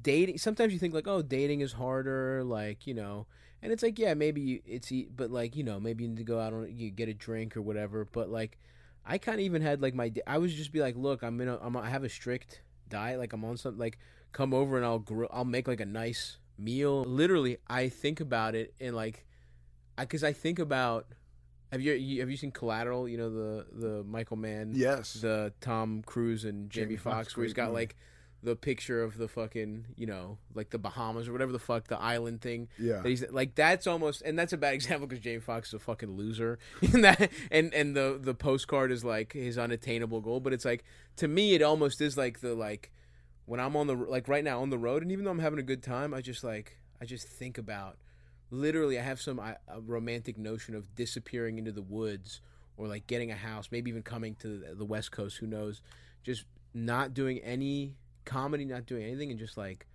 dating 0.00 0.38
sometimes 0.38 0.72
you 0.72 0.78
think 0.78 0.94
like 0.94 1.06
oh 1.06 1.20
dating 1.20 1.60
is 1.60 1.72
harder 1.72 2.42
like 2.44 2.86
you 2.86 2.94
know 2.94 3.26
and 3.60 3.72
it's 3.72 3.82
like 3.82 3.98
yeah 3.98 4.14
maybe 4.14 4.40
you, 4.40 4.60
it's 4.64 4.90
but 5.14 5.30
like 5.30 5.54
you 5.54 5.62
know 5.62 5.78
maybe 5.78 6.04
you 6.04 6.08
need 6.08 6.16
to 6.16 6.24
go 6.24 6.40
out 6.40 6.54
on 6.54 6.66
you 6.74 6.90
get 6.90 7.08
a 7.08 7.14
drink 7.14 7.56
or 7.56 7.62
whatever 7.62 8.06
but 8.10 8.30
like 8.30 8.58
i 9.04 9.18
kind 9.18 9.38
of 9.38 9.44
even 9.44 9.60
had 9.60 9.82
like 9.82 9.94
my 9.94 10.10
i 10.26 10.38
was 10.38 10.54
just 10.54 10.72
be 10.72 10.80
like 10.80 10.96
look 10.96 11.22
i'm 11.22 11.38
in 11.42 11.48
a 11.48 11.58
I'm, 11.58 11.76
i 11.76 11.90
have 11.90 12.04
a 12.04 12.08
strict 12.08 12.62
diet 12.88 13.18
like 13.18 13.34
i'm 13.34 13.44
on 13.44 13.58
something 13.58 13.78
like 13.78 13.98
come 14.32 14.54
over 14.54 14.78
and 14.78 14.86
i'll 14.86 14.98
grill 14.98 15.28
i'll 15.30 15.44
make 15.44 15.68
like 15.68 15.80
a 15.80 15.86
nice 15.86 16.38
meal 16.56 17.04
literally 17.04 17.58
i 17.68 17.90
think 17.90 18.20
about 18.20 18.54
it 18.54 18.72
and 18.80 18.96
like 18.96 19.26
i 19.98 20.04
because 20.04 20.24
i 20.24 20.32
think 20.32 20.58
about 20.58 21.06
have 21.72 21.80
you, 21.80 21.94
you 21.94 22.20
have 22.20 22.30
you 22.30 22.36
seen 22.36 22.52
collateral 22.52 23.08
you 23.08 23.16
know 23.18 23.30
the 23.30 23.66
the 23.72 24.04
michael 24.04 24.36
mann 24.36 24.72
Yes. 24.74 25.14
the 25.14 25.52
Tom 25.60 26.02
Cruise 26.06 26.44
and 26.44 26.70
Jamie, 26.70 26.86
Jamie 26.86 26.96
Foxx, 26.98 27.36
where 27.36 27.44
he's 27.44 27.54
got 27.54 27.68
movie. 27.70 27.74
like 27.80 27.96
the 28.44 28.56
picture 28.56 29.04
of 29.04 29.16
the 29.16 29.28
fucking, 29.28 29.86
you 29.96 30.04
know, 30.04 30.36
like 30.52 30.70
the 30.70 30.78
Bahamas 30.78 31.28
or 31.28 31.32
whatever 31.32 31.52
the 31.52 31.60
fuck 31.60 31.86
the 31.86 31.96
island 31.96 32.40
thing. 32.40 32.66
Yeah. 32.76 33.00
that 33.00 33.08
he's 33.08 33.24
like 33.30 33.54
that's 33.54 33.86
almost, 33.86 34.20
and 34.22 34.36
that's 34.36 34.52
a 34.52 34.56
bad 34.56 34.74
example 34.80 35.06
because 35.06 35.22
Jamie 35.22 35.38
Foxx 35.38 35.68
is 35.68 35.74
a 35.74 35.78
fucking 35.78 36.16
loser. 36.16 36.58
and 36.92 37.04
that, 37.04 37.30
and 37.52 37.72
and 37.72 37.94
the 37.94 38.18
the 38.20 38.34
postcard 38.34 38.90
is 38.90 39.04
like 39.04 39.32
his 39.32 39.58
unattainable 39.58 40.20
goal, 40.20 40.40
but 40.40 40.52
it's 40.52 40.64
like 40.64 40.82
to 41.18 41.28
me 41.28 41.54
it 41.54 41.62
almost 41.62 42.00
is 42.00 42.16
like 42.18 42.40
the 42.40 42.52
like 42.54 42.90
when 43.46 43.60
I'm 43.60 43.76
on 43.76 43.86
the 43.86 43.94
like 43.94 44.26
right 44.26 44.42
now 44.42 44.60
on 44.60 44.70
the 44.70 44.78
road, 44.78 45.02
and 45.02 45.12
even 45.12 45.24
though 45.24 45.30
I'm 45.30 45.38
having 45.38 45.60
a 45.60 45.62
good 45.62 45.82
time, 45.82 46.12
I 46.12 46.20
just 46.20 46.42
like 46.42 46.78
I 47.00 47.04
just 47.04 47.28
think 47.28 47.58
about 47.58 47.96
literally 48.52 48.98
I 48.98 49.02
have 49.02 49.20
some 49.20 49.38
a 49.40 49.56
romantic 49.80 50.38
notion 50.38 50.74
of 50.74 50.94
disappearing 50.94 51.58
into 51.58 51.72
the 51.72 51.82
woods 51.82 52.40
or 52.76 52.86
like 52.86 53.06
getting 53.06 53.30
a 53.30 53.36
house, 53.36 53.68
maybe 53.72 53.90
even 53.90 54.02
coming 54.02 54.34
to 54.36 54.58
the, 54.58 54.74
the 54.74 54.84
West 54.84 55.10
Coast. 55.10 55.38
Who 55.38 55.46
knows? 55.46 55.82
Just 56.22 56.44
not 56.74 57.14
doing 57.14 57.38
any 57.38 57.96
comedy, 58.24 58.64
not 58.64 58.86
doing 58.86 59.04
anything, 59.04 59.30
and 59.30 59.38
just 59.38 59.56
like 59.56 59.86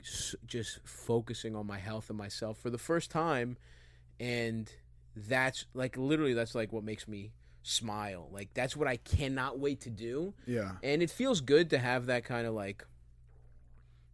s- 0.00 0.34
just 0.46 0.78
focusing 0.84 1.54
on 1.54 1.66
my 1.66 1.78
health 1.78 2.08
and 2.08 2.16
myself 2.16 2.58
for 2.58 2.70
the 2.70 2.78
first 2.78 3.10
time, 3.10 3.56
and 4.18 4.72
that's 5.14 5.66
like 5.74 5.96
literally 5.96 6.34
that's 6.34 6.54
like 6.54 6.72
what 6.72 6.84
makes 6.84 7.06
me 7.06 7.32
smile. 7.62 8.28
Like 8.30 8.54
that's 8.54 8.76
what 8.76 8.88
I 8.88 8.96
cannot 8.96 9.58
wait 9.58 9.80
to 9.82 9.90
do 9.90 10.34
yeah. 10.46 10.72
and 10.82 11.02
it 11.02 11.10
feels 11.10 11.40
good 11.40 11.70
to 11.70 11.78
have 11.78 12.06
that 12.06 12.24
kind 12.24 12.46
of 12.46 12.54
like 12.54 12.84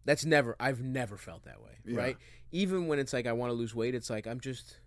that's 0.09 0.25
never 0.25 0.57
i've 0.59 0.81
never 0.83 1.17
felt 1.17 1.45
that 1.45 1.61
way 1.63 1.77
Yeah. 1.85 1.99
right? 2.01 2.17
Even 2.51 2.87
when 2.89 2.99
it's 2.99 3.13
like 3.13 3.27
i 3.27 3.33
want 3.33 3.51
to 3.51 3.55
lose 3.55 3.75
weight 3.75 3.95
it's 3.95 4.11
like 4.11 4.27
i'm 4.27 4.41
just 4.41 4.79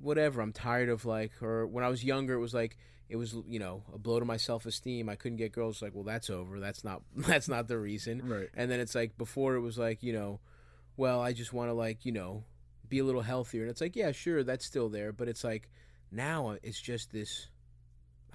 whatever 0.00 0.40
i'm 0.42 0.52
tired 0.52 0.88
of 0.88 1.04
like 1.06 1.32
or 1.42 1.66
when 1.66 1.82
i 1.84 1.88
was 1.88 2.04
younger 2.04 2.34
it 2.34 2.38
was 2.40 2.52
like 2.54 2.76
it 3.08 3.16
was 3.16 3.34
you 3.48 3.58
know 3.58 3.82
a 3.94 3.98
blow 3.98 4.18
to 4.18 4.24
my 4.26 4.36
self-esteem. 4.36 5.08
I 5.08 5.14
couldn't 5.14 5.38
get 5.38 5.52
girls 5.52 5.80
like 5.80 5.94
well 5.94 6.02
that's 6.02 6.28
over. 6.28 6.58
That's 6.58 6.82
not 6.82 7.02
that's 7.16 7.48
not 7.48 7.68
the 7.68 7.78
reason. 7.78 8.20
Right. 8.28 8.48
and 8.52 8.68
then 8.68 8.80
it's 8.80 8.96
like 8.96 9.16
before 9.16 9.54
it 9.54 9.60
was 9.60 9.78
like 9.78 10.02
you 10.02 10.12
know 10.12 10.40
well 10.96 11.20
i 11.20 11.32
just 11.32 11.52
want 11.52 11.68
to 11.70 11.72
like 11.72 12.04
you 12.04 12.10
know 12.10 12.42
be 12.88 12.98
a 12.98 13.04
little 13.04 13.22
healthier. 13.22 13.62
And 13.62 13.70
it's 13.70 13.80
like 13.80 13.94
yeah 13.94 14.10
sure 14.10 14.42
that's 14.42 14.66
still 14.66 14.88
there 14.88 15.12
but 15.12 15.28
it's 15.28 15.44
like 15.44 15.70
now 16.10 16.56
it's 16.64 16.80
just 16.80 17.12
this 17.12 17.46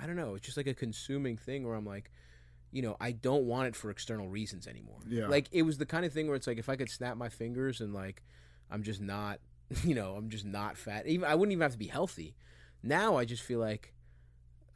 i 0.02 0.08
don't 0.08 0.16
know 0.16 0.36
it's 0.36 0.46
just 0.46 0.56
like 0.58 0.68
a 0.68 0.74
consuming 0.74 1.36
thing 1.38 1.68
where 1.68 1.76
i'm 1.76 1.86
like 1.86 2.10
you 2.72 2.82
know 2.82 2.96
i 3.02 3.12
don't 3.12 3.44
want 3.46 3.68
it 3.68 3.76
for 3.76 3.90
external 3.90 4.28
reasons 4.30 4.68
anymore 4.68 5.00
Yeah. 5.08 5.28
like 5.28 5.48
it 5.52 5.64
was 5.64 5.78
the 5.78 5.86
kind 5.86 6.06
of 6.06 6.14
thing 6.14 6.28
where 6.28 6.36
it's 6.36 6.48
like 6.48 6.58
if 6.58 6.70
i 6.70 6.76
could 6.76 6.90
snap 6.90 7.18
my 7.18 7.30
fingers 7.30 7.82
and 7.82 7.94
like 7.94 8.24
i'm 8.70 8.84
just 8.84 9.02
not 9.02 9.40
you 9.84 9.94
know 9.96 10.16
i'm 10.16 10.30
just 10.30 10.46
not 10.46 10.78
fat 10.78 11.06
even 11.08 11.26
i 11.28 11.36
wouldn't 11.36 11.52
even 11.52 11.62
have 11.62 11.74
to 11.74 11.78
be 11.78 11.88
healthy 11.88 12.36
now 12.84 13.18
i 13.18 13.26
just 13.26 13.44
feel 13.44 13.60
like 13.60 13.94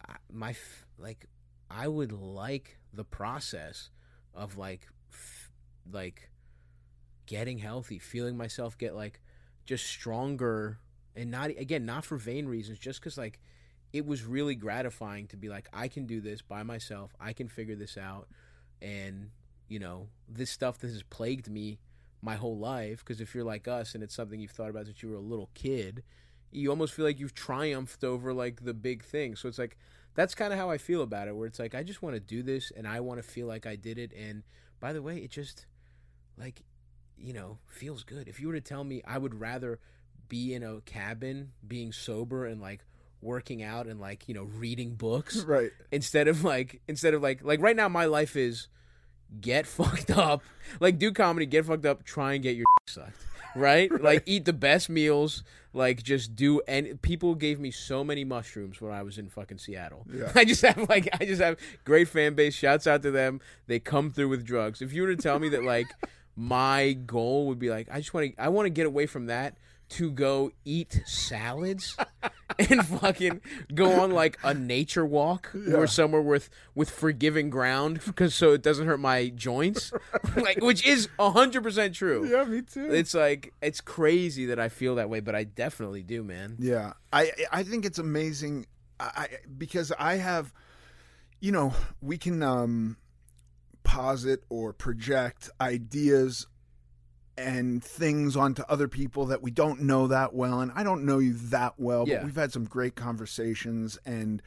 I- 0.07 0.15
my 0.31 0.55
like 0.97 1.25
i 1.69 1.87
would 1.87 2.11
like 2.11 2.77
the 2.93 3.03
process 3.05 3.89
of 4.33 4.57
like 4.57 4.87
f- 5.11 5.51
like 5.91 6.29
getting 7.25 7.57
healthy 7.57 7.97
feeling 7.99 8.37
myself 8.37 8.77
get 8.77 8.93
like 8.95 9.19
just 9.65 9.85
stronger 9.85 10.79
and 11.15 11.31
not 11.31 11.49
again 11.49 11.85
not 11.85 12.05
for 12.05 12.17
vain 12.17 12.45
reasons 12.47 12.77
just 12.77 12.99
because 12.99 13.17
like 13.17 13.39
it 13.95 14.05
was 14.05 14.25
really 14.25 14.55
gratifying 14.55 15.25
to 15.25 15.37
be 15.37 15.47
like 15.47 15.69
i 15.71 15.87
can 15.87 16.05
do 16.05 16.19
this 16.19 16.41
by 16.41 16.63
myself. 16.63 17.15
I 17.17 17.31
can 17.31 17.47
figure 17.47 17.77
this 17.77 17.97
out. 17.97 18.27
And 18.81 19.29
you 19.69 19.79
know 19.79 20.09
this 20.27 20.51
stuff 20.51 20.79
that 20.79 20.89
has 20.89 21.01
plagued 21.03 21.49
me 21.49 21.79
my 22.21 22.35
whole 22.35 22.57
life 22.57 22.99
because 22.99 23.21
if 23.21 23.33
you're 23.33 23.45
like 23.45 23.67
us 23.67 23.95
and 23.95 24.03
it's 24.03 24.13
something 24.13 24.39
you've 24.39 24.51
thought 24.51 24.69
about 24.69 24.85
since 24.85 25.01
you 25.01 25.09
were 25.09 25.15
a 25.15 25.21
little 25.21 25.49
kid 25.53 26.03
you 26.51 26.69
almost 26.69 26.93
feel 26.93 27.05
like 27.05 27.19
you've 27.19 27.33
triumphed 27.33 28.03
over 28.03 28.33
like 28.33 28.63
the 28.63 28.73
big 28.73 29.03
thing. 29.03 29.35
So 29.35 29.47
it's 29.47 29.57
like 29.57 29.77
that's 30.13 30.35
kind 30.35 30.53
of 30.53 30.59
how 30.59 30.69
i 30.69 30.77
feel 30.77 31.01
about 31.01 31.27
it 31.29 31.35
where 31.35 31.47
it's 31.47 31.59
like 31.59 31.73
i 31.73 31.81
just 31.81 32.01
want 32.01 32.15
to 32.15 32.19
do 32.19 32.43
this 32.43 32.71
and 32.75 32.87
i 32.87 32.99
want 32.99 33.21
to 33.21 33.23
feel 33.23 33.47
like 33.47 33.65
i 33.65 33.77
did 33.77 33.97
it. 33.97 34.11
And 34.13 34.43
by 34.81 34.91
the 34.91 35.01
way 35.01 35.17
it 35.17 35.31
just 35.31 35.65
like 36.37 36.63
you 37.17 37.31
know 37.31 37.59
feels 37.65 38.03
good. 38.03 38.27
If 38.27 38.41
you 38.41 38.47
were 38.47 38.55
to 38.55 38.61
tell 38.61 38.83
me 38.83 39.01
i 39.07 39.17
would 39.17 39.39
rather 39.39 39.79
be 40.27 40.53
in 40.53 40.63
a 40.63 40.81
cabin 40.81 41.51
being 41.65 41.93
sober 41.93 42.45
and 42.45 42.61
like 42.61 42.83
working 43.25 43.63
out 43.63 43.87
and 43.87 43.99
like 43.99 44.29
you 44.29 44.33
know 44.35 44.43
reading 44.43 44.93
books 44.95 45.43
Right. 45.45 45.71
instead 45.91 46.27
of 46.27 46.43
like 46.43 46.81
instead 46.87 47.13
of 47.13 47.21
like 47.21 47.43
like 47.43 47.59
right 47.59 47.75
now 47.75 47.89
my 47.89 48.05
life 48.05 48.35
is 48.35 48.67
get 49.41 49.65
fucked 49.77 50.11
up 50.11 50.43
like 50.79 50.97
do 50.99 51.11
comedy 51.11 51.45
get 51.45 51.65
fucked 51.65 51.85
up 51.85 52.03
try 52.05 52.33
and 52.33 52.43
get 52.43 52.55
your 52.55 52.65
sucked 52.87 53.11
right? 53.55 53.89
like 54.01 54.21
eat 54.25 54.45
the 54.45 54.53
best 54.53 54.89
meals 54.89 55.43
like 55.73 56.03
just 56.03 56.35
do 56.35 56.61
and 56.67 57.01
people 57.01 57.35
gave 57.35 57.59
me 57.59 57.71
so 57.71 58.03
many 58.03 58.23
mushrooms 58.23 58.79
when 58.79 58.91
i 58.93 59.01
was 59.01 59.17
in 59.17 59.27
fucking 59.29 59.57
seattle 59.57 60.05
Yeah. 60.13 60.31
i 60.35 60.45
just 60.45 60.61
have 60.61 60.87
like 60.89 61.09
i 61.19 61.25
just 61.25 61.41
have 61.41 61.57
great 61.83 62.07
fan 62.07 62.33
base 62.35 62.53
shouts 62.53 62.85
out 62.87 63.01
to 63.01 63.11
them 63.11 63.41
they 63.67 63.79
come 63.79 64.11
through 64.11 64.29
with 64.29 64.45
drugs 64.45 64.81
if 64.81 64.93
you 64.93 65.01
were 65.01 65.15
to 65.15 65.21
tell 65.21 65.39
me 65.39 65.49
that 65.49 65.63
like 65.63 65.87
my 66.37 66.93
goal 66.93 67.47
would 67.47 67.59
be 67.59 67.69
like 67.69 67.87
i 67.91 67.97
just 67.97 68.13
want 68.13 68.35
to 68.35 68.41
i 68.41 68.49
want 68.49 68.65
to 68.65 68.69
get 68.69 68.85
away 68.85 69.05
from 69.05 69.25
that 69.27 69.57
to 69.87 70.11
go 70.11 70.51
eat 70.63 71.01
salads 71.05 71.95
and 72.59 72.85
fucking 72.85 73.41
go 73.73 74.01
on 74.01 74.11
like 74.11 74.37
a 74.43 74.53
nature 74.53 75.05
walk 75.05 75.51
or 75.73 75.85
somewhere 75.87 76.21
with 76.21 76.49
with 76.73 76.89
forgiving 76.89 77.49
ground 77.49 77.99
because 78.05 78.33
so 78.33 78.53
it 78.53 78.61
doesn't 78.61 78.87
hurt 78.87 78.99
my 78.99 79.29
joints. 79.29 79.91
Like 80.35 80.61
which 80.61 80.85
is 80.85 81.07
100% 81.17 81.93
true. 81.93 82.27
Yeah, 82.27 82.43
me 82.43 82.61
too. 82.61 82.91
it's 82.93 83.13
like 83.13 83.53
it's 83.61 83.79
crazy 83.79 84.47
that 84.47 84.59
i 84.59 84.67
feel 84.69 84.95
that 84.95 85.09
way 85.09 85.21
but 85.21 85.33
i 85.33 85.43
definitely 85.43 86.03
do 86.03 86.23
man. 86.23 86.57
Yeah, 86.59 86.93
I 87.13 87.31
I 87.51 87.63
think 87.63 87.85
it's 87.85 87.99
amazing. 87.99 88.65
I 88.99 89.27
because 89.57 89.91
I 89.97 90.15
have, 90.15 90.53
you 91.39 91.51
know, 91.51 91.73
we 92.01 92.17
can 92.17 92.41
um, 92.43 92.97
posit 93.83 94.43
or 94.49 94.73
project 94.73 95.49
ideas 95.61 96.47
and 97.37 97.83
things 97.83 98.35
onto 98.37 98.63
other 98.69 98.87
people 98.87 99.25
that 99.27 99.41
we 99.41 99.51
don't 99.51 99.81
know 99.81 100.07
that 100.07 100.33
well, 100.33 100.61
and 100.61 100.71
I 100.75 100.83
don't 100.83 101.05
know 101.05 101.19
you 101.19 101.33
that 101.33 101.73
well, 101.77 102.05
Yeah. 102.07 102.17
but 102.17 102.25
we've 102.25 102.35
had 102.35 102.51
some 102.53 102.65
great 102.65 102.95
conversations, 102.95 103.97
and 104.05 104.41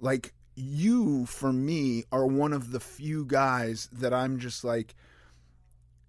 like 0.00 0.32
you, 0.54 1.24
for 1.26 1.52
me, 1.52 2.04
are 2.12 2.26
one 2.26 2.52
of 2.52 2.72
the 2.72 2.80
few 2.80 3.24
guys 3.24 3.88
that 3.92 4.12
I'm 4.12 4.38
just 4.38 4.64
like 4.64 4.94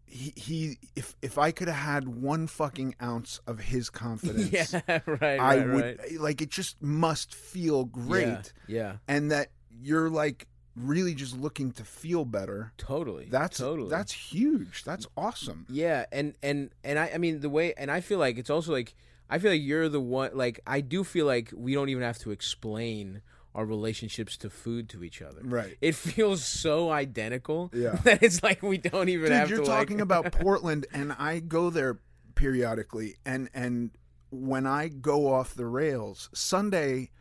he, 0.06 0.34
he 0.36 0.78
if 0.96 1.15
if 1.22 1.38
I 1.38 1.52
could 1.52 1.67
have 1.67 1.78
had 1.78 2.08
one 2.08 2.46
fucking 2.48 2.96
ounce 3.02 3.39
of 3.48 3.60
his 3.60 3.89
confidence, 3.89 4.52
yeah 4.74 5.00
right 5.06 5.39
I 5.39 5.58
right, 5.58 5.67
would 5.67 6.00
right. 6.00 6.19
like 6.19 6.41
it 6.41 6.50
just 6.52 6.82
must 6.82 7.34
feel 7.34 7.86
great 7.86 8.54
yeah, 8.67 8.78
yeah 8.78 8.93
and 9.08 9.32
that 9.32 9.50
you're 9.82 10.10
like 10.12 10.48
really 10.76 11.14
just 11.14 11.38
looking 11.38 11.72
to 11.74 11.84
feel 11.84 12.26
better. 12.26 12.74
totally 12.78 13.28
That's 13.30 13.58
totally 13.58 13.90
that's 13.90 14.12
huge. 14.12 14.84
That's 14.84 15.08
awesome. 15.16 15.66
Yeah, 15.70 16.06
and 16.12 16.36
and 16.42 16.72
and 16.84 16.98
I 16.98 17.12
I 17.14 17.18
mean 17.18 17.42
the 17.42 17.50
way 17.50 17.74
and 17.78 17.92
I 17.92 18.02
feel 18.02 18.20
like 18.20 18.38
it's 18.38 18.50
also 18.50 18.72
like 18.72 18.96
I 19.30 19.40
feel 19.40 19.52
like 19.52 19.62
you're 19.62 19.90
the 19.90 20.02
one 20.02 20.32
like 20.34 20.60
I 20.66 20.82
do 20.82 21.04
feel 21.04 21.26
like 21.26 21.52
we 21.56 21.74
don't 21.74 21.90
even 21.90 22.04
have 22.04 22.18
to 22.20 22.32
explain 22.32 23.22
our 23.56 23.66
relationships 23.66 24.36
to 24.38 24.50
food 24.50 24.90
to 24.90 25.04
each 25.04 25.22
other. 25.22 25.42
Right. 25.44 25.78
It 25.80 25.94
feels 25.96 26.44
so 26.44 26.90
identical 26.90 27.70
Yeah. 27.74 27.92
that 28.04 28.24
it's 28.24 28.42
like 28.42 28.64
we 28.64 28.78
don't 28.78 29.10
even 29.10 29.32
have. 29.32 29.48
Dude, 29.48 29.50
have 29.50 29.50
you're 29.50 29.60
to 29.60 29.66
talking 29.66 29.98
like, 29.98 30.04
about 30.04 30.32
Portland 30.42 30.88
and 30.92 31.14
I 31.14 31.40
go 31.40 31.70
there 31.70 32.00
periodically 32.36 33.18
and 33.26 33.50
and 33.54 33.92
when 34.32 34.66
I 34.66 34.88
go 34.88 35.32
off 35.32 35.54
the 35.54 35.68
rails, 35.68 36.30
Sunday 36.34 37.12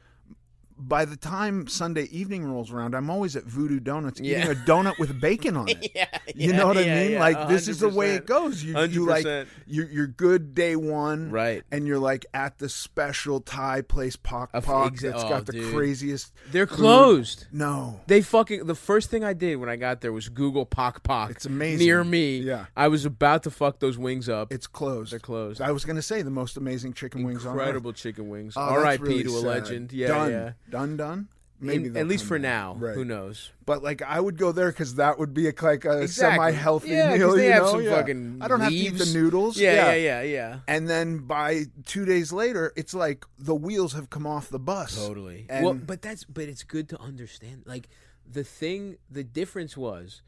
by 0.89 1.05
the 1.05 1.17
time 1.17 1.67
Sunday 1.67 2.05
evening 2.05 2.45
rolls 2.45 2.71
around, 2.73 2.95
I'm 2.95 3.11
always 3.11 3.37
at 3.37 3.45
Voodoo 3.45 3.81
Donuts 3.81 4.21
Yeah. 4.21 4.39
eating 4.39 4.51
a 4.53 4.55
donut 4.55 4.99
with 4.99 5.21
bacon 5.21 5.57
on 5.57 5.69
it. 5.71 5.93
Yeah, 5.95 6.07
You 6.35 6.51
yeah, 6.51 6.57
know 6.57 6.67
what 6.67 6.79
I 6.79 6.85
mean? 6.85 7.11
yeah, 7.13 7.21
like 7.21 7.49
this 7.49 7.69
is 7.69 7.81
the 7.81 7.89
way 7.89 8.15
it 8.15 8.27
goes. 8.27 8.63
You, 8.63 8.79
you 8.87 9.07
like 9.07 9.25
100%. 9.25 9.47
you're, 9.67 9.89
you're 9.91 10.07
good 10.07 10.55
day 10.55 10.77
one, 10.77 11.31
Right. 11.31 11.63
And 11.71 11.87
you're 11.87 11.99
like 11.99 12.27
at 12.35 12.59
the 12.59 12.69
special 12.69 13.41
Thai 13.41 13.83
place, 13.83 14.17
Pok 14.17 14.51
Of 14.53 14.65
Pok, 14.65 14.95
exa- 14.95 15.13
that's 15.13 15.25
oh, 15.25 15.29
got 15.29 15.47
the 15.47 15.53
dude. 15.53 15.75
craziest. 15.75 16.33
They're 16.51 16.67
food. 16.67 16.77
closed. 16.77 17.47
No, 17.53 18.01
They 18.07 18.21
fucking 18.23 18.67
the 18.67 18.75
first 18.75 19.11
thing 19.11 19.25
I 19.25 19.33
did 19.33 19.57
when 19.57 19.69
I 19.69 19.77
got 19.77 20.01
there 20.01 20.13
was 20.13 20.29
Google 20.29 20.67
Pok 20.67 21.03
Pok. 21.03 21.31
It's 21.31 21.47
amazing. 21.47 21.87
near 21.87 22.03
me. 22.05 22.39
Yeah. 22.39 22.67
I 22.77 22.89
was 22.89 23.05
about 23.05 23.43
to 23.45 23.51
fuck 23.51 23.79
those 23.79 23.97
wings 23.99 24.29
up. 24.29 24.53
it's 24.53 24.67
closed. 24.67 25.13
They're 25.13 25.19
closed. 25.19 25.61
I 25.61 25.71
was 25.73 25.85
gonna 25.85 26.03
say 26.03 26.23
the 26.23 26.31
most 26.31 26.57
amazing 26.57 26.93
chicken 26.95 27.23
wings. 27.25 27.45
Incredible 27.45 27.93
chicken 27.93 28.29
wings. 28.29 28.55
Oh, 28.57 28.61
R.I.P. 28.61 29.03
really 29.03 29.23
to 29.25 29.31
a 29.31 29.39
legend. 29.41 29.93
Yeah, 29.93 30.09
done, 30.09 30.31
yeah. 30.31 30.53
Done, 30.73 30.97
done. 30.97 31.29
Maybe 31.61 31.87
In- 31.87 31.97
at 31.97 32.09
least 32.09 32.25
for 32.25 32.41
now. 32.41 32.75
Right. 32.77 32.97
Who 32.97 33.05
knows? 33.05 33.53
But 33.65 33.85
like 33.85 34.03
I 34.03 34.19
would 34.19 34.37
go 34.37 34.51
there 34.51 34.73
because 34.73 34.97
that 34.97 35.21
would 35.21 35.33
be 35.33 35.47
a, 35.47 35.53
like 35.63 35.85
a 35.85 36.01
Exactly. 36.03 36.09
semi-healthy 36.09 36.89
Yeah, 36.89 37.17
meal. 37.17 37.37
they 37.37 37.47
you 37.47 37.53
have 37.53 37.63
know? 37.63 37.71
some 37.71 37.83
Yeah. 37.85 37.91
fucking 37.97 38.39
I 38.41 38.49
don't 38.49 38.59
have 38.59 38.71
to 38.71 38.75
eat 38.75 38.99
the 38.99 39.07
noodles. 39.15 39.57
Yeah, 39.57 39.93
yeah, 39.93 39.95
yeah, 39.95 40.23
yeah. 40.23 40.59
And 40.67 40.89
then 40.91 41.19
by 41.19 41.67
two 41.85 42.05
days 42.05 42.33
later, 42.33 42.73
it's 42.75 42.95
like 42.95 43.25
the 43.39 43.55
wheels 43.55 43.93
have 43.93 44.11
come 44.11 44.27
off 44.27 44.49
the 44.49 44.59
bus. 44.59 44.97
Totally. 44.97 45.47
And 45.49 45.65
well, 45.65 45.75
but 45.75 46.03
that's 46.03 46.25
but 46.25 46.49
it's 46.49 46.65
good 46.65 46.89
to 46.89 47.01
understand. 47.01 47.63
Like 47.65 47.89
the 48.29 48.43
thing, 48.43 48.97
the 49.09 49.23
difference 49.23 49.77
was 49.77 50.23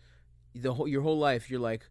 the 0.54 0.74
whole 0.74 0.86
your 0.86 1.02
whole 1.02 1.18
life. 1.18 1.50
You're 1.50 1.58
like, 1.58 1.88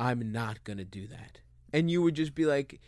I'm 0.00 0.32
not 0.32 0.64
gonna 0.64 0.86
do 0.86 1.06
that, 1.08 1.40
and 1.72 1.90
you 1.90 2.02
would 2.02 2.14
just 2.14 2.34
be 2.34 2.44
like, 2.44 2.80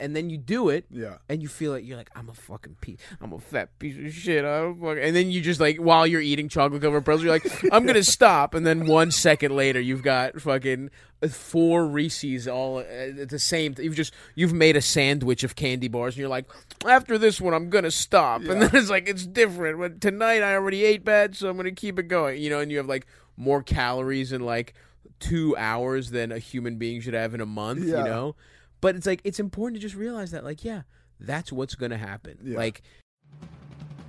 and 0.00 0.16
then 0.16 0.30
you 0.30 0.38
do 0.38 0.70
it. 0.70 0.86
yeah, 0.90 1.18
And 1.28 1.42
you 1.42 1.48
feel 1.48 1.72
like 1.72 1.84
you're 1.86 1.96
like 1.96 2.10
I'm 2.16 2.28
a 2.28 2.34
fucking 2.34 2.76
piece, 2.80 2.98
I'm 3.20 3.32
a 3.32 3.38
fat 3.38 3.78
piece 3.78 3.98
of 3.98 4.12
shit. 4.12 4.44
I 4.44 4.60
don't 4.60 4.98
And 4.98 5.14
then 5.14 5.30
you 5.30 5.40
just 5.40 5.60
like 5.60 5.76
while 5.76 6.06
you're 6.06 6.22
eating 6.22 6.48
chocolate 6.48 6.80
covered 6.80 7.04
pretzels, 7.04 7.24
you're 7.24 7.32
like 7.32 7.64
I'm 7.72 7.84
gonna 7.84 8.02
stop. 8.02 8.54
And 8.54 8.66
then 8.66 8.86
one 8.86 9.10
second 9.10 9.54
later, 9.54 9.80
you've 9.80 10.02
got 10.02 10.40
fucking 10.40 10.90
uh, 11.22 11.28
four 11.28 11.86
Reese's 11.86 12.48
all 12.48 12.78
uh, 12.78 12.82
at 12.82 13.28
the 13.28 13.38
same. 13.38 13.74
You've 13.78 13.94
just 13.96 14.14
you've 14.34 14.54
made 14.54 14.76
a 14.76 14.80
sandwich 14.80 15.44
of 15.44 15.54
candy 15.54 15.88
bars, 15.88 16.14
and 16.14 16.20
you're 16.20 16.28
like, 16.30 16.46
after 16.86 17.18
this 17.18 17.38
one, 17.40 17.52
I'm 17.52 17.68
gonna 17.68 17.90
stop. 17.90 18.40
And 18.42 18.62
then 18.62 18.70
it's 18.72 18.88
like 18.88 19.06
it's 19.06 19.26
different. 19.26 19.78
But 19.78 20.00
tonight 20.00 20.42
I 20.42 20.54
already 20.54 20.84
ate 20.84 21.04
bad, 21.04 21.36
so 21.36 21.50
I'm 21.50 21.56
gonna 21.58 21.72
keep 21.72 21.98
it 21.98 22.08
going. 22.08 22.40
You 22.40 22.48
know, 22.48 22.60
and 22.60 22.70
you 22.70 22.78
have 22.78 22.86
like 22.88 23.06
more 23.36 23.62
calories 23.62 24.32
and 24.32 24.46
like 24.46 24.72
two 25.20 25.56
hours 25.56 26.10
than 26.10 26.30
a 26.32 26.38
human 26.38 26.76
being 26.76 27.00
should 27.00 27.14
have 27.14 27.34
in 27.34 27.40
a 27.40 27.46
month. 27.46 27.84
Yeah. 27.84 27.98
You 27.98 28.04
know. 28.04 28.36
But 28.80 28.94
it's 28.96 29.06
like 29.06 29.20
it's 29.24 29.40
important 29.40 29.80
to 29.80 29.82
just 29.82 29.96
realize 29.96 30.30
that, 30.30 30.44
like, 30.44 30.64
yeah, 30.64 30.82
that's 31.18 31.50
what's 31.52 31.74
gonna 31.74 31.98
happen. 31.98 32.38
Yeah. 32.44 32.56
Like, 32.58 32.82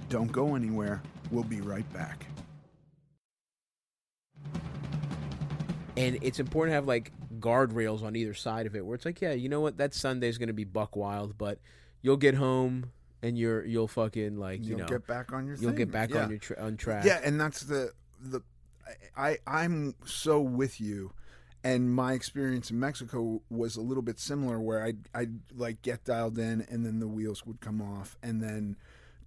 don't 0.09 0.31
go 0.31 0.55
anywhere. 0.55 1.01
We'll 1.31 1.43
be 1.43 1.61
right 1.61 1.91
back. 1.93 2.25
and 5.97 6.17
it's 6.21 6.39
important 6.39 6.71
to 6.71 6.75
have 6.75 6.87
like 6.87 7.11
guardrails 7.39 8.03
on 8.03 8.15
either 8.15 8.33
side 8.33 8.65
of 8.65 8.75
it, 8.75 8.85
where 8.85 8.95
it's 8.95 9.05
like, 9.05 9.21
yeah, 9.21 9.33
you 9.33 9.49
know 9.49 9.59
what, 9.59 9.77
that 9.77 9.93
Sunday's 9.93 10.37
gonna 10.37 10.53
be 10.53 10.63
buck 10.63 10.95
wild, 10.95 11.37
but 11.37 11.59
you'll 12.01 12.17
get 12.17 12.35
home 12.35 12.91
and 13.21 13.37
you're 13.37 13.65
you'll 13.65 13.87
fucking 13.87 14.37
like 14.37 14.61
you 14.61 14.69
You'll 14.69 14.79
know 14.79 14.85
get 14.85 15.05
back 15.07 15.33
on 15.33 15.45
your. 15.45 15.55
you'll 15.57 15.71
thing. 15.71 15.77
get 15.77 15.91
back 15.91 16.09
Yeah. 16.11 16.23
on 16.23 16.29
your 16.29 16.39
tra- 16.39 16.61
on 16.63 16.77
track. 16.77 17.03
Yeah, 17.05 17.19
and 17.23 17.39
that's 17.39 17.61
the 17.61 17.91
the 18.21 18.41
I 19.17 19.37
I'm 19.47 19.95
so 20.05 20.39
with 20.41 20.79
you. 20.81 21.13
And 21.61 21.93
my 21.93 22.13
experience 22.13 22.71
in 22.71 22.79
Mexico 22.79 23.41
was 23.49 23.75
a 23.75 23.81
little 23.81 24.01
bit 24.03 24.17
similar, 24.17 24.59
where 24.61 24.81
I 24.83 24.93
I 25.13 25.27
like 25.53 25.81
get 25.81 26.05
dialed 26.05 26.37
in, 26.39 26.61
and 26.69 26.85
then 26.85 26.99
the 26.99 27.07
wheels 27.07 27.45
would 27.45 27.59
come 27.59 27.81
off, 27.81 28.17
and 28.23 28.41
then 28.41 28.77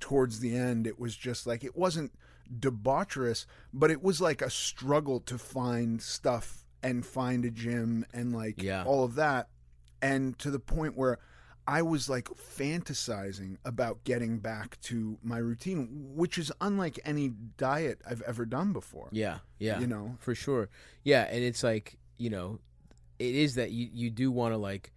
towards 0.01 0.41
the 0.41 0.57
end, 0.57 0.87
it 0.87 0.99
was 0.99 1.15
just 1.15 1.47
like 1.47 1.63
it 1.63 1.77
wasn't 1.77 2.13
debaucherous, 2.59 3.45
but 3.73 3.91
it 3.91 4.03
was 4.03 4.21
like 4.21 4.41
a 4.43 4.49
struggle 4.51 5.21
to 5.21 5.37
find 5.39 6.01
stuff 6.03 6.65
and 6.83 7.05
find 7.05 7.45
a 7.45 7.51
gym 7.51 8.05
and 8.13 8.33
like 8.35 8.63
Yeah. 8.63 8.85
all 8.85 9.05
of 9.05 9.15
that, 9.17 9.49
and 10.01 10.39
to 10.39 10.51
the 10.51 10.59
point 10.59 10.97
where 10.97 11.19
I 11.67 11.83
was 11.83 12.09
like 12.09 12.29
fantasizing 12.77 13.57
about 13.65 14.05
getting 14.05 14.39
back 14.39 14.81
to 14.83 15.19
my 15.23 15.39
routine, 15.39 15.89
which 16.15 16.39
is 16.39 16.51
unlike 16.61 16.99
any 17.05 17.31
diet 17.57 18.01
I've 18.09 18.23
ever 18.23 18.45
done 18.47 18.73
before. 18.73 19.09
Yeah, 19.13 19.39
yeah, 19.59 19.79
You 19.81 19.87
know. 19.87 20.17
for 20.19 20.35
sure. 20.35 20.69
Yeah, 21.05 21.23
and 21.31 21.43
it's 21.43 21.63
like 21.63 21.99
you 22.19 22.31
know, 22.31 22.59
it 23.19 23.35
is 23.35 23.55
that 23.57 23.71
you 23.71 23.89
you 23.93 24.11
do 24.11 24.31
want 24.31 24.53
to 24.55 24.59
like 24.59 24.93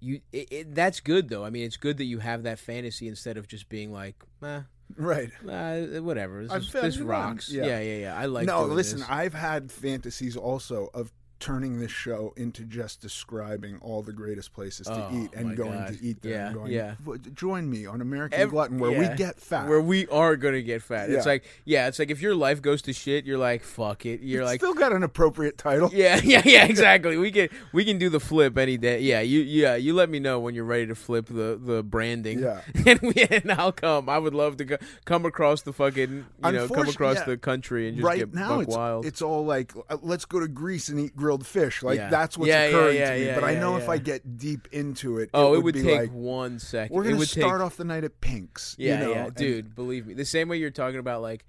you. 0.00 0.20
It, 0.32 0.52
it, 0.52 0.74
that's 0.74 1.00
good 1.00 1.28
though. 1.28 1.44
I 1.44 1.50
mean, 1.50 1.64
it's 1.64 1.76
good 1.76 1.96
that 1.98 2.04
you 2.04 2.18
have 2.18 2.42
that 2.44 2.58
fantasy 2.58 3.08
instead 3.08 3.36
of 3.36 3.48
just 3.48 3.68
being 3.68 3.92
like, 3.92 4.16
eh, 4.42 4.60
Right. 4.96 5.30
uh, 5.46 6.00
whatever. 6.02 6.46
This, 6.46 6.66
is- 6.66 6.72
this 6.72 6.98
rocks. 6.98 7.50
Yeah. 7.50 7.66
Yeah. 7.66 7.80
yeah, 7.80 7.96
yeah, 7.98 8.16
I 8.16 8.26
like. 8.26 8.46
no, 8.46 8.64
listen, 8.64 9.00
this. 9.00 9.08
I've 9.10 9.34
had 9.34 9.70
fantasies 9.72 10.36
also 10.36 10.88
of 10.94 11.12
turning 11.40 11.78
this 11.78 11.90
show 11.90 12.32
into 12.36 12.64
just 12.64 13.00
describing 13.00 13.78
all 13.80 14.02
the 14.02 14.12
greatest 14.12 14.52
places 14.52 14.86
to 14.86 14.92
Oh, 14.94 15.10
eat 15.12 15.32
and 15.34 15.56
going 15.56 15.72
God. 15.72 15.92
to 15.94 16.04
eat 16.04 16.20
there 16.22 16.32
Yeah, 16.32 16.52
going, 16.52 16.72
yeah. 16.72 16.94
Join 17.34 17.70
me 17.70 17.86
on 17.86 18.00
American 18.00 18.40
Ev- 18.40 18.50
Glutton 18.50 18.78
where 18.78 18.90
yeah, 18.90 19.10
we 19.10 19.16
get 19.16 19.40
fat. 19.40 19.68
Where 19.68 19.80
we 19.80 20.06
are 20.08 20.36
gonna 20.36 20.62
get 20.62 20.82
fat. 20.82 21.10
It's 21.10 21.26
like 21.26 21.44
yeah, 21.64 21.86
it's 21.88 21.98
like 21.98 22.10
if 22.10 22.20
your 22.20 22.34
life 22.34 22.60
goes 22.62 22.82
to 22.82 22.92
shit, 22.92 23.24
you're 23.24 23.38
like 23.38 23.62
fuck 23.62 24.04
it. 24.06 24.20
You're 24.20 24.42
It's 24.42 24.48
like 24.50 24.60
still 24.60 24.74
got 24.74 24.92
an 24.92 25.02
appropriate 25.02 25.58
title. 25.58 25.90
yeah, 25.92 26.20
yeah, 26.24 26.42
yeah, 26.44 26.64
exactly. 26.68 27.16
We 27.16 27.30
can 27.30 27.48
we 27.72 27.84
can 27.84 27.98
do 27.98 28.08
the 28.08 28.20
flip 28.20 28.58
any 28.58 28.76
day. 28.76 29.00
Yeah, 29.00 29.20
you 29.20 29.40
yeah, 29.40 29.76
you 29.76 29.94
let 29.94 30.10
me 30.10 30.18
know 30.18 30.40
when 30.40 30.54
you're 30.54 30.64
ready 30.64 30.86
to 30.86 30.94
flip 30.94 31.26
the 31.26 31.58
the 31.62 31.82
branding. 31.82 32.40
Yeah. 32.40 32.62
and 32.86 33.00
we 33.00 33.14
and 33.30 33.52
I'll 33.52 33.72
come. 33.72 34.08
I 34.08 34.18
would 34.18 34.34
love 34.34 34.56
to 34.58 34.64
go, 34.64 34.76
come 35.04 35.24
across 35.24 35.62
the 35.62 35.72
fucking 35.72 36.26
you 36.44 36.52
know 36.52 36.68
come 36.68 36.88
across 36.88 37.16
yeah. 37.16 37.24
the 37.24 37.36
country 37.36 37.88
and 37.88 37.96
just 37.96 38.06
right 38.06 38.18
get 38.18 38.34
now 38.34 38.56
buck 38.56 38.66
it's, 38.66 38.76
wild. 38.76 39.06
it's 39.06 39.22
all 39.22 39.44
like 39.44 39.72
uh, 39.88 39.96
let's 40.02 40.24
go 40.24 40.40
to 40.40 40.48
Greece 40.48 40.88
and 40.88 40.98
eat 41.00 41.16
grilled 41.28 41.46
fish 41.46 41.82
like 41.82 41.98
Yeah. 41.98 42.08
that's 42.08 42.38
what's 42.38 42.48
Yeah, 42.48 42.62
yeah, 42.64 42.68
occurring 42.68 42.96
yeah, 42.96 43.10
to 43.14 43.18
me 43.20 43.26
yeah, 43.26 43.34
but 43.34 43.44
I 43.44 43.50
yeah, 43.52 43.60
know 43.60 43.76
if 43.76 43.84
yeah. 43.84 43.90
I 43.90 43.98
get 43.98 44.38
deep 44.38 44.66
into 44.72 45.18
it 45.18 45.28
oh, 45.34 45.52
it 45.54 45.58
it 45.58 45.62
would 45.64 45.74
be 45.74 45.82
take 45.82 46.00
like 46.00 46.12
one 46.12 46.58
second. 46.58 46.94
we're 46.96 47.04
gonna 47.04 47.16
would 47.16 47.28
start 47.28 47.58
take, 47.60 47.66
off 47.66 47.76
the 47.76 47.84
night 47.84 48.04
at 48.04 48.20
Pink's 48.20 48.74
Yeah, 48.78 48.98
you 49.00 49.04
know, 49.06 49.12
yeah, 49.12 49.24
and- 49.26 49.34
dude. 49.34 49.74
Believe 49.74 50.06
me, 50.06 50.14
the 50.14 50.24
same 50.24 50.48
way 50.48 50.56
you're 50.56 50.70
talking 50.70 50.98
about, 50.98 51.20
like, 51.22 51.44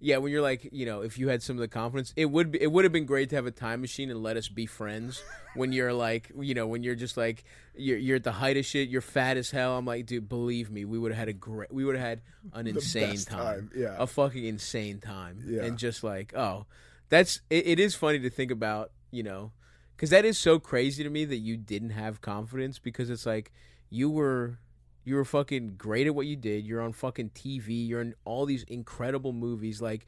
yeah, 0.00 0.18
when 0.18 0.30
you're 0.32 0.42
like, 0.42 0.68
you 0.70 0.84
know, 0.86 1.00
if 1.00 1.18
you 1.18 1.28
had 1.28 1.42
some 1.42 1.56
of 1.56 1.60
the 1.60 1.68
confidence, 1.68 2.12
it 2.16 2.26
would 2.26 2.50
be, 2.50 2.60
it 2.62 2.70
would 2.70 2.84
have 2.84 2.92
been 2.92 3.06
great 3.06 3.30
to 3.30 3.36
have 3.36 3.46
a 3.46 3.50
time 3.50 3.80
machine 3.80 4.10
and 4.10 4.22
let 4.22 4.36
us 4.36 4.48
be 4.48 4.66
friends. 4.66 5.22
when 5.54 5.72
you're 5.72 5.94
like, 5.94 6.30
you 6.38 6.52
know, 6.54 6.66
when 6.66 6.82
you're 6.82 6.94
just 6.94 7.16
like, 7.16 7.44
you're 7.74 7.96
you're 7.98 8.16
at 8.16 8.24
the 8.24 8.32
height 8.32 8.56
of 8.58 8.66
shit, 8.66 8.88
you're 8.90 9.00
fat 9.00 9.36
as 9.38 9.50
hell. 9.50 9.76
I'm 9.78 9.86
like, 9.86 10.04
dude, 10.06 10.28
believe 10.28 10.70
me, 10.70 10.84
we 10.84 10.98
would 10.98 11.10
have 11.12 11.18
had 11.18 11.28
a 11.28 11.32
great, 11.32 11.72
we 11.72 11.84
would 11.84 11.96
have 11.96 12.04
had 12.04 12.20
an 12.52 12.66
insane 12.74 13.10
best 13.12 13.28
time, 13.28 13.70
yeah. 13.74 13.96
a 13.98 14.06
fucking 14.06 14.44
insane 14.44 15.00
time, 15.00 15.42
Yeah. 15.46 15.64
and 15.64 15.78
just 15.78 16.04
like, 16.04 16.34
oh, 16.36 16.66
that's 17.08 17.40
it, 17.48 17.66
it 17.66 17.80
is 17.80 17.94
funny 17.94 18.18
to 18.20 18.30
think 18.30 18.50
about, 18.50 18.90
you 19.14 19.22
know, 19.22 19.52
because 19.96 20.10
that 20.10 20.24
is 20.24 20.38
so 20.38 20.58
crazy 20.58 21.04
to 21.04 21.10
me 21.10 21.24
that 21.24 21.36
you 21.36 21.56
didn't 21.56 21.90
have 21.90 22.20
confidence 22.20 22.78
because 22.78 23.10
it's 23.10 23.26
like 23.26 23.52
you 23.90 24.10
were 24.10 24.58
you 25.04 25.14
were 25.16 25.24
fucking 25.24 25.74
great 25.76 26.06
at 26.06 26.14
what 26.14 26.26
you 26.26 26.36
did. 26.36 26.64
You're 26.64 26.80
on 26.80 26.92
fucking 26.92 27.30
TV. 27.30 27.86
You're 27.86 28.00
in 28.00 28.14
all 28.24 28.46
these 28.46 28.64
incredible 28.64 29.32
movies. 29.32 29.80
Like, 29.82 30.06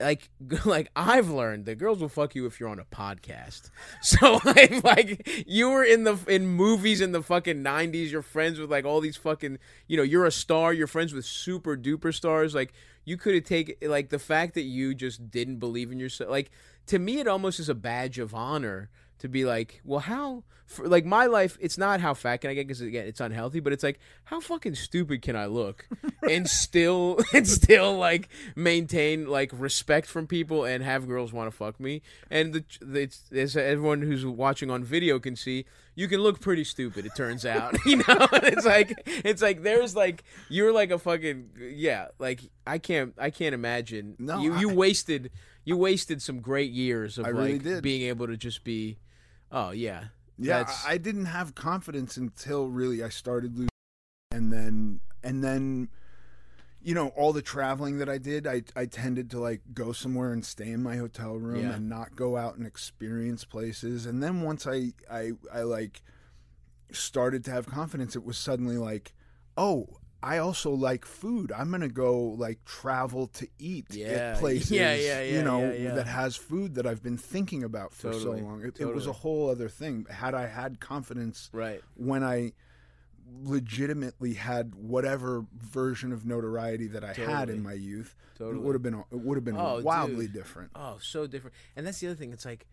like, 0.00 0.30
like 0.64 0.90
I've 0.96 1.28
learned 1.28 1.66
that 1.66 1.76
girls 1.76 2.00
will 2.00 2.08
fuck 2.08 2.34
you 2.34 2.46
if 2.46 2.58
you're 2.58 2.70
on 2.70 2.80
a 2.80 2.84
podcast. 2.84 3.70
So 4.00 4.40
like, 4.44 4.82
like 4.82 5.44
you 5.46 5.70
were 5.70 5.84
in 5.84 6.04
the 6.04 6.18
in 6.26 6.46
movies 6.46 7.00
in 7.00 7.12
the 7.12 7.22
fucking 7.22 7.62
'90s. 7.62 8.10
You're 8.10 8.22
friends 8.22 8.58
with 8.58 8.70
like 8.70 8.84
all 8.84 9.00
these 9.00 9.16
fucking. 9.16 9.58
You 9.86 9.98
know, 9.98 10.02
you're 10.02 10.26
a 10.26 10.32
star. 10.32 10.72
You're 10.72 10.86
friends 10.86 11.12
with 11.12 11.24
super 11.24 11.76
duper 11.76 12.14
stars. 12.14 12.54
Like 12.54 12.72
you 13.04 13.16
could 13.16 13.34
have 13.34 13.44
taken 13.44 13.74
like 13.88 14.08
the 14.08 14.18
fact 14.18 14.54
that 14.54 14.62
you 14.62 14.94
just 14.94 15.30
didn't 15.30 15.58
believe 15.58 15.92
in 15.92 16.00
yourself. 16.00 16.30
Like 16.30 16.50
to 16.88 16.98
me, 16.98 17.20
it 17.20 17.28
almost 17.28 17.60
is 17.60 17.68
a 17.68 17.74
badge 17.74 18.18
of 18.18 18.34
honor 18.34 18.90
to 19.20 19.28
be 19.28 19.44
like, 19.44 19.80
well, 19.84 20.00
how? 20.00 20.44
For, 20.66 20.86
like 20.86 21.06
my 21.06 21.24
life, 21.24 21.56
it's 21.62 21.78
not 21.78 21.98
how 22.00 22.12
fat 22.12 22.36
can 22.42 22.50
I 22.50 22.54
get 22.54 22.66
because 22.66 22.82
again, 22.82 23.06
it's 23.06 23.20
unhealthy. 23.20 23.58
But 23.60 23.72
it's 23.72 23.82
like, 23.82 23.98
how 24.24 24.38
fucking 24.38 24.74
stupid 24.74 25.22
can 25.22 25.34
I 25.34 25.46
look 25.46 25.88
and 26.28 26.46
still 26.46 27.18
and 27.32 27.48
still 27.48 27.96
like 27.96 28.28
maintain 28.54 29.26
like 29.26 29.50
respect 29.54 30.06
from 30.08 30.26
people 30.26 30.64
and 30.64 30.84
have 30.84 31.08
girls 31.08 31.32
want 31.32 31.50
to 31.50 31.56
fuck 31.56 31.80
me? 31.80 32.02
And 32.30 32.52
the, 32.52 32.64
the 32.82 33.00
it's, 33.00 33.32
as 33.32 33.56
everyone 33.56 34.02
who's 34.02 34.26
watching 34.26 34.70
on 34.70 34.84
video 34.84 35.18
can 35.18 35.36
see, 35.36 35.64
you 35.94 36.06
can 36.06 36.20
look 36.20 36.38
pretty 36.40 36.64
stupid. 36.64 37.06
It 37.06 37.16
turns 37.16 37.46
out, 37.46 37.74
you 37.86 37.96
know. 37.96 38.04
And 38.32 38.44
it's 38.44 38.66
like 38.66 38.92
it's 39.06 39.40
like 39.40 39.62
there's 39.62 39.96
like 39.96 40.22
you're 40.50 40.72
like 40.72 40.90
a 40.90 40.98
fucking 40.98 41.48
yeah. 41.72 42.08
Like 42.18 42.42
I 42.66 42.76
can't 42.76 43.14
I 43.18 43.30
can't 43.30 43.54
imagine 43.54 44.16
No, 44.18 44.38
you 44.42 44.54
you 44.58 44.70
I- 44.70 44.74
wasted 44.74 45.30
you 45.68 45.76
wasted 45.76 46.22
some 46.22 46.40
great 46.40 46.72
years 46.72 47.18
of 47.18 47.26
I 47.26 47.28
really 47.28 47.52
like 47.54 47.62
did. 47.62 47.82
being 47.82 48.02
able 48.08 48.26
to 48.26 48.36
just 48.36 48.64
be 48.64 48.98
oh 49.52 49.70
yeah 49.70 50.04
Yeah, 50.38 50.58
That's- 50.58 50.84
I 50.86 50.92
I 50.94 50.98
didn't 50.98 51.26
have 51.26 51.54
confidence 51.54 52.16
until 52.16 52.68
really 52.68 53.02
I 53.02 53.08
started 53.10 53.52
losing, 53.56 53.68
and 54.30 54.52
then 54.52 55.00
and 55.22 55.42
then, 55.42 55.88
you 56.80 56.94
know, 56.94 57.08
all 57.08 57.32
the 57.32 57.42
traveling 57.42 57.98
that 57.98 58.08
I 58.08 58.18
did, 58.18 58.46
I 58.46 58.62
I 58.76 58.86
tended 58.86 59.30
to 59.32 59.40
like 59.40 59.62
go 59.74 59.92
somewhere 59.92 60.32
and 60.32 60.44
stay 60.44 60.70
in 60.70 60.82
my 60.82 60.96
hotel 60.96 61.34
room 61.36 61.64
Yeah. 61.64 61.74
and 61.74 61.88
not 61.88 62.14
go 62.16 62.36
out 62.36 62.56
and 62.56 62.64
experience 62.66 63.44
places. 63.44 64.06
And 64.06 64.22
then 64.22 64.42
once 64.42 64.64
I 64.66 64.92
I 65.10 65.32
I 65.52 65.62
like 65.62 66.02
started 66.92 67.44
to 67.46 67.50
have 67.50 67.66
confidence, 67.66 68.16
it 68.16 68.24
was 68.24 68.38
suddenly 68.38 68.78
like, 68.78 69.12
oh, 69.56 69.98
I 70.22 70.38
also 70.38 70.70
like 70.72 71.04
food. 71.04 71.52
I'm 71.52 71.70
gonna 71.70 71.88
go 71.88 72.18
like 72.20 72.64
travel 72.64 73.28
to 73.28 73.46
eat 73.58 73.86
Yeah. 73.90 74.06
at 74.06 74.38
places, 74.38 74.70
Yeah, 74.72 74.94
yeah, 74.94 75.20
yeah, 75.22 75.36
you 75.36 75.42
know, 75.44 75.72
yeah, 75.72 75.94
that 75.94 76.06
has 76.08 76.34
food 76.34 76.74
that 76.74 76.86
I've 76.86 77.02
been 77.02 77.16
thinking 77.16 77.62
about 77.62 77.92
for 77.94 78.10
Totally, 78.12 78.40
so 78.40 78.44
long. 78.46 78.64
It, 78.64 78.80
it 78.80 78.86
was 78.92 79.06
a 79.06 79.12
whole 79.12 79.48
other 79.48 79.68
thing. 79.68 80.06
Had 80.10 80.34
I 80.34 80.46
had 80.46 80.80
confidence 80.80 81.50
Right. 81.52 81.82
when 81.94 82.24
I 82.24 82.52
legitimately 83.44 84.34
had 84.34 84.74
whatever 84.74 85.44
version 85.56 86.12
of 86.12 86.24
notoriety 86.24 86.86
that 86.88 87.04
I 87.04 87.12
had 87.12 87.50
in 87.50 87.62
my 87.62 87.74
youth, 87.74 88.16
Totally. 88.38 88.56
it 88.58 88.62
would 88.64 88.74
have 88.74 88.82
been 88.82 88.94
it 88.94 89.18
would 89.20 89.36
have 89.36 89.44
been 89.44 89.56
Oh, 89.56 89.80
wildly 89.82 90.26
dude. 90.26 90.34
different. 90.34 90.70
Oh, 90.74 90.98
so 91.00 91.26
different. 91.26 91.54
And 91.76 91.86
that's 91.86 92.00
the 92.00 92.08
other 92.08 92.16
thing. 92.16 92.32
It's 92.32 92.44
like 92.44 92.66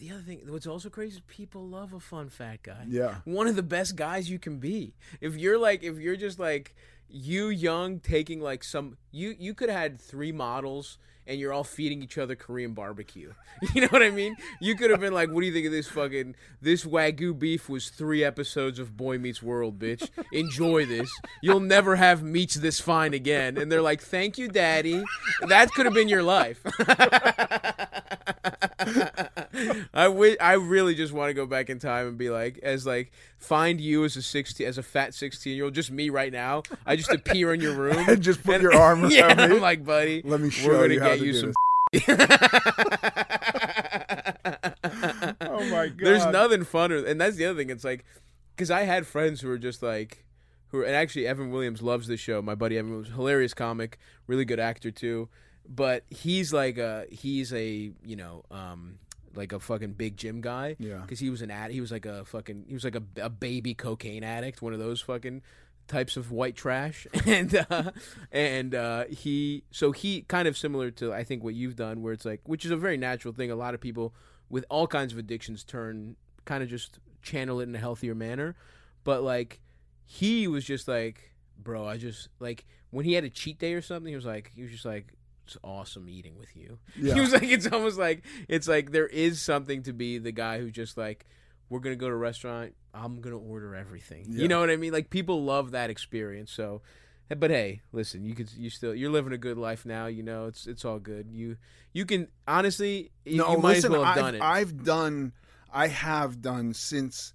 the 0.00 0.10
other 0.10 0.22
thing. 0.22 0.40
What's 0.48 0.66
also 0.66 0.88
crazy 0.88 1.16
is 1.16 1.22
people 1.28 1.66
love 1.68 1.92
a 1.92 2.00
fun 2.00 2.30
fat 2.30 2.62
guy. 2.62 2.84
Yeah. 2.88 3.16
One 3.24 3.46
of 3.46 3.54
the 3.54 3.62
best 3.62 3.96
guys 3.96 4.30
you 4.30 4.38
can 4.38 4.58
be. 4.58 4.94
If 5.20 5.36
you're 5.36 5.58
like, 5.58 5.82
if 5.84 5.98
you're 5.98 6.16
just 6.16 6.38
like 6.38 6.74
you 7.08 7.48
young 7.48 7.98
taking 8.00 8.40
like 8.40 8.62
some 8.62 8.96
you 9.10 9.34
you 9.38 9.52
could 9.52 9.68
have 9.68 9.78
had 9.78 10.00
three 10.00 10.30
models 10.32 10.96
and 11.26 11.38
you're 11.38 11.52
all 11.52 11.64
feeding 11.64 12.02
each 12.02 12.18
other 12.18 12.34
Korean 12.34 12.72
barbecue. 12.72 13.32
You 13.74 13.82
know 13.82 13.88
what 13.88 14.02
I 14.02 14.10
mean? 14.10 14.36
You 14.58 14.74
could 14.74 14.90
have 14.90 15.00
been 15.00 15.12
like, 15.12 15.28
"What 15.28 15.42
do 15.42 15.46
you 15.46 15.52
think 15.52 15.66
of 15.66 15.72
this 15.72 15.86
fucking 15.86 16.34
this 16.62 16.86
wagyu 16.86 17.38
beef 17.38 17.68
was 17.68 17.90
three 17.90 18.24
episodes 18.24 18.78
of 18.78 18.96
Boy 18.96 19.18
Meets 19.18 19.42
World, 19.42 19.78
bitch. 19.78 20.08
Enjoy 20.32 20.86
this. 20.86 21.10
You'll 21.42 21.60
never 21.60 21.96
have 21.96 22.22
meats 22.22 22.54
this 22.54 22.80
fine 22.80 23.12
again." 23.12 23.58
And 23.58 23.70
they're 23.70 23.82
like, 23.82 24.00
"Thank 24.00 24.38
you, 24.38 24.48
daddy." 24.48 25.04
That 25.46 25.72
could 25.72 25.84
have 25.84 25.94
been 25.94 26.08
your 26.08 26.22
life. 26.22 26.64
I 29.94 30.04
wi- 30.04 30.36
I 30.40 30.54
really 30.54 30.94
just 30.94 31.12
want 31.12 31.28
to 31.30 31.34
go 31.34 31.44
back 31.46 31.68
in 31.68 31.78
time 31.78 32.08
and 32.08 32.18
be 32.18 32.30
like, 32.30 32.58
as 32.62 32.86
like, 32.86 33.12
find 33.38 33.80
you 33.80 34.04
as 34.04 34.16
a 34.16 34.22
sixteen, 34.22 34.66
as 34.66 34.78
a 34.78 34.82
fat 34.82 35.14
sixteen 35.14 35.56
year 35.56 35.66
old, 35.66 35.74
just 35.74 35.90
me 35.90 36.08
right 36.08 36.32
now. 36.32 36.62
I 36.86 36.96
just 36.96 37.10
appear 37.10 37.52
in 37.52 37.60
your 37.60 37.74
room 37.74 37.96
And 38.08 38.22
just 38.22 38.42
put 38.42 38.62
your 38.62 38.74
arm 38.80 39.02
around 39.02 39.12
yeah, 39.12 39.34
me. 39.34 39.42
I'm 39.42 39.60
like, 39.60 39.84
buddy, 39.84 40.22
Let 40.24 40.40
me 40.40 40.50
show 40.50 40.68
we're 40.68 40.88
gonna 40.88 40.94
you 40.94 41.00
how 41.00 41.08
get 41.08 41.18
to 41.18 41.26
you 41.26 41.32
do 41.32 41.38
some. 41.40 41.52
Oh 45.42 45.64
my 45.70 45.88
god! 45.88 45.98
There's 45.98 46.26
nothing 46.26 46.60
funner, 46.64 47.06
and 47.06 47.20
that's 47.20 47.36
the 47.36 47.46
other 47.46 47.58
thing. 47.58 47.70
It's 47.70 47.84
like, 47.84 48.04
because 48.56 48.70
I 48.70 48.82
had 48.82 49.06
friends 49.06 49.40
who 49.40 49.48
were 49.48 49.58
just 49.58 49.82
like, 49.82 50.24
who 50.68 50.78
are, 50.78 50.84
and 50.84 50.94
actually 50.94 51.26
Evan 51.26 51.50
Williams 51.50 51.82
loves 51.82 52.06
this 52.06 52.20
show. 52.20 52.40
My 52.40 52.54
buddy 52.54 52.78
Evan 52.78 52.96
was 52.96 53.08
hilarious 53.08 53.52
comic, 53.54 53.98
really 54.26 54.44
good 54.44 54.60
actor 54.60 54.90
too. 54.90 55.28
But 55.72 56.04
he's 56.10 56.52
like 56.52 56.78
a 56.78 57.06
he's 57.10 57.52
a 57.52 57.92
you 58.04 58.16
know 58.16 58.44
um 58.50 58.98
like 59.34 59.52
a 59.52 59.60
fucking 59.60 59.92
big 59.92 60.16
gym 60.16 60.40
guy. 60.40 60.76
Yeah. 60.78 60.98
Because 60.98 61.20
he 61.20 61.30
was 61.30 61.42
an 61.42 61.50
ad. 61.50 61.70
He 61.70 61.80
was 61.80 61.92
like 61.92 62.06
a 62.06 62.24
fucking. 62.24 62.64
He 62.68 62.74
was 62.74 62.84
like 62.84 62.96
a, 62.96 63.02
a 63.20 63.30
baby 63.30 63.74
cocaine 63.74 64.24
addict. 64.24 64.62
One 64.62 64.72
of 64.72 64.78
those 64.78 65.00
fucking 65.00 65.42
types 65.88 66.16
of 66.16 66.30
white 66.30 66.56
trash. 66.56 67.06
And 67.26 67.66
uh, 67.70 67.90
and 68.32 68.74
uh, 68.74 69.04
he 69.06 69.64
so 69.70 69.92
he 69.92 70.22
kind 70.22 70.48
of 70.48 70.56
similar 70.56 70.90
to 70.92 71.12
I 71.12 71.24
think 71.24 71.44
what 71.44 71.54
you've 71.54 71.76
done, 71.76 72.02
where 72.02 72.12
it's 72.12 72.24
like, 72.24 72.40
which 72.44 72.64
is 72.64 72.70
a 72.70 72.76
very 72.76 72.96
natural 72.96 73.32
thing. 73.34 73.50
A 73.50 73.56
lot 73.56 73.74
of 73.74 73.80
people 73.80 74.14
with 74.48 74.64
all 74.68 74.86
kinds 74.86 75.12
of 75.12 75.18
addictions 75.18 75.62
turn 75.62 76.16
kind 76.44 76.62
of 76.62 76.68
just 76.68 76.98
channel 77.22 77.60
it 77.60 77.64
in 77.64 77.74
a 77.74 77.78
healthier 77.78 78.14
manner. 78.14 78.56
But 79.04 79.22
like 79.22 79.60
he 80.04 80.48
was 80.48 80.64
just 80.64 80.88
like, 80.88 81.32
bro, 81.58 81.86
I 81.86 81.98
just 81.98 82.28
like 82.40 82.66
when 82.90 83.04
he 83.04 83.12
had 83.12 83.24
a 83.24 83.30
cheat 83.30 83.58
day 83.58 83.74
or 83.74 83.82
something. 83.82 84.10
He 84.10 84.16
was 84.16 84.26
like, 84.26 84.50
he 84.54 84.62
was 84.62 84.70
just 84.70 84.84
like. 84.84 85.12
Awesome 85.62 86.08
eating 86.08 86.36
with 86.36 86.56
you. 86.56 86.78
Yeah. 87.00 87.14
He 87.14 87.20
was 87.20 87.32
like, 87.32 87.44
it's 87.44 87.66
almost 87.66 87.98
like 87.98 88.24
it's 88.48 88.68
like 88.68 88.92
there 88.92 89.06
is 89.06 89.40
something 89.40 89.82
to 89.84 89.92
be 89.92 90.18
the 90.18 90.32
guy 90.32 90.58
who 90.58 90.70
just 90.70 90.98
like 90.98 91.26
we're 91.68 91.80
gonna 91.80 91.96
go 91.96 92.08
to 92.08 92.14
a 92.14 92.18
restaurant. 92.18 92.74
I'm 92.92 93.20
gonna 93.20 93.38
order 93.38 93.74
everything. 93.74 94.26
Yeah. 94.28 94.42
You 94.42 94.48
know 94.48 94.60
what 94.60 94.70
I 94.70 94.76
mean? 94.76 94.92
Like 94.92 95.08
people 95.08 95.42
love 95.44 95.70
that 95.70 95.88
experience. 95.88 96.50
So, 96.50 96.82
eh, 97.30 97.34
but 97.34 97.50
hey, 97.50 97.80
listen, 97.92 98.24
you 98.24 98.34
could 98.34 98.52
you 98.52 98.68
still 98.68 98.94
you're 98.94 99.10
living 99.10 99.32
a 99.32 99.38
good 99.38 99.56
life 99.56 99.86
now. 99.86 100.06
You 100.06 100.22
know, 100.22 100.46
it's 100.46 100.66
it's 100.66 100.84
all 100.84 100.98
good. 100.98 101.30
You 101.30 101.56
you 101.92 102.04
can 102.04 102.28
honestly 102.46 103.12
you, 103.24 103.38
no, 103.38 103.52
you 103.52 103.58
might 103.58 103.76
listen, 103.76 103.92
as 103.92 103.98
well 103.98 104.04
have 104.04 104.16
I've, 104.16 104.22
done 104.22 104.34
it. 104.34 104.42
I've 104.42 104.84
done, 104.84 105.32
I 105.72 105.86
have 105.88 106.42
done 106.42 106.74
since 106.74 107.32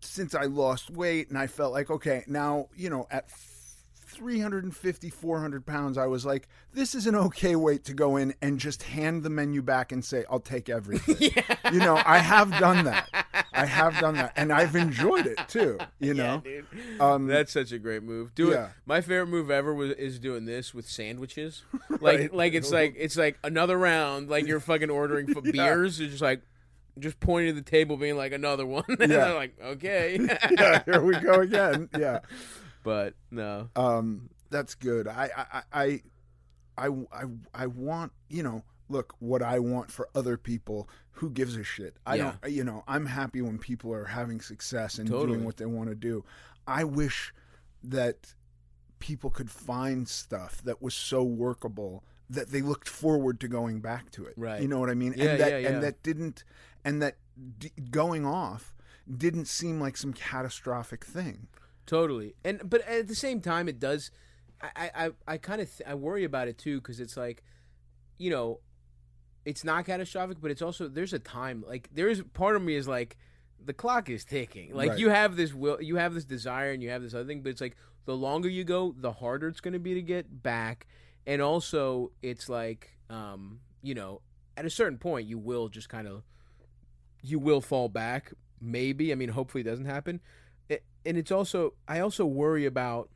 since 0.00 0.34
I 0.34 0.44
lost 0.44 0.90
weight, 0.90 1.30
and 1.30 1.38
I 1.38 1.46
felt 1.46 1.72
like 1.72 1.90
okay, 1.90 2.24
now 2.28 2.68
you 2.76 2.90
know 2.90 3.06
at. 3.10 3.24
350 4.06 5.10
400 5.10 5.66
pounds 5.66 5.98
i 5.98 6.06
was 6.06 6.24
like 6.24 6.48
this 6.72 6.94
is 6.94 7.06
an 7.06 7.14
okay 7.14 7.56
weight 7.56 7.84
to 7.84 7.92
go 7.92 8.16
in 8.16 8.32
and 8.40 8.58
just 8.60 8.84
hand 8.84 9.22
the 9.22 9.30
menu 9.30 9.60
back 9.62 9.90
and 9.92 10.04
say 10.04 10.24
i'll 10.30 10.40
take 10.40 10.68
everything 10.68 11.16
yeah. 11.36 11.70
you 11.72 11.78
know 11.80 12.00
i 12.06 12.18
have 12.18 12.50
done 12.58 12.84
that 12.84 13.08
i 13.52 13.66
have 13.66 13.98
done 13.98 14.14
that 14.14 14.32
and 14.36 14.52
i've 14.52 14.76
enjoyed 14.76 15.26
it 15.26 15.38
too 15.48 15.76
you 15.98 16.14
know 16.14 16.42
um 17.00 17.26
That's 17.26 17.52
such 17.52 17.72
a 17.72 17.78
great 17.78 18.02
move. 18.02 18.34
Do 18.34 18.50
Yeah. 18.50 18.66
it. 18.66 18.70
My 18.86 19.00
favorite 19.00 19.26
move 19.28 19.50
ever 19.50 19.74
was 19.74 19.90
is 19.92 20.18
doing 20.18 20.44
this 20.44 20.72
with 20.72 20.88
sandwiches. 20.88 21.62
Like 22.00 22.18
Right. 22.20 22.34
like 22.34 22.54
it's 22.54 22.70
like 22.70 22.94
it's 22.98 23.16
like 23.16 23.38
another 23.42 23.76
round. 23.78 24.28
Like 24.28 24.46
you're 24.46 24.60
fucking 24.60 24.90
ordering 24.90 25.32
for 25.32 25.40
beers. 25.52 25.98
You're 25.98 26.10
just 26.10 26.22
like 26.22 26.42
just 26.98 27.18
pointing 27.20 27.54
to 27.54 27.60
the 27.60 27.68
table, 27.68 27.96
being 27.96 28.16
like 28.16 28.32
another 28.32 28.64
one. 28.66 28.84
and 28.88 28.98
Yeah. 29.00 29.06
they're 29.06 29.34
like, 29.34 29.54
okay. 29.62 30.18
yeah 30.58 30.82
here 30.84 31.00
we 31.02 31.18
go 31.18 31.40
again 31.40 31.88
yeah 31.98 32.20
but 32.86 33.14
no. 33.32 33.68
um 33.76 34.30
that's 34.48 34.74
good 34.76 35.08
I 35.08 35.28
I 35.36 35.62
I 35.82 36.02
I 36.78 36.88
I 37.12 37.24
I 37.52 37.66
want 37.66 38.12
you 38.30 38.42
know 38.44 38.62
look 38.88 39.14
what 39.18 39.42
I 39.42 39.58
want 39.58 39.90
for 39.90 40.08
other 40.14 40.36
people 40.36 40.88
who 41.18 41.28
gives 41.30 41.56
a 41.56 41.64
shit 41.64 41.96
I 42.06 42.14
Yeah. 42.14 42.34
don't 42.42 42.52
you 42.52 42.62
know 42.64 42.84
I'm 42.86 43.06
happy 43.06 43.42
when 43.42 43.58
people 43.58 43.92
are 43.92 44.04
having 44.04 44.40
success 44.40 44.98
and 44.98 45.08
Totally. 45.08 45.32
doing 45.32 45.44
what 45.44 45.56
they 45.56 45.66
want 45.66 45.88
to 45.88 45.96
do 45.96 46.24
I 46.66 46.84
wish 46.84 47.34
that 47.82 48.34
people 49.00 49.30
could 49.30 49.50
find 49.50 50.08
stuff 50.08 50.62
that 50.62 50.80
was 50.80 50.94
so 50.94 51.22
workable 51.24 52.04
that 52.30 52.50
they 52.50 52.62
looked 52.62 52.88
forward 52.88 53.40
to 53.40 53.48
going 53.48 53.80
back 53.80 54.10
to 54.12 54.24
it 54.26 54.34
Right. 54.36 54.62
you 54.62 54.68
know 54.68 54.78
what 54.78 54.90
I 54.90 54.94
mean 54.94 55.14
Yeah, 55.16 55.24
and 55.24 55.40
that 55.40 55.50
yeah, 55.50 55.58
yeah. 55.58 55.68
and 55.70 55.82
that 55.82 56.02
didn't 56.04 56.44
and 56.84 57.02
that 57.02 57.16
d- 57.58 57.72
going 57.90 58.24
off 58.24 58.74
didn't 59.24 59.46
seem 59.46 59.80
like 59.80 59.96
some 59.96 60.12
catastrophic 60.12 61.04
thing 61.04 61.48
Totally, 61.86 62.34
and 62.44 62.60
but 62.68 62.86
at 62.88 63.08
the 63.08 63.14
same 63.14 63.40
time, 63.40 63.68
it 63.68 63.78
does. 63.78 64.10
I 64.60 64.90
I 64.94 65.10
I 65.26 65.36
kind 65.38 65.60
of 65.60 65.68
th- 65.74 65.88
I 65.88 65.94
worry 65.94 66.24
about 66.24 66.48
it 66.48 66.58
too 66.58 66.80
because 66.80 66.98
it's 67.00 67.16
like, 67.16 67.42
you 68.18 68.30
know, 68.30 68.60
it's 69.44 69.62
not 69.64 69.86
catastrophic, 69.86 70.38
but 70.40 70.50
it's 70.50 70.62
also 70.62 70.88
there's 70.88 71.12
a 71.12 71.18
time 71.18 71.64
like 71.66 71.88
there's 71.92 72.22
part 72.22 72.56
of 72.56 72.62
me 72.62 72.74
is 72.74 72.88
like 72.88 73.16
the 73.64 73.72
clock 73.72 74.10
is 74.10 74.24
ticking. 74.24 74.74
Like 74.74 74.90
Right. 74.90 74.98
you 74.98 75.08
have 75.10 75.36
this 75.36 75.54
will, 75.54 75.80
you 75.80 75.96
have 75.96 76.14
this 76.14 76.24
desire, 76.24 76.72
and 76.72 76.82
you 76.82 76.90
have 76.90 77.02
this 77.02 77.14
other 77.14 77.24
thing, 77.24 77.42
but 77.42 77.50
it's 77.50 77.60
like 77.60 77.76
the 78.04 78.16
longer 78.16 78.48
you 78.48 78.64
go, 78.64 78.94
the 78.98 79.12
harder 79.12 79.48
it's 79.48 79.60
going 79.60 79.74
to 79.74 79.80
be 79.80 79.94
to 79.94 80.02
get 80.02 80.42
back, 80.42 80.86
and 81.26 81.40
also 81.40 82.10
it's 82.22 82.48
like, 82.48 82.98
um, 83.10 83.60
you 83.82 83.94
know, 83.94 84.22
at 84.56 84.64
a 84.64 84.70
certain 84.70 84.98
point, 84.98 85.26
you 85.28 85.38
will 85.38 85.68
just 85.68 85.88
kind 85.88 86.08
of, 86.08 86.22
you 87.22 87.38
will 87.38 87.60
fall 87.60 87.88
back. 87.88 88.32
Maybe 88.60 89.12
I 89.12 89.14
mean, 89.14 89.28
hopefully, 89.28 89.60
it 89.62 89.64
doesn't 89.64 89.86
happen 89.86 90.20
and 90.70 91.16
it's 91.16 91.30
also 91.30 91.74
I 91.86 92.00
also 92.00 92.24
worry 92.24 92.66
about. 92.66 93.10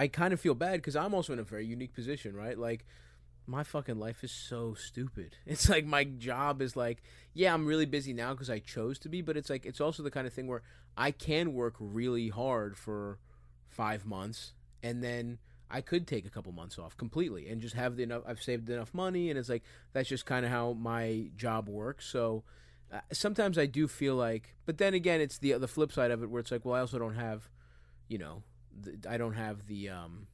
I 0.00 0.06
kind 0.06 0.32
of 0.32 0.40
feel 0.40 0.54
bad 0.54 0.74
because 0.74 0.94
I'm 0.94 1.12
also 1.12 1.32
in 1.32 1.40
a 1.40 1.42
very 1.42 1.66
unique 1.66 1.92
position, 1.92 2.36
right? 2.36 2.56
Like, 2.56 2.86
my 3.48 3.64
fucking 3.64 3.98
life 3.98 4.22
is 4.22 4.30
so 4.30 4.74
stupid. 4.74 5.36
It's 5.46 5.68
like 5.68 5.84
my 5.84 6.04
job 6.04 6.62
is 6.62 6.76
like, 6.76 7.02
yeah, 7.34 7.52
I'm 7.52 7.66
really 7.66 7.86
busy 7.86 8.12
now 8.12 8.32
because 8.32 8.48
I 8.48 8.60
chose 8.60 9.00
to 9.00 9.08
be, 9.08 9.22
but 9.22 9.36
it's 9.36 9.50
like 9.50 9.66
it's 9.66 9.80
also 9.80 10.04
the 10.04 10.10
kind 10.10 10.26
of 10.26 10.32
thing 10.32 10.46
where 10.46 10.62
I 10.96 11.10
can 11.10 11.52
work 11.52 11.74
really 11.80 12.28
hard 12.28 12.76
for 12.76 13.18
five 13.68 14.06
months 14.06 14.52
and 14.82 15.02
then 15.02 15.38
I 15.70 15.80
could 15.80 16.06
take 16.06 16.26
a 16.26 16.30
couple 16.30 16.52
months 16.52 16.78
off 16.78 16.96
completely 16.96 17.48
and 17.48 17.60
just 17.60 17.74
have 17.74 17.96
the 17.96 18.02
enough. 18.02 18.22
I've 18.26 18.42
saved 18.42 18.70
enough 18.70 18.94
money, 18.94 19.30
and 19.30 19.38
it's 19.38 19.48
like 19.48 19.62
that's 19.92 20.08
just 20.08 20.24
kind 20.24 20.46
of 20.46 20.50
how 20.50 20.72
my 20.72 21.28
job 21.36 21.68
works. 21.68 22.06
So 22.06 22.44
uh, 22.92 23.00
sometimes 23.12 23.58
I 23.58 23.66
do 23.66 23.86
feel 23.88 24.14
like, 24.16 24.54
but 24.66 24.78
then 24.78 24.94
again, 24.94 25.20
it's 25.20 25.38
the 25.38 25.52
the 25.54 25.68
flip 25.68 25.92
side 25.92 26.10
of 26.10 26.22
it 26.22 26.30
where 26.30 26.40
it's 26.40 26.50
like, 26.50 26.64
well, 26.64 26.74
I 26.74 26.80
also 26.80 26.98
don't 26.98 27.14
have, 27.16 27.48
you 28.08 28.18
know, 28.18 28.42
the, 28.80 28.96
I 29.08 29.16
don't 29.18 29.34
have 29.34 29.66
the 29.66 29.88
um 29.90 30.26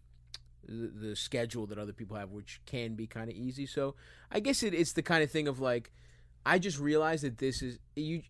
the, 0.66 0.86
the 1.08 1.16
schedule 1.16 1.66
that 1.66 1.78
other 1.78 1.92
people 1.92 2.16
have, 2.16 2.30
which 2.30 2.60
can 2.66 2.94
be 2.94 3.06
kind 3.06 3.28
of 3.28 3.36
easy. 3.36 3.66
So 3.66 3.96
I 4.30 4.40
guess 4.40 4.62
it, 4.62 4.72
it's 4.74 4.92
the 4.92 5.02
kind 5.02 5.22
of 5.22 5.30
thing 5.30 5.46
of 5.48 5.60
like, 5.60 5.90
I 6.46 6.58
just 6.58 6.78
realized 6.78 7.24
that 7.24 7.38
this 7.38 7.62
is 7.62 7.78
you. 7.96 8.22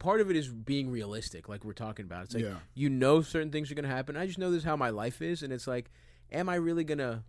Part 0.00 0.20
of 0.20 0.28
it 0.28 0.36
is 0.36 0.48
being 0.48 0.90
realistic, 0.90 1.48
like 1.48 1.64
we're 1.64 1.72
talking 1.72 2.04
about. 2.04 2.24
It's 2.24 2.34
like 2.34 2.42
Yeah. 2.44 2.56
you 2.74 2.90
know 2.90 3.22
certain 3.22 3.50
things 3.50 3.70
are 3.70 3.74
going 3.74 3.88
to 3.88 3.94
happen. 3.94 4.16
I 4.16 4.26
just 4.26 4.38
know 4.38 4.50
this 4.50 4.58
is 4.58 4.64
how 4.64 4.76
my 4.76 4.90
life 4.90 5.22
is, 5.22 5.42
and 5.42 5.50
it's 5.52 5.66
like, 5.66 5.90
am 6.30 6.48
I 6.50 6.56
really 6.56 6.84
going 6.84 6.98
to 6.98 7.22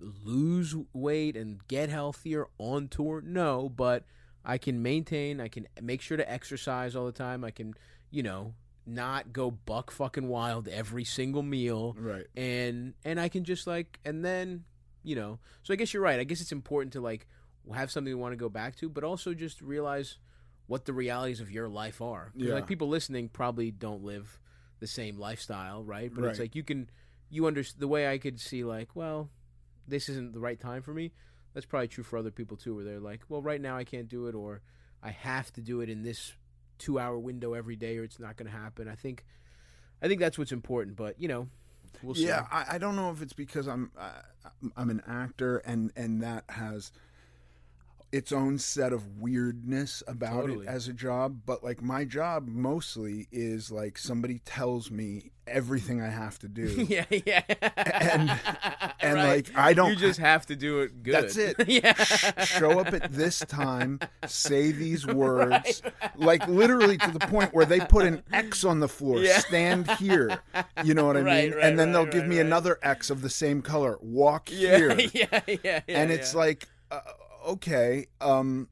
lose 0.00 0.74
weight 0.92 1.36
and 1.36 1.66
get 1.68 1.88
healthier 1.88 2.46
on 2.58 2.88
tour? 2.88 3.22
No, 3.24 3.68
but 3.68 4.04
I 4.44 4.58
can 4.58 4.82
maintain. 4.82 5.40
I 5.40 5.48
can 5.48 5.66
make 5.80 6.00
sure 6.00 6.16
to 6.16 6.30
exercise 6.30 6.96
all 6.96 7.06
the 7.06 7.12
time. 7.12 7.44
I 7.44 7.50
can, 7.50 7.74
you 8.10 8.22
know, 8.22 8.54
not 8.84 9.32
go 9.32 9.50
buck 9.50 9.90
fucking 9.90 10.26
wild 10.28 10.66
every 10.66 11.04
single 11.04 11.42
meal 11.44 11.94
right 11.96 12.26
and 12.36 12.94
and 13.04 13.20
I 13.20 13.28
can 13.28 13.44
just 13.44 13.64
like 13.64 14.00
and 14.04 14.24
then 14.24 14.64
you 15.04 15.14
know 15.14 15.38
so 15.62 15.72
I 15.72 15.76
guess 15.76 15.94
you're 15.94 16.02
right 16.02 16.18
I 16.18 16.24
guess 16.24 16.40
it's 16.40 16.50
important 16.50 16.94
to 16.94 17.00
like 17.00 17.28
have 17.72 17.92
something 17.92 18.10
you 18.10 18.18
want 18.18 18.32
to 18.32 18.36
go 18.36 18.48
back 18.48 18.74
to 18.78 18.88
but 18.88 19.04
also 19.04 19.34
just 19.34 19.60
realize 19.62 20.18
what 20.66 20.84
the 20.84 20.92
realities 20.92 21.40
of 21.40 21.48
your 21.48 21.68
life 21.68 22.02
are 22.02 22.32
Yeah. 22.34 22.54
like 22.54 22.66
people 22.66 22.88
listening 22.88 23.28
probably 23.28 23.70
don't 23.70 24.02
live 24.02 24.40
the 24.80 24.88
same 24.88 25.16
lifestyle 25.16 25.84
right 25.84 26.10
but 26.12 26.24
it's 26.24 26.40
like 26.40 26.56
you 26.56 26.64
can 26.64 26.90
you 27.30 27.46
understand 27.46 27.80
the 27.80 27.86
way 27.88 28.08
I 28.08 28.18
could 28.18 28.40
see 28.40 28.64
like, 28.64 28.96
well, 28.96 29.30
this 29.86 30.08
isn't 30.08 30.32
the 30.34 30.40
right 30.40 30.58
time 30.60 30.82
for 30.82 30.92
me. 30.92 31.12
That's 31.54 31.66
probably 31.66 31.88
true 31.88 32.04
for 32.04 32.18
other 32.18 32.30
people 32.30 32.56
too, 32.56 32.74
where 32.74 32.84
they're 32.84 33.00
like, 33.00 33.20
well, 33.28 33.42
right 33.42 33.60
now 33.60 33.76
I 33.76 33.84
can't 33.84 34.08
do 34.08 34.26
it, 34.26 34.34
or 34.34 34.62
I 35.02 35.10
have 35.10 35.52
to 35.54 35.60
do 35.60 35.80
it 35.80 35.88
in 35.88 36.02
this 36.02 36.32
two 36.78 36.98
hour 36.98 37.18
window 37.18 37.54
every 37.54 37.76
day, 37.76 37.98
or 37.98 38.04
it's 38.04 38.18
not 38.18 38.36
going 38.36 38.50
to 38.50 38.56
happen. 38.56 38.88
I 38.88 38.94
think, 38.94 39.24
I 40.02 40.08
think 40.08 40.20
that's 40.20 40.38
what's 40.38 40.52
important. 40.52 40.96
But 40.96 41.20
you 41.20 41.28
know, 41.28 41.48
we'll 42.02 42.14
see. 42.14 42.26
Yeah, 42.26 42.46
I, 42.50 42.76
I 42.76 42.78
don't 42.78 42.96
know 42.96 43.10
if 43.10 43.22
it's 43.22 43.34
because 43.34 43.66
I'm 43.66 43.90
uh, 43.98 44.22
I'm 44.76 44.90
an 44.90 45.02
actor 45.06 45.58
and 45.58 45.92
and 45.96 46.22
that 46.22 46.44
has 46.48 46.92
its 48.12 48.30
own 48.30 48.58
set 48.58 48.92
of 48.92 49.18
weirdness 49.18 50.02
about 50.06 50.42
Totally. 50.42 50.66
it 50.66 50.68
as 50.68 50.86
a 50.86 50.92
job, 50.92 51.40
but 51.46 51.64
like 51.64 51.80
my 51.82 52.04
job 52.04 52.46
mostly 52.46 53.26
is 53.32 53.70
like 53.72 53.96
somebody 53.96 54.38
tells 54.44 54.90
me 54.90 55.30
everything 55.46 56.00
I 56.02 56.08
have 56.10 56.38
to 56.40 56.48
do. 56.48 56.64
yeah, 56.88 57.04
yeah, 57.10 57.42
And- 57.48 58.30
and, 59.00 59.14
Right. 59.14 59.46
like, 59.48 59.56
I 59.56 59.72
don't- 59.72 59.90
You 59.90 59.96
just 59.96 60.20
have 60.20 60.46
to 60.46 60.56
do 60.56 60.80
it 60.80 61.02
good. 61.02 61.14
That's 61.14 61.36
it. 61.36 61.56
yeah. 61.68 61.94
Sh- 61.94 62.32
show 62.58 62.78
up 62.78 62.92
at 62.92 63.12
this 63.12 63.40
time, 63.40 63.98
say 64.26 64.72
these 64.72 65.06
words, 65.06 65.82
like 66.16 66.46
literally 66.46 66.98
to 66.98 67.10
the 67.10 67.18
point 67.26 67.52
where 67.54 67.64
they 67.66 67.80
put 67.80 68.04
an 68.04 68.22
X 68.32 68.62
on 68.64 68.78
the 68.80 68.88
floor. 68.88 69.18
Yeah. 69.18 69.38
Stand 69.38 69.90
here. 69.92 70.38
You 70.84 70.94
know 70.94 71.06
what 71.06 71.16
I 71.16 71.22
Right, 71.22 71.44
mean? 71.48 71.54
right, 71.58 71.64
and 71.64 71.78
then 71.78 71.92
they'll 71.92 72.04
right, 72.04 72.12
give 72.12 72.20
right, 72.22 72.28
me 72.30 72.40
another 72.40 72.78
X 72.82 73.08
of 73.10 73.22
the 73.22 73.30
same 73.30 73.62
color. 73.62 73.98
Walk 74.02 74.50
Yeah, 74.52 74.76
here. 74.76 75.00
yeah, 75.14 75.40
yeah, 75.46 75.56
yeah. 75.64 75.80
and 75.88 76.12
it's 76.12 76.34
like, 76.34 76.68
uh, 76.90 77.00
okay, 77.48 78.06
um, 78.20 78.68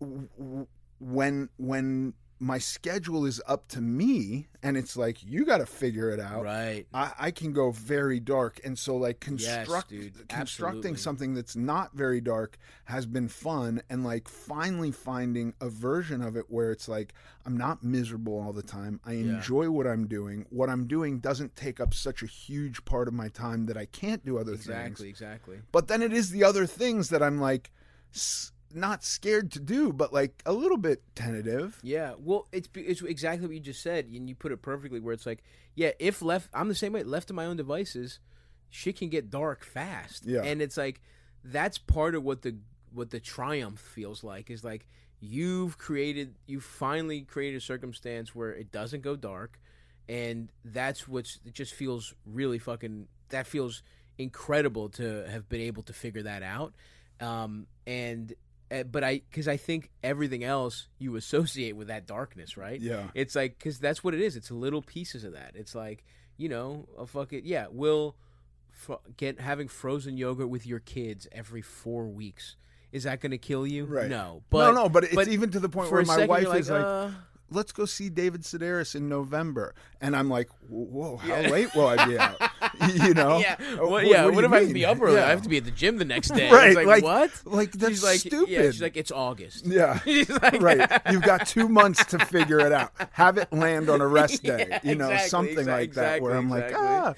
w- 0.00 0.28
w- 0.38 0.66
when 1.00 1.48
when 1.56 2.14
my 2.40 2.58
schedule 2.58 3.24
is 3.24 3.40
up 3.46 3.68
to 3.68 3.80
me, 3.80 4.48
and 4.62 4.76
it's 4.76 4.96
like 4.96 5.22
you 5.22 5.46
got 5.46 5.58
to 5.58 5.66
figure 5.66 6.10
it 6.10 6.20
out. 6.20 6.42
right. 6.44 6.84
I, 6.92 7.12
I 7.18 7.30
can 7.30 7.52
go 7.52 7.70
very 7.70 8.20
dark, 8.20 8.60
and 8.64 8.78
so 8.78 8.96
like 8.96 9.24
Yes, 9.30 9.66
construct 9.66 9.88
dude. 9.88 10.28
constructing 10.28 10.78
Absolutely. 10.78 10.96
something 10.98 11.34
that's 11.34 11.56
not 11.56 11.94
very 11.94 12.20
dark 12.20 12.58
has 12.86 13.06
been 13.06 13.28
fun, 13.28 13.80
and 13.88 14.04
like 14.04 14.28
finally 14.28 14.90
finding 14.90 15.54
a 15.60 15.68
version 15.70 16.20
of 16.20 16.36
it 16.36 16.46
where 16.48 16.70
it's 16.72 16.88
like 16.88 17.14
I'm 17.46 17.56
not 17.56 17.82
miserable 17.84 18.38
all 18.38 18.52
the 18.52 18.62
time. 18.62 19.00
I 19.06 19.12
enjoy 19.12 19.70
what 19.70 19.86
I'm 19.86 20.06
doing. 20.06 20.44
What 20.50 20.68
I'm 20.68 20.86
doing 20.86 21.20
doesn't 21.20 21.54
take 21.56 21.80
up 21.80 21.94
such 21.94 22.22
a 22.22 22.26
huge 22.26 22.84
part 22.84 23.06
of 23.08 23.14
my 23.14 23.28
time 23.28 23.66
that 23.66 23.76
I 23.76 23.86
can't 23.86 24.24
do 24.26 24.38
other 24.38 24.56
things. 24.56 24.66
Exactly, 24.66 25.08
exactly. 25.08 25.58
But 25.72 25.88
then 25.88 26.02
it 26.02 26.12
is 26.12 26.30
the 26.30 26.44
other 26.44 26.66
things 26.66 27.08
that 27.10 27.22
I'm 27.22 27.40
like 27.40 27.70
s- 28.14 28.52
not 28.72 29.04
scared 29.04 29.52
to 29.52 29.60
do, 29.60 29.92
but 29.92 30.12
like 30.12 30.42
a 30.46 30.52
little 30.52 30.76
bit 30.76 31.02
tentative. 31.14 31.78
Yeah, 31.82 32.14
well, 32.18 32.48
it's 32.52 32.68
it's 32.74 33.02
exactly 33.02 33.46
what 33.46 33.54
you 33.54 33.60
just 33.60 33.82
said, 33.82 34.06
and 34.06 34.28
you 34.28 34.34
put 34.34 34.52
it 34.52 34.62
perfectly. 34.62 35.00
Where 35.00 35.14
it's 35.14 35.26
like, 35.26 35.42
yeah, 35.74 35.92
if 35.98 36.22
left, 36.22 36.48
I'm 36.52 36.68
the 36.68 36.74
same 36.74 36.92
way. 36.92 37.02
Left 37.02 37.28
to 37.28 37.34
my 37.34 37.46
own 37.46 37.56
devices, 37.56 38.18
shit 38.70 38.98
can 38.98 39.08
get 39.08 39.30
dark 39.30 39.64
fast. 39.64 40.26
Yeah. 40.26 40.42
and 40.42 40.60
it's 40.60 40.76
like 40.76 41.00
that's 41.44 41.78
part 41.78 42.14
of 42.14 42.22
what 42.24 42.42
the 42.42 42.56
what 42.92 43.10
the 43.10 43.20
triumph 43.20 43.80
feels 43.80 44.22
like 44.24 44.50
is 44.50 44.64
like 44.64 44.86
you've 45.20 45.78
created, 45.78 46.34
you 46.46 46.60
finally 46.60 47.22
created 47.22 47.56
a 47.56 47.60
circumstance 47.60 48.34
where 48.34 48.50
it 48.52 48.70
doesn't 48.72 49.00
go 49.02 49.16
dark, 49.16 49.58
and 50.08 50.50
that's 50.64 51.06
what's 51.08 51.38
it 51.44 51.54
just 51.54 51.74
feels 51.74 52.14
really 52.26 52.58
fucking. 52.58 53.06
That 53.30 53.46
feels 53.46 53.82
incredible 54.18 54.88
to 54.90 55.24
have 55.30 55.48
been 55.48 55.60
able 55.62 55.82
to 55.84 55.92
figure 55.92 56.22
that 56.22 56.42
out, 56.42 56.74
um, 57.20 57.66
and. 57.86 58.32
uh, 58.70 58.82
But 58.84 59.04
I, 59.04 59.20
because 59.30 59.46
I 59.46 59.56
think 59.56 59.90
everything 60.02 60.42
else 60.44 60.88
you 60.98 61.16
associate 61.16 61.76
with 61.76 61.88
that 61.88 62.06
darkness, 62.06 62.56
right? 62.56 62.80
Yeah. 62.80 63.08
It's 63.14 63.34
like 63.36 63.58
because 63.58 63.78
that's 63.78 64.02
what 64.02 64.14
it 64.14 64.20
is. 64.20 64.36
It's 64.36 64.50
little 64.50 64.82
pieces 64.82 65.24
of 65.24 65.32
that. 65.34 65.52
It's 65.54 65.74
like 65.74 66.04
you 66.36 66.48
know, 66.48 66.88
a 66.98 67.06
fucking 67.06 67.42
yeah. 67.44 67.66
Will 67.70 68.16
fro- 68.72 69.00
get 69.16 69.38
having 69.40 69.68
frozen 69.68 70.16
yogurt 70.16 70.48
with 70.48 70.66
your 70.66 70.80
kids 70.80 71.28
every 71.30 71.62
four 71.62 72.06
weeks. 72.08 72.56
Is 72.90 73.04
that 73.04 73.20
going 73.20 73.32
to 73.32 73.38
kill 73.38 73.66
you? 73.66 73.84
Right. 73.84 74.08
No, 74.08 74.42
but 74.50 74.72
no, 74.72 74.84
no, 74.84 74.88
but 74.88 75.04
it's 75.04 75.28
even 75.28 75.50
to 75.50 75.60
the 75.60 75.68
point 75.68 75.90
where 75.92 76.04
my 76.04 76.26
wife 76.26 76.42
you're 76.44 76.56
is 76.56 76.70
like, 76.70 76.80
uh, 76.84 77.10
let's 77.50 77.72
go 77.72 77.84
see 77.84 78.08
David 78.08 78.42
Sedaris 78.42 78.94
in 78.94 79.08
November. 79.08 79.74
And 80.00 80.16
I'm 80.16 80.28
like, 80.28 80.48
whoa, 80.68 81.18
how 81.18 81.36
Yeah. 81.40 81.48
late 81.50 81.74
will 81.74 81.86
I 81.86 82.06
be 82.06 82.18
out? 82.18 82.36
you 82.94 83.14
know? 83.14 83.38
yeah, 83.38 83.56
Uh, 83.80 83.86
what, 83.86 84.06
yeah. 84.06 84.24
What, 84.24 84.34
you 84.34 84.44
if 84.44 84.52
I 84.52 84.58
have 84.60 84.68
to 84.68 84.74
be 84.74 84.84
up 84.84 85.00
early? 85.00 85.16
Yeah. 85.16 85.26
I 85.26 85.30
have 85.30 85.42
to 85.42 85.48
be 85.48 85.58
at 85.58 85.64
the 85.64 85.70
gym 85.70 85.98
the 85.98 86.04
next 86.04 86.28
day. 86.34 86.50
Right, 86.50 86.74
like, 86.74 86.86
like- 86.86 87.04
what? 87.04 87.30
like, 87.44 87.72
that's 87.72 87.92
she's 87.92 88.02
like, 88.02 88.48
Yeah, 88.48 88.62
she's 88.62 88.82
like, 88.82 88.96
it's 88.96 89.12
August. 89.12 89.66
Yeah. 89.66 90.00
She's 90.00 90.28
like- 90.30 90.60
right. 90.60 90.90
You've 91.10 91.22
got 91.22 91.46
two 91.46 91.68
months 91.68 92.04
to 92.06 92.18
figure 92.18 92.58
it 92.60 92.72
out. 92.72 92.92
Have 93.12 93.38
it 93.38 93.52
land 93.52 93.88
on 93.90 94.00
a 94.00 94.06
rest 94.06 94.42
day. 94.42 94.66
Yeah, 94.68 94.80
you 94.82 94.94
know, 94.96 95.06
exactly, 95.06 95.28
something 95.28 95.58
exact- 95.58 95.68
like 95.80 95.92
that 95.94 96.22
where 96.22 96.34
I'm 96.34 96.50
exactly, 96.52 96.74
like, 96.84 97.16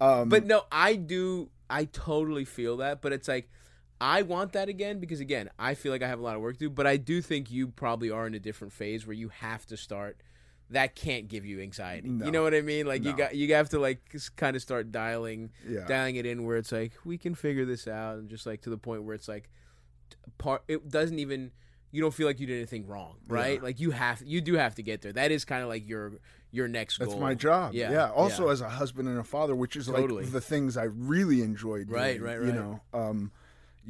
ah. 0.00 0.20
Um, 0.20 0.28
But 0.28 0.46
no, 0.46 0.62
I 0.72 0.96
do. 0.96 1.50
I 1.68 1.84
totally 1.84 2.44
feel 2.44 2.78
that. 2.78 3.00
But 3.00 3.12
it's 3.12 3.28
like, 3.28 3.48
I 4.00 4.22
want 4.22 4.52
that 4.52 4.68
again 4.68 4.98
because 4.98 5.20
again, 5.20 5.50
I 5.58 5.74
feel 5.74 5.92
like 5.92 6.02
I 6.02 6.08
have 6.08 6.18
a 6.18 6.22
lot 6.22 6.36
of 6.36 6.42
work 6.42 6.54
to 6.54 6.58
do. 6.60 6.70
But 6.70 6.86
I 6.86 6.96
do 6.96 7.20
think 7.20 7.50
you 7.50 7.68
probably 7.68 8.10
are 8.10 8.26
in 8.26 8.34
a 8.34 8.38
different 8.38 8.72
phase 8.72 9.06
where 9.06 9.14
you 9.14 9.28
have 9.28 9.66
to 9.66 9.76
start. 9.76 10.16
That 10.70 10.94
can't 10.94 11.26
give 11.26 11.44
you 11.44 11.60
anxiety. 11.60 12.08
No. 12.08 12.26
You 12.26 12.30
know 12.30 12.42
what 12.44 12.54
I 12.54 12.60
mean? 12.60 12.86
Like 12.86 13.04
you 13.04 13.12
got 13.12 13.34
you 13.34 13.52
have 13.54 13.70
to 13.70 13.80
like 13.80 14.00
kind 14.36 14.54
of 14.54 14.62
start 14.62 14.92
dialing 14.92 15.50
Yeah. 15.68 15.84
dialing 15.86 16.14
it 16.16 16.26
in 16.26 16.44
where 16.44 16.56
it's 16.56 16.70
like 16.70 16.92
we 17.04 17.18
can 17.18 17.34
figure 17.34 17.64
this 17.64 17.88
out 17.88 18.18
and 18.18 18.30
just 18.30 18.46
like 18.46 18.62
to 18.62 18.70
the 18.70 18.78
point 18.78 19.02
where 19.02 19.14
it's 19.16 19.26
like 19.26 19.50
part 20.38 20.62
it 20.68 20.88
doesn't 20.88 21.18
even 21.18 21.50
you 21.92 22.00
don't 22.00 22.14
feel 22.14 22.28
like 22.28 22.38
you 22.38 22.46
did 22.46 22.56
anything 22.58 22.86
wrong, 22.86 23.16
right? 23.26 23.54
Yeah. 23.56 23.62
Like 23.64 23.80
you 23.80 23.90
have 23.90 24.22
you 24.24 24.40
do 24.40 24.54
have 24.54 24.76
to 24.76 24.82
get 24.84 25.02
there. 25.02 25.12
That 25.12 25.32
is 25.32 25.44
kind 25.44 25.62
of 25.64 25.68
like 25.68 25.88
your 25.88 26.12
your 26.52 26.68
next 26.68 26.98
goal. 26.98 27.08
That's 27.08 27.20
my 27.20 27.34
job. 27.34 27.74
Yeah. 27.74 27.90
Yeah. 27.90 28.10
Also, 28.12 28.46
yeah. 28.46 28.52
as 28.52 28.60
a 28.60 28.68
husband 28.68 29.08
and 29.08 29.18
a 29.18 29.24
father, 29.24 29.56
which 29.56 29.74
is 29.74 29.86
Totally. 29.86 30.22
like 30.22 30.32
the 30.32 30.40
things 30.40 30.76
I 30.76 30.84
really 30.84 31.42
enjoyed. 31.42 31.88
Doing, 31.88 32.00
Right, 32.00 32.20
right, 32.22 32.36
You 32.36 32.44
right. 32.44 32.54
know, 32.54 32.80
um, 32.94 33.32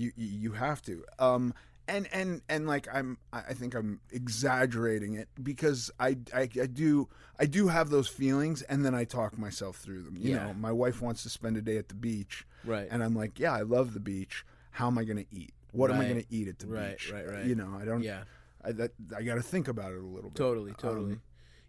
you 0.00 0.12
you 0.16 0.52
have 0.52 0.80
to. 0.82 1.04
Um, 1.18 1.54
and 1.88 2.08
and 2.12 2.40
and 2.48 2.66
like 2.68 2.86
I'm, 2.92 3.18
I 3.32 3.52
think 3.54 3.74
I'm 3.74 4.00
exaggerating 4.12 5.14
it 5.14 5.28
because 5.42 5.90
I, 5.98 6.16
I 6.34 6.42
I 6.60 6.66
do 6.66 7.08
I 7.38 7.46
do 7.46 7.68
have 7.68 7.90
those 7.90 8.08
feelings, 8.08 8.62
and 8.62 8.84
then 8.84 8.94
I 8.94 9.04
talk 9.04 9.36
myself 9.38 9.76
through 9.76 10.02
them. 10.02 10.16
You 10.16 10.30
Yeah. 10.34 10.46
know, 10.46 10.54
my 10.54 10.72
wife 10.72 11.02
wants 11.02 11.22
to 11.24 11.28
spend 11.28 11.56
a 11.56 11.62
day 11.62 11.76
at 11.78 11.88
the 11.88 11.94
beach, 11.94 12.46
Right. 12.64 12.86
And 12.90 13.02
I'm 13.02 13.14
like, 13.14 13.38
yeah, 13.38 13.52
I 13.52 13.62
love 13.62 13.94
the 13.94 14.00
beach. 14.00 14.44
How 14.72 14.86
am 14.86 14.98
I 14.98 15.04
going 15.04 15.16
to 15.16 15.26
eat? 15.34 15.52
What 15.72 15.90
am 15.90 15.98
I 16.00 16.04
going 16.04 16.22
to 16.22 16.26
eat 16.32 16.46
at 16.48 16.58
the 16.58 16.66
Right, 16.66 16.90
beach? 16.98 17.10
right, 17.12 17.26
right. 17.26 17.44
You 17.46 17.54
know, 17.54 17.76
I 17.80 17.84
don't. 17.84 18.02
Yeah. 18.02 18.22
I 18.64 18.72
that 18.72 18.92
I 19.16 19.22
got 19.22 19.34
to 19.36 19.42
think 19.42 19.66
about 19.68 19.92
it 19.92 19.98
a 19.98 20.02
little 20.06 20.30
bit. 20.30 20.36
Totally, 20.36 20.72
totally. 20.74 21.12
Um, 21.14 21.22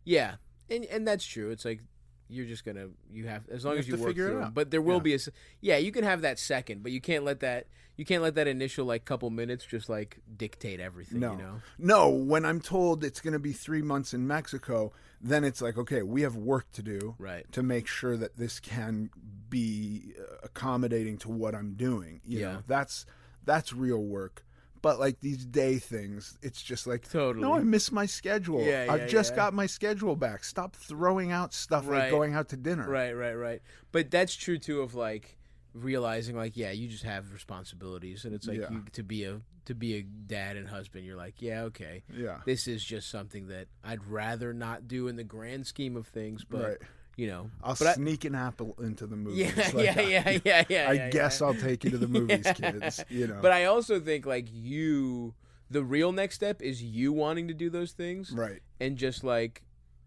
yeah, 0.04 0.36
and 0.70 0.86
and 0.86 1.08
that's 1.08 1.26
true. 1.26 1.50
It's 1.52 1.66
like 1.66 1.82
you're 2.30 2.46
just 2.46 2.64
gonna 2.66 2.88
you 3.12 3.28
have 3.28 3.48
as 3.50 3.64
long 3.66 3.74
You 3.76 3.80
as 3.80 3.88
you 3.88 3.96
work 3.98 4.08
figure 4.10 4.28
it 4.28 4.32
through 4.32 4.38
'em. 4.40 4.44
out. 4.48 4.54
But 4.54 4.72
there 4.72 4.82
will 4.82 4.98
Yeah. 4.98 5.02
be 5.04 5.16
a 5.16 5.20
yeah. 5.62 5.78
You 5.78 5.92
can 5.92 6.04
have 6.04 6.22
that 6.22 6.38
second, 6.40 6.84
but 6.84 6.92
you 6.92 7.00
can't 7.02 7.24
let 7.24 7.40
that 7.42 7.68
you 8.02 8.06
can't 8.06 8.24
let 8.24 8.34
that 8.34 8.48
initial 8.48 8.84
like 8.88 9.06
couple 9.06 9.30
minutes 9.30 9.64
just 9.64 9.88
like 9.88 10.18
dictate 10.36 10.80
everything. 10.80 11.20
No, 11.20 11.34
You 11.34 11.38
know. 11.38 11.62
no. 11.78 12.10
When 12.10 12.46
I'm 12.46 12.60
told 12.60 13.04
it's 13.04 13.22
going 13.22 13.34
to 13.34 13.40
be 13.40 13.54
three 13.54 13.84
months 13.84 14.12
in 14.16 14.26
Mexico, 14.26 14.92
then 15.22 15.44
it's 15.44 15.62
like, 15.62 15.78
okay, 15.78 16.02
we 16.02 16.24
have 16.24 16.36
work 16.36 16.66
to 16.72 16.82
do, 16.82 17.14
Right. 17.20 17.46
to 17.52 17.62
make 17.62 17.86
sure 17.86 18.18
that 18.18 18.38
this 18.38 18.60
can 18.60 19.12
be 19.50 20.14
uh, 20.20 20.38
accommodating 20.42 21.20
to 21.20 21.30
what 21.30 21.54
I'm 21.54 21.74
doing. 21.76 22.22
You 22.26 22.40
Yeah. 22.40 22.52
know, 22.54 22.64
that's 22.66 23.06
that's 23.46 23.72
real 23.72 24.02
work. 24.04 24.46
But 24.82 25.00
like 25.00 25.20
these 25.20 25.46
day 25.46 25.78
things, 25.78 26.40
it's 26.42 26.60
just 26.64 26.88
like, 26.88 27.08
Totally. 27.08 27.44
no, 27.44 27.54
I 27.54 27.60
miss 27.60 27.92
my 27.92 28.08
schedule. 28.08 28.66
Yeah, 28.66 28.86
yeah, 28.86 28.94
I've 28.94 29.08
just 29.10 29.34
yeah. 29.34 29.36
got 29.36 29.54
my 29.54 29.68
schedule 29.68 30.16
back. 30.16 30.44
Stop 30.44 30.76
throwing 30.76 31.32
out 31.32 31.54
stuff 31.54 31.88
Right. 31.88 32.00
like 32.00 32.10
going 32.10 32.34
out 32.34 32.50
to 32.50 32.58
dinner. 32.58 32.90
Right, 32.90 33.14
right, 33.14 33.36
right. 33.36 33.62
But 33.92 34.10
that's 34.10 34.34
true 34.36 34.58
too 34.58 34.82
of 34.82 34.96
like 34.96 35.38
realizing 35.74 36.36
like 36.36 36.58
yeah, 36.58 36.72
you 36.72 36.88
just 36.88 37.04
have 37.04 37.32
responsibilities, 37.34 38.26
and 38.26 38.34
it's 38.34 38.48
like 38.48 38.60
Yeah. 38.60 38.72
you, 38.72 38.84
to 38.94 39.04
be 39.04 39.24
a 39.26 39.42
to 39.66 39.76
be 39.76 39.96
a 39.98 40.02
dad 40.04 40.58
and 40.58 40.68
husband. 40.68 41.06
You're 41.06 41.16
like 41.18 41.36
yeah, 41.42 41.62
okay, 41.64 42.04
Yeah. 42.14 42.40
this 42.46 42.68
is 42.68 42.84
just 42.84 43.10
something 43.10 43.48
that 43.48 43.68
I'd 43.84 44.04
rather 44.06 44.54
not 44.54 44.88
do 44.88 45.08
in 45.08 45.16
the 45.16 45.24
grand 45.24 45.68
scheme 45.68 45.96
of 45.98 46.08
things, 46.08 46.44
but. 46.44 46.64
Right. 46.64 46.78
You 47.18 47.28
know, 47.28 47.52
I'll 47.62 47.76
but 47.76 47.88
I- 47.88 47.94
sneak 47.96 48.24
an 48.24 48.34
apple 48.36 48.74
into 48.82 49.06
the 49.06 49.18
movies. 49.18 49.52
Yeah, 49.56 49.70
Like, 49.74 49.86
yeah, 49.86 50.02
yeah, 50.02 50.40
yeah, 50.46 50.64
yeah. 50.70 50.86
I 50.90 50.94
yeah, 50.94 51.10
guess 51.10 51.42
yeah. 51.42 51.48
I'll 51.48 51.54
take 51.54 51.84
you 51.84 51.90
to 51.92 51.98
the 51.98 52.08
movies, 52.20 52.48
kids. 52.56 53.04
You 53.10 53.28
know, 53.28 53.40
But 53.42 53.52
I 53.52 53.66
also 53.66 54.00
think 54.00 54.26
like 54.26 54.48
you, 54.50 55.36
the 55.70 55.84
real 55.84 56.14
next 56.14 56.36
step 56.36 56.62
is 56.62 56.82
you 56.82 57.12
wanting 57.12 57.50
to 57.50 57.54
do 57.54 57.70
those 57.70 57.92
things, 57.92 58.32
right. 58.32 58.62
and 58.80 58.96
just 58.98 59.26
like 59.26 59.62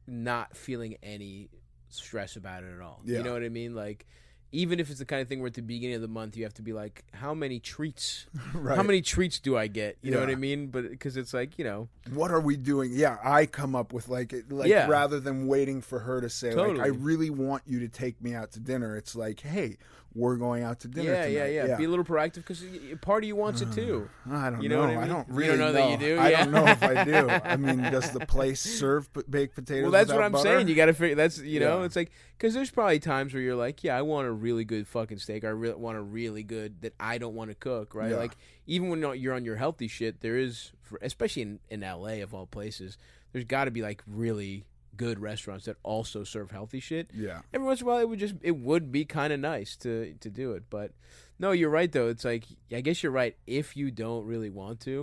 not 0.09 0.57
feeling 0.57 0.97
any 1.03 1.51
stress 1.91 2.37
about 2.37 2.65
it 2.65 2.73
at 2.75 2.81
all. 2.81 3.03
You 3.05 3.23
know 3.23 3.35
what 3.35 3.45
I 3.45 3.49
mean? 3.51 3.75
Like 3.75 4.07
even 4.55 4.79
if 4.79 4.89
it's 4.89 5.01
the 5.01 5.05
kind 5.05 5.21
of 5.21 5.29
thing 5.29 5.41
where 5.41 5.49
at 5.49 5.55
the 5.55 5.63
beginning 5.63 5.97
of 5.97 6.03
the 6.03 6.09
month 6.09 6.37
you 6.37 6.45
have 6.45 6.55
to 6.55 6.63
be 6.63 6.73
like, 6.73 7.05
how 7.13 7.35
many 7.35 7.59
treats? 7.59 8.27
Right. 8.55 8.77
How 8.77 8.83
many 8.85 9.03
treats 9.03 9.41
do 9.41 9.57
I 9.59 9.67
get? 9.67 9.99
You 10.01 10.13
know 10.13 10.21
what 10.21 10.31
I 10.31 10.37
mean? 10.37 10.69
But 10.69 10.89
because 10.91 11.17
it's 11.17 11.35
like 11.35 11.59
you 11.59 11.65
know, 11.65 11.89
what 12.13 12.31
are 12.31 12.41
we 12.41 12.57
doing? 12.57 12.91
Yeah, 12.95 13.19
I 13.23 13.47
come 13.47 13.75
up 13.75 13.93
with 13.93 14.09
like 14.09 14.33
like 14.49 14.69
Yeah. 14.69 14.87
rather 14.89 15.19
than 15.21 15.47
waiting 15.49 15.83
for 15.83 15.99
her 15.99 16.21
to 16.21 16.31
say 16.31 16.55
like 16.55 16.79
I 16.79 16.87
really 16.87 17.31
want 17.31 17.65
you 17.67 17.81
to 17.81 17.89
take 17.89 18.23
me 18.23 18.33
out 18.35 18.53
to 18.53 18.61
dinner. 18.61 18.97
It's 18.97 19.17
like, 19.17 19.41
hey, 19.41 19.77
we're 20.15 20.37
going 20.37 20.63
out 20.63 20.81
to 20.81 20.89
dinner. 20.89 21.11
yeah, 21.13 21.27
yeah, 21.27 21.47
tonight. 21.47 21.69
yeah, 21.71 21.77
Be 21.77 21.85
a 21.85 21.89
little 21.89 22.05
proactive 22.05 22.37
because 22.37 22.65
part 23.01 23.25
of 23.25 23.29
you 23.29 23.35
wants 23.37 23.61
it 23.63 23.73
too. 23.73 24.09
I 24.31 24.51
don't 24.51 24.63
You 24.63 24.69
know. 24.69 24.87
know 24.87 24.95
what 24.95 24.99
I 24.99 25.03
I, 25.03 25.09
don't 25.09 25.29
You 25.29 25.35
really 25.35 25.49
don't 25.49 25.59
know 25.59 25.73
that 25.73 25.91
you 25.91 25.97
do? 25.97 26.21
I 26.21 26.31
don't 26.31 26.53
know 26.53 26.67
if 26.67 26.83
I 26.83 27.05
do. 27.05 27.29
I 27.45 27.57
mean, 27.57 27.83
does 27.91 28.11
the 28.13 28.21
place 28.21 28.61
serve 28.61 29.13
p- 29.13 29.23
baked 29.29 29.55
potatoes? 29.57 29.83
Well, 29.83 29.91
that's 29.93 30.13
what 30.13 30.23
I'm 30.23 30.33
butter? 30.33 30.45
saying. 30.45 30.69
You 30.69 30.75
got 30.77 30.87
to 30.87 30.95
figure. 30.95 31.17
That's 31.17 31.39
you 31.41 31.59
know, 31.61 31.81
Yeah. 31.81 31.85
it's 31.87 31.97
like 31.97 32.13
because 32.39 32.55
there's 32.55 32.71
probably 32.71 33.01
times 33.01 33.35
where 33.35 33.43
you're 33.43 33.57
like, 33.57 33.83
yeah, 33.83 33.97
I 33.99 34.03
want 34.03 34.29
a 34.29 34.33
really 34.33 34.65
good 34.65 34.87
fucking 34.87 35.19
steak. 35.19 35.43
I 35.45 35.49
really 35.49 35.75
want 35.77 35.99
a 35.99 36.03
really 36.03 36.43
good 36.45 36.81
that 36.83 36.95
I 37.01 37.19
don't 37.19 37.35
want 37.35 37.51
to 37.51 37.55
cook, 37.57 37.95
right? 37.95 38.11
Yeah. 38.13 38.17
Like 38.19 38.37
even 38.67 38.89
when 38.91 39.01
you're 39.19 39.35
on 39.35 39.45
your 39.45 39.57
healthy 39.57 39.89
shit, 39.89 40.21
there 40.21 40.37
is, 40.39 40.71
especially 41.03 41.43
in 41.43 41.59
in 41.71 41.81
LA 41.81 42.23
of 42.23 42.33
all 42.35 42.47
places, 42.47 42.99
there's 43.33 43.45
got 43.45 43.65
to 43.65 43.71
be 43.73 43.83
like 43.83 44.03
really 44.07 44.65
good 44.97 45.19
restaurants 45.19 45.67
that 45.67 45.77
also 45.83 46.25
serve 46.25 46.51
healthy 46.51 46.81
shit. 46.81 47.11
Yeah. 47.15 47.41
Every 47.53 47.67
once 47.67 47.81
in 47.81 47.87
a 47.87 47.91
while, 47.91 48.01
it 48.01 48.09
would 48.09 48.19
just 48.19 48.35
it 48.43 48.57
would 48.57 48.93
be 48.93 49.05
kind 49.05 49.33
of 49.33 49.41
nice 49.41 49.77
to 49.79 50.15
to 50.21 50.31
do 50.31 50.53
it, 50.53 50.65
but 50.71 50.93
no, 51.39 51.53
you're 51.53 51.71
right 51.71 51.91
though. 51.91 52.09
It's 52.09 52.25
like 52.25 52.45
I 52.73 52.81
guess 52.81 53.03
you're 53.03 53.13
right 53.13 53.37
if 53.47 53.77
you 53.77 53.91
don't 53.91 54.27
really 54.27 54.51
want 54.51 54.81
to. 54.81 55.03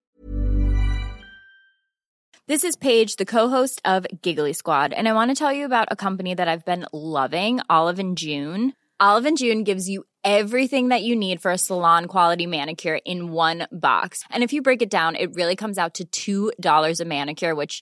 This 2.48 2.64
is 2.64 2.76
Paige, 2.76 3.16
the 3.16 3.26
co-host 3.26 3.82
of 3.86 4.06
Giggly 4.22 4.54
Squad, 4.54 4.92
and 4.94 5.08
I 5.08 5.14
want 5.14 5.32
to 5.32 5.36
tell 5.36 5.54
you 5.54 5.64
about 5.66 5.88
a 5.90 5.96
company 5.96 6.34
that 6.34 6.48
I've 6.48 6.66
been 6.66 6.86
loving, 6.92 7.62
Olive 7.70 8.00
and 8.00 8.18
June. 8.18 8.74
Olive 9.00 9.26
and 9.26 9.38
June 9.38 9.64
gives 9.64 9.88
you 9.90 10.04
everything 10.24 10.90
that 10.90 11.02
you 11.02 11.16
need 11.16 11.42
for 11.42 11.52
a 11.52 11.58
salon 11.58 12.06
quality 12.06 12.46
manicure 12.46 13.00
in 13.06 13.32
one 13.32 13.68
box. 13.72 14.24
And 14.30 14.44
if 14.44 14.54
you 14.54 14.62
break 14.62 14.82
it 14.82 14.90
down, 14.90 15.16
it 15.16 15.34
really 15.34 15.56
comes 15.56 15.78
out 15.78 16.00
to 16.12 16.52
$2 16.62 17.00
a 17.00 17.06
manicure, 17.06 17.56
which 17.56 17.82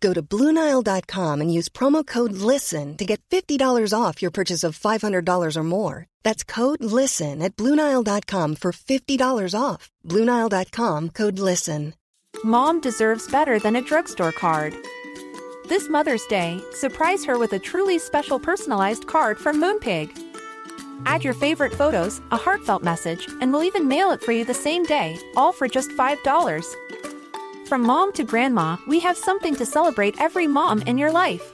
Go 0.00 0.12
to 0.12 0.22
BlueNile.com 0.22 1.40
and 1.40 1.52
use 1.52 1.68
promo 1.68 2.06
code 2.06 2.32
LISTEN 2.32 2.96
to 2.96 3.04
get 3.04 3.20
$50 3.30 3.92
off 3.92 4.20
your 4.20 4.30
purchase 4.30 4.64
of 4.64 4.78
$500 4.78 5.56
or 5.56 5.62
more. 5.64 6.06
That's 6.22 6.44
code 6.44 6.82
LISTEN 6.82 7.42
at 7.42 7.56
BlueNile.com 7.56 8.56
for 8.56 8.72
$50 8.72 9.54
off. 9.58 9.90
BlueNile.com 10.06 11.10
code 11.10 11.38
LISTEN. 11.38 11.94
Mom 12.44 12.80
deserves 12.80 13.30
better 13.30 13.58
than 13.58 13.74
a 13.74 13.82
drugstore 13.82 14.32
card. 14.32 14.74
This 15.68 15.88
Mother's 15.88 16.24
Day, 16.26 16.60
surprise 16.72 17.24
her 17.24 17.36
with 17.36 17.52
a 17.52 17.58
truly 17.58 17.98
special 17.98 18.38
personalized 18.38 19.06
card 19.06 19.38
from 19.38 19.60
Moonpig. 19.60 20.16
Add 21.04 21.24
your 21.24 21.34
favorite 21.34 21.74
photos, 21.74 22.20
a 22.30 22.36
heartfelt 22.36 22.82
message, 22.82 23.28
and 23.40 23.52
we'll 23.52 23.64
even 23.64 23.88
mail 23.88 24.10
it 24.12 24.22
for 24.22 24.32
you 24.32 24.44
the 24.44 24.54
same 24.54 24.84
day, 24.84 25.18
all 25.36 25.52
for 25.52 25.68
just 25.68 25.90
$5. 25.90 26.74
From 27.68 27.82
mom 27.82 28.12
to 28.14 28.24
grandma, 28.24 28.78
we 28.86 28.98
have 29.00 29.16
something 29.18 29.54
to 29.56 29.66
celebrate 29.66 30.18
every 30.18 30.46
mom 30.46 30.80
in 30.82 30.96
your 30.96 31.12
life. 31.12 31.52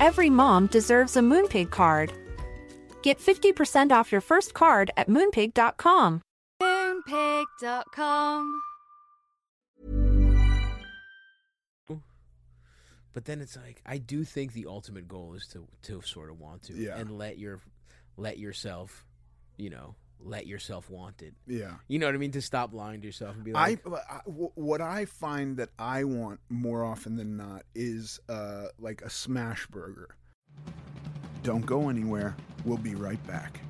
Every 0.00 0.28
mom 0.28 0.66
deserves 0.66 1.16
a 1.16 1.20
Moonpig 1.20 1.70
card. 1.70 2.12
Get 3.02 3.20
50% 3.20 3.92
off 3.92 4.10
your 4.10 4.20
first 4.20 4.52
card 4.52 4.90
at 4.96 5.08
moonpig.com. 5.08 6.22
Moonpig.com. 6.60 8.62
But 13.14 13.26
then 13.26 13.40
it's 13.42 13.56
like 13.56 13.80
I 13.86 13.98
do 13.98 14.24
think 14.24 14.54
the 14.54 14.66
ultimate 14.66 15.06
goal 15.06 15.34
is 15.34 15.46
to 15.52 15.68
to 15.82 16.00
sort 16.02 16.30
of 16.30 16.40
want 16.40 16.62
to 16.64 16.72
Yeah. 16.72 16.96
and 16.96 17.16
let 17.18 17.38
your 17.38 17.60
let 18.16 18.38
yourself, 18.38 19.04
you 19.58 19.68
know, 19.70 19.94
let 20.24 20.46
yourself 20.46 20.90
want 20.90 21.22
it. 21.22 21.34
Yeah. 21.46 21.74
You 21.88 21.98
know 21.98 22.06
what 22.06 22.14
I 22.14 22.18
mean? 22.18 22.32
To 22.32 22.42
stop 22.42 22.72
lying 22.72 23.00
to 23.00 23.06
yourself 23.06 23.34
and 23.34 23.44
be 23.44 23.54
I, 23.54 23.78
like, 23.84 23.84
what 24.26 24.80
I 24.80 25.04
find 25.04 25.56
that 25.56 25.70
I 25.78 26.04
want 26.04 26.40
more 26.48 26.84
often 26.84 27.16
than 27.16 27.36
not 27.36 27.62
is 27.74 28.20
uh, 28.28 28.66
like 28.78 29.02
a 29.02 29.10
smash 29.10 29.66
burger. 29.66 30.16
Don't 31.42 31.66
go 31.66 31.88
anywhere. 31.88 32.36
We'll 32.64 32.78
be 32.78 32.94
right 32.94 33.24
back. 33.26 33.60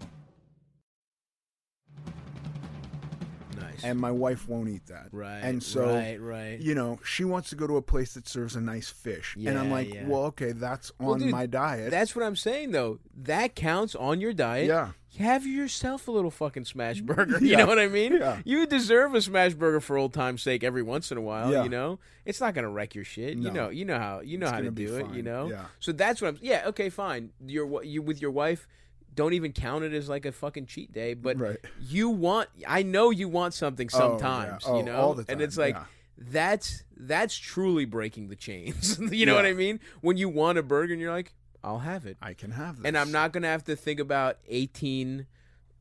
nice. 3.83 3.91
And 3.91 3.99
my 3.99 4.11
wife 4.11 4.49
won't 4.49 4.69
eat 4.69 4.87
that. 4.87 5.09
right. 5.13 5.39
And 5.39 5.63
so, 5.63 5.87
right, 5.87 6.21
right. 6.21 6.61
you 6.61 6.75
know, 6.75 6.99
she 7.05 7.25
wants 7.25 7.51
to 7.51 7.57
go 7.57 7.67
to 7.67 7.77
a 7.77 7.83
place 7.83 8.15
that 8.15 8.29
serves 8.29 8.57
a 8.57 8.61
nice 8.61 8.89
fish. 8.89 9.37
and 9.37 9.59
I'm 9.59 9.71
like, 9.71 9.93
yeah. 9.93 10.07
well, 10.07 10.25
okay, 10.25 10.53
that's 10.53 10.91
on 11.01 11.07
Well, 11.07 11.15
dude, 11.17 11.31
my 11.31 11.47
diet. 11.47 11.91
That's 11.91 12.15
what 12.15 12.25
I'm 12.25 12.37
saying 12.37 12.73
though. 12.73 12.99
That 13.15 13.55
counts 13.55 13.95
on 13.95 14.21
your 14.21 14.33
diet. 14.33 14.67
Yeah. 14.67 14.91
Have 15.19 15.47
yourself 15.47 16.09
a 16.09 16.11
little 16.11 16.31
fucking 16.31 16.65
smash 16.65 17.01
burger. 17.01 17.39
You 17.41 17.49
Yeah. 17.49 17.59
know 17.59 17.67
what 17.67 17.79
I 17.79 17.89
mean? 17.89 18.15
Yeah. 18.15 18.41
You 18.45 18.67
deserve 18.67 19.15
a 19.15 19.21
smash 19.21 19.53
burger 19.55 19.81
for 19.81 19.99
old 19.99 20.15
time's 20.15 20.43
sake 20.43 20.65
every 20.65 20.83
once 20.83 21.11
in 21.13 21.19
a 21.19 21.21
while. 21.21 21.53
Yeah. 21.53 21.65
You 21.65 21.69
know, 21.69 21.99
it's 22.25 22.41
not 22.41 22.55
gonna 22.55 22.71
wreck 22.71 22.95
your 22.95 23.05
shit. 23.05 23.37
You 23.37 23.51
know, 23.51 23.69
you 23.69 23.85
know 23.85 23.99
how 23.99 24.21
you 24.21 24.39
know 24.39 24.47
It's 24.47 24.53
how 24.55 24.61
to 24.63 24.71
do 24.71 24.97
it. 24.97 25.07
You 25.15 25.23
know. 25.23 25.51
Yeah. 25.51 25.65
So 25.81 25.93
that's 25.93 26.23
what 26.23 26.29
I'm. 26.29 26.39
Yeah. 26.41 26.63
Okay. 26.69 26.89
Fine. 26.89 27.31
You're 27.45 27.67
what 27.67 27.87
you 27.87 28.01
with 28.03 28.23
your 28.23 28.31
wife. 28.31 28.67
Don't 29.15 29.35
even 29.35 29.53
count 29.53 29.85
it 29.85 29.93
as 29.93 30.09
like 30.09 30.25
a 30.25 30.33
fucking 30.33 30.65
cheat 30.67 30.91
day. 30.93 31.13
But 31.13 31.39
Right. 31.39 31.59
you 31.81 32.09
want. 32.09 32.49
I 32.67 32.83
know 32.83 33.11
you 33.11 33.29
want 33.29 33.53
something 33.53 33.91
Oh, 33.93 33.99
sometimes. 33.99 34.65
Oh, 34.67 34.79
you 34.79 34.83
know. 34.83 35.15
the 35.15 35.31
And 35.31 35.41
it's 35.43 35.57
like. 35.59 35.77
That's 36.19 36.85
that's 36.97 37.35
truly 37.37 37.85
breaking 37.85 38.29
the 38.29 38.37
chains. 38.37 38.97
you 39.11 39.27
know 39.27 39.35
what 39.35 39.45
I 39.47 39.55
mean? 39.55 39.81
When 40.03 40.17
you 40.17 40.29
want 40.29 40.57
a 40.57 40.63
burger 40.63 40.93
and 40.93 41.01
you're 41.03 41.11
like, 41.11 41.35
I'll 41.65 41.79
have 41.81 42.07
it 42.07 42.17
I 42.21 42.35
can 42.35 42.51
have 42.53 42.77
this. 42.79 42.87
and 42.87 42.97
I'm 42.99 43.13
not 43.13 43.33
gonna 43.33 43.49
have 43.49 43.65
to 43.65 43.77
think 43.77 44.01
about 44.01 44.39
18, 44.49 45.27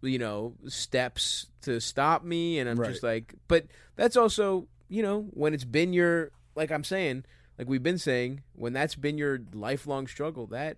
you 0.01 0.19
know, 0.19 0.55
steps 0.67 1.47
to 1.63 1.79
stop 1.79 2.23
me. 2.23 2.59
And 2.59 2.69
I'm 2.69 2.79
Right. 2.79 2.89
just 2.91 3.03
like, 3.03 3.36
but 3.47 3.65
that's 3.95 4.15
also, 4.17 4.67
you 4.89 5.01
know, 5.03 5.27
when 5.32 5.53
it's 5.53 5.63
been 5.63 5.93
your, 5.93 6.32
like 6.55 6.71
I'm 6.71 6.84
saying, 6.84 7.25
like 7.57 7.67
we've 7.69 7.84
been 7.84 7.97
saying, 7.97 8.41
when 8.53 8.73
that's 8.73 8.95
been 8.95 9.17
your 9.17 9.39
lifelong 9.53 10.07
struggle, 10.07 10.47
that, 10.47 10.77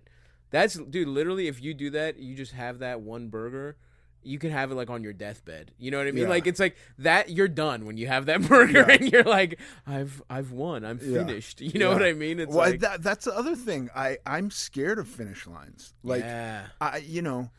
that's, 0.50 0.74
dude, 0.74 1.08
literally, 1.08 1.48
if 1.48 1.60
you 1.62 1.74
do 1.74 1.90
that, 1.90 2.18
you 2.18 2.34
just 2.36 2.52
have 2.52 2.78
that 2.80 3.00
one 3.00 3.28
burger. 3.28 3.76
You 4.24 4.38
can 4.38 4.50
have 4.50 4.70
it 4.70 4.74
like 4.74 4.90
on 4.90 5.02
your 5.02 5.12
deathbed. 5.12 5.72
You 5.78 5.90
know 5.90 5.98
what 5.98 6.06
I 6.06 6.12
mean? 6.12 6.24
Yeah. 6.24 6.28
Like 6.30 6.46
it's 6.46 6.60
like 6.60 6.76
that. 6.98 7.30
You're 7.30 7.48
done 7.48 7.86
when 7.86 7.96
you 7.96 8.06
have 8.06 8.26
that 8.26 8.42
burger, 8.48 8.84
Yeah. 8.88 8.96
and 9.00 9.12
you're 9.12 9.22
like, 9.24 9.58
I've 9.86 10.22
I've 10.30 10.52
won. 10.52 10.84
I'm 10.84 10.98
Yeah. 11.02 11.18
finished. 11.24 11.60
You 11.60 11.78
know 11.78 11.88
Yeah. 11.90 11.94
what 11.94 12.02
I 12.04 12.12
mean? 12.12 12.40
It's 12.40 12.54
well, 12.54 12.70
like, 12.70 12.80
that, 12.80 13.02
that's 13.02 13.24
the 13.26 13.34
other 13.36 13.54
thing. 13.56 13.90
I 13.94 14.18
I'm 14.26 14.50
scared 14.50 14.98
of 14.98 15.08
finish 15.08 15.46
lines. 15.46 15.94
Like, 16.02 16.22
yeah, 16.22 16.66
I 16.80 16.98
you 16.98 17.22
know, 17.22 17.50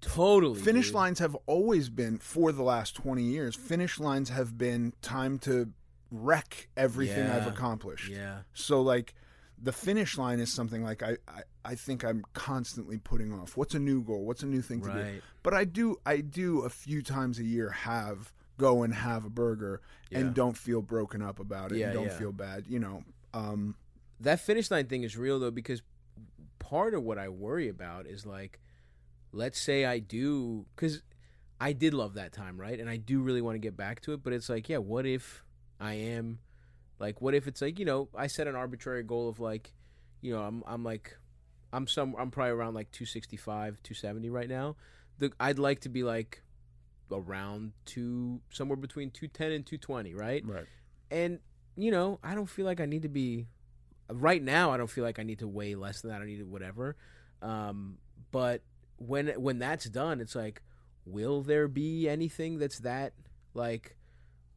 totally. 0.00 0.60
finish 0.60 0.86
dude. 0.86 0.94
lines 0.94 1.18
have 1.18 1.36
always 1.46 1.88
been 1.88 2.18
for 2.18 2.52
the 2.52 2.62
last 2.62 2.94
20 2.94 3.22
years 3.22 3.54
finish 3.56 3.98
lines 3.98 4.28
have 4.28 4.58
been 4.58 4.92
time 5.00 5.38
to 5.38 5.70
wreck 6.10 6.68
everything 6.76 7.26
i've 7.30 7.46
accomplished 7.46 8.08
Yeah. 8.10 8.40
so 8.52 8.82
like 8.82 9.14
the 9.64 9.72
finish 9.72 10.18
line 10.18 10.38
is 10.40 10.52
something 10.52 10.82
like 10.84 11.02
I, 11.02 11.16
I 11.26 11.42
i 11.64 11.74
think 11.74 12.04
i'm 12.04 12.24
constantly 12.34 12.98
putting 12.98 13.32
off 13.32 13.56
what's 13.56 13.74
a 13.74 13.78
new 13.78 14.02
goal 14.02 14.24
what's 14.24 14.42
a 14.42 14.46
new 14.46 14.60
thing 14.62 14.80
to 14.82 14.92
do 14.92 15.20
but 15.42 15.54
i 15.54 15.64
do 15.64 15.96
i 16.04 16.18
do 16.18 16.60
a 16.60 16.68
few 16.68 17.00
times 17.02 17.38
a 17.38 17.44
year 17.44 17.70
have 17.70 18.32
go 18.58 18.82
and 18.82 18.92
have 18.94 19.24
a 19.24 19.30
burger 19.30 19.80
Yeah. 20.10 20.18
and 20.18 20.34
don't 20.34 20.56
feel 20.56 20.82
broken 20.82 21.22
up 21.22 21.38
about 21.40 21.72
it 21.72 21.78
Yeah, 21.78 21.86
and 21.86 21.94
don't 21.94 22.06
yeah. 22.12 22.18
feel 22.18 22.32
bad 22.32 22.66
you 22.68 22.78
know 22.78 23.02
um 23.32 23.74
that 24.20 24.40
finish 24.40 24.70
line 24.70 24.86
thing 24.86 25.02
is 25.02 25.16
real 25.16 25.38
though 25.40 25.50
because 25.50 25.82
part 26.60 26.94
of 26.94 27.02
what 27.02 27.18
I 27.18 27.28
worry 27.28 27.68
about 27.68 28.06
is 28.06 28.24
like, 28.24 28.58
let's 29.32 29.60
say 29.60 29.84
I 29.84 29.98
do 29.98 30.64
because 30.74 31.02
I 31.60 31.72
did 31.72 31.92
love 31.94 32.14
that 32.14 32.32
time, 32.32 32.58
right? 32.58 32.78
And 32.80 32.88
I 32.88 32.96
do 32.96 33.20
really 33.20 33.42
want 33.42 33.56
to 33.56 33.58
get 33.58 33.76
back 33.76 34.00
to 34.02 34.12
it, 34.14 34.22
but 34.22 34.32
it's 34.32 34.48
like, 34.48 34.68
yeah, 34.68 34.78
what 34.78 35.04
if 35.04 35.44
I 35.78 35.94
am 35.94 36.38
like, 37.04 37.20
what 37.20 37.34
if 37.34 37.46
it's 37.46 37.60
like, 37.60 37.78
you 37.78 37.84
know, 37.84 38.08
I 38.16 38.28
set 38.28 38.46
an 38.46 38.54
arbitrary 38.54 39.02
goal 39.02 39.28
of 39.28 39.38
like, 39.38 39.74
you 40.22 40.32
know, 40.32 40.40
I'm 40.40 40.64
I'm 40.66 40.82
like 40.82 41.18
I'm 41.70 41.86
some 41.86 42.16
I'm 42.18 42.30
probably 42.30 42.52
around 42.52 42.72
like 42.72 42.90
265, 42.92 43.82
270 43.82 44.30
right 44.30 44.48
now. 44.48 44.76
The 45.18 45.30
I'd 45.38 45.58
like 45.58 45.80
to 45.80 45.90
be 45.90 46.02
like 46.02 46.42
around 47.12 47.72
two 47.84 48.40
somewhere 48.50 48.78
between 48.78 49.10
210 49.10 49.52
and 49.52 49.66
220, 49.66 50.14
right? 50.14 50.42
Right. 50.46 50.64
And 51.10 51.40
you 51.76 51.90
know, 51.90 52.20
I 52.24 52.34
don't 52.34 52.48
feel 52.48 52.64
like 52.64 52.80
I 52.80 52.86
need 52.86 53.02
to 53.02 53.10
be 53.10 53.48
right 54.10 54.42
now. 54.42 54.70
I 54.70 54.78
don't 54.78 54.90
feel 54.90 55.04
like 55.04 55.18
I 55.18 55.24
need 55.24 55.40
to 55.40 55.48
weigh 55.48 55.74
less 55.74 56.00
than 56.00 56.10
that. 56.10 56.22
I 56.22 56.24
need 56.24 56.38
to 56.38 56.44
whatever. 56.44 56.96
Um, 57.42 57.98
but 58.30 58.62
when 58.96 59.28
when 59.28 59.58
that's 59.58 59.84
done, 59.90 60.22
it's 60.22 60.34
like, 60.34 60.62
will 61.04 61.42
there 61.42 61.68
be 61.68 62.08
anything 62.08 62.58
that's 62.58 62.78
that 62.78 63.12
like 63.52 63.94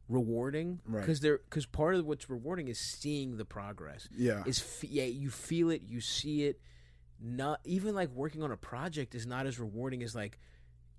rewarding? 0.08 0.80
Right. 0.86 1.00
Because 1.00 1.20
there 1.20 1.38
because 1.38 1.66
part 1.66 1.94
of 1.94 2.04
what's 2.06 2.28
rewarding 2.30 2.68
is 2.68 2.78
seeing 2.78 3.36
the 3.36 3.44
progress. 3.44 4.08
Yeah. 4.16 4.42
Is 4.46 4.60
f- 4.60 4.90
yeah 4.90 5.04
you 5.04 5.30
feel 5.30 5.70
it, 5.70 5.82
you 5.86 6.00
see 6.00 6.44
it. 6.44 6.60
Not 7.20 7.60
even 7.64 7.94
like 7.94 8.10
working 8.10 8.42
on 8.42 8.52
a 8.52 8.56
project 8.56 9.14
is 9.14 9.26
not 9.26 9.46
as 9.46 9.58
rewarding 9.58 10.02
as 10.02 10.14
like 10.14 10.38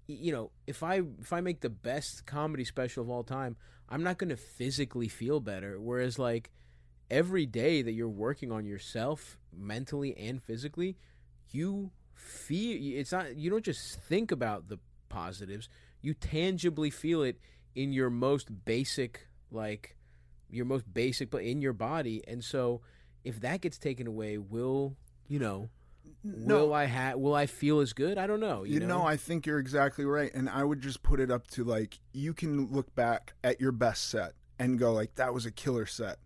you 0.09 0.31
know 0.31 0.51
if 0.65 0.81
i 0.81 1.01
if 1.21 1.31
i 1.31 1.39
make 1.39 1.61
the 1.61 1.69
best 1.69 2.25
comedy 2.25 2.63
special 2.63 3.03
of 3.03 3.09
all 3.09 3.23
time 3.23 3.55
i'm 3.89 4.01
not 4.01 4.17
going 4.17 4.29
to 4.29 4.35
physically 4.35 5.07
feel 5.07 5.39
better 5.39 5.79
whereas 5.79 6.17
like 6.17 6.49
every 7.11 7.45
day 7.45 7.81
that 7.81 7.91
you're 7.91 8.09
working 8.09 8.51
on 8.51 8.65
yourself 8.65 9.37
mentally 9.55 10.17
and 10.17 10.41
physically 10.41 10.97
you 11.51 11.91
feel 12.15 12.77
it's 12.99 13.11
not 13.11 13.35
you 13.35 13.49
don't 13.49 13.63
just 13.63 14.01
think 14.01 14.31
about 14.31 14.67
the 14.67 14.79
positives 15.09 15.69
you 16.01 16.13
tangibly 16.13 16.89
feel 16.89 17.21
it 17.21 17.39
in 17.75 17.91
your 17.93 18.09
most 18.09 18.65
basic 18.65 19.27
like 19.51 19.95
your 20.49 20.65
most 20.65 20.91
basic 20.93 21.29
but 21.29 21.43
in 21.43 21.61
your 21.61 21.73
body 21.73 22.23
and 22.27 22.43
so 22.43 22.81
if 23.23 23.39
that 23.41 23.61
gets 23.61 23.77
taken 23.77 24.07
away 24.07 24.37
will 24.37 24.95
you 25.27 25.39
know 25.39 25.69
will 26.23 26.73
i 26.73 26.85
ha- 26.85 27.15
will 27.15 27.35
i 27.35 27.45
feel 27.45 27.79
as 27.79 27.93
good 27.93 28.17
i 28.17 28.25
don't 28.27 28.39
know 28.39 28.63
you, 28.63 28.79
You 28.79 28.87
know, 28.87 29.03
I 29.05 29.15
think 29.15 29.45
you're 29.45 29.59
exactly 29.59 30.05
right, 30.05 30.33
and 30.33 30.49
I 30.49 30.63
would 30.63 30.81
just 30.81 31.01
put 31.03 31.19
it 31.19 31.31
up 31.31 31.47
to 31.51 31.63
like 31.63 31.99
you 32.13 32.33
can 32.33 32.71
look 32.71 32.93
back 32.95 33.33
at 33.43 33.61
your 33.61 33.71
best 33.71 34.09
set 34.09 34.33
and 34.57 34.77
go 34.79 34.91
like 34.91 35.15
that 35.15 35.33
was 35.33 35.45
a 35.45 35.51
killer 35.51 35.85
set. 35.85 36.17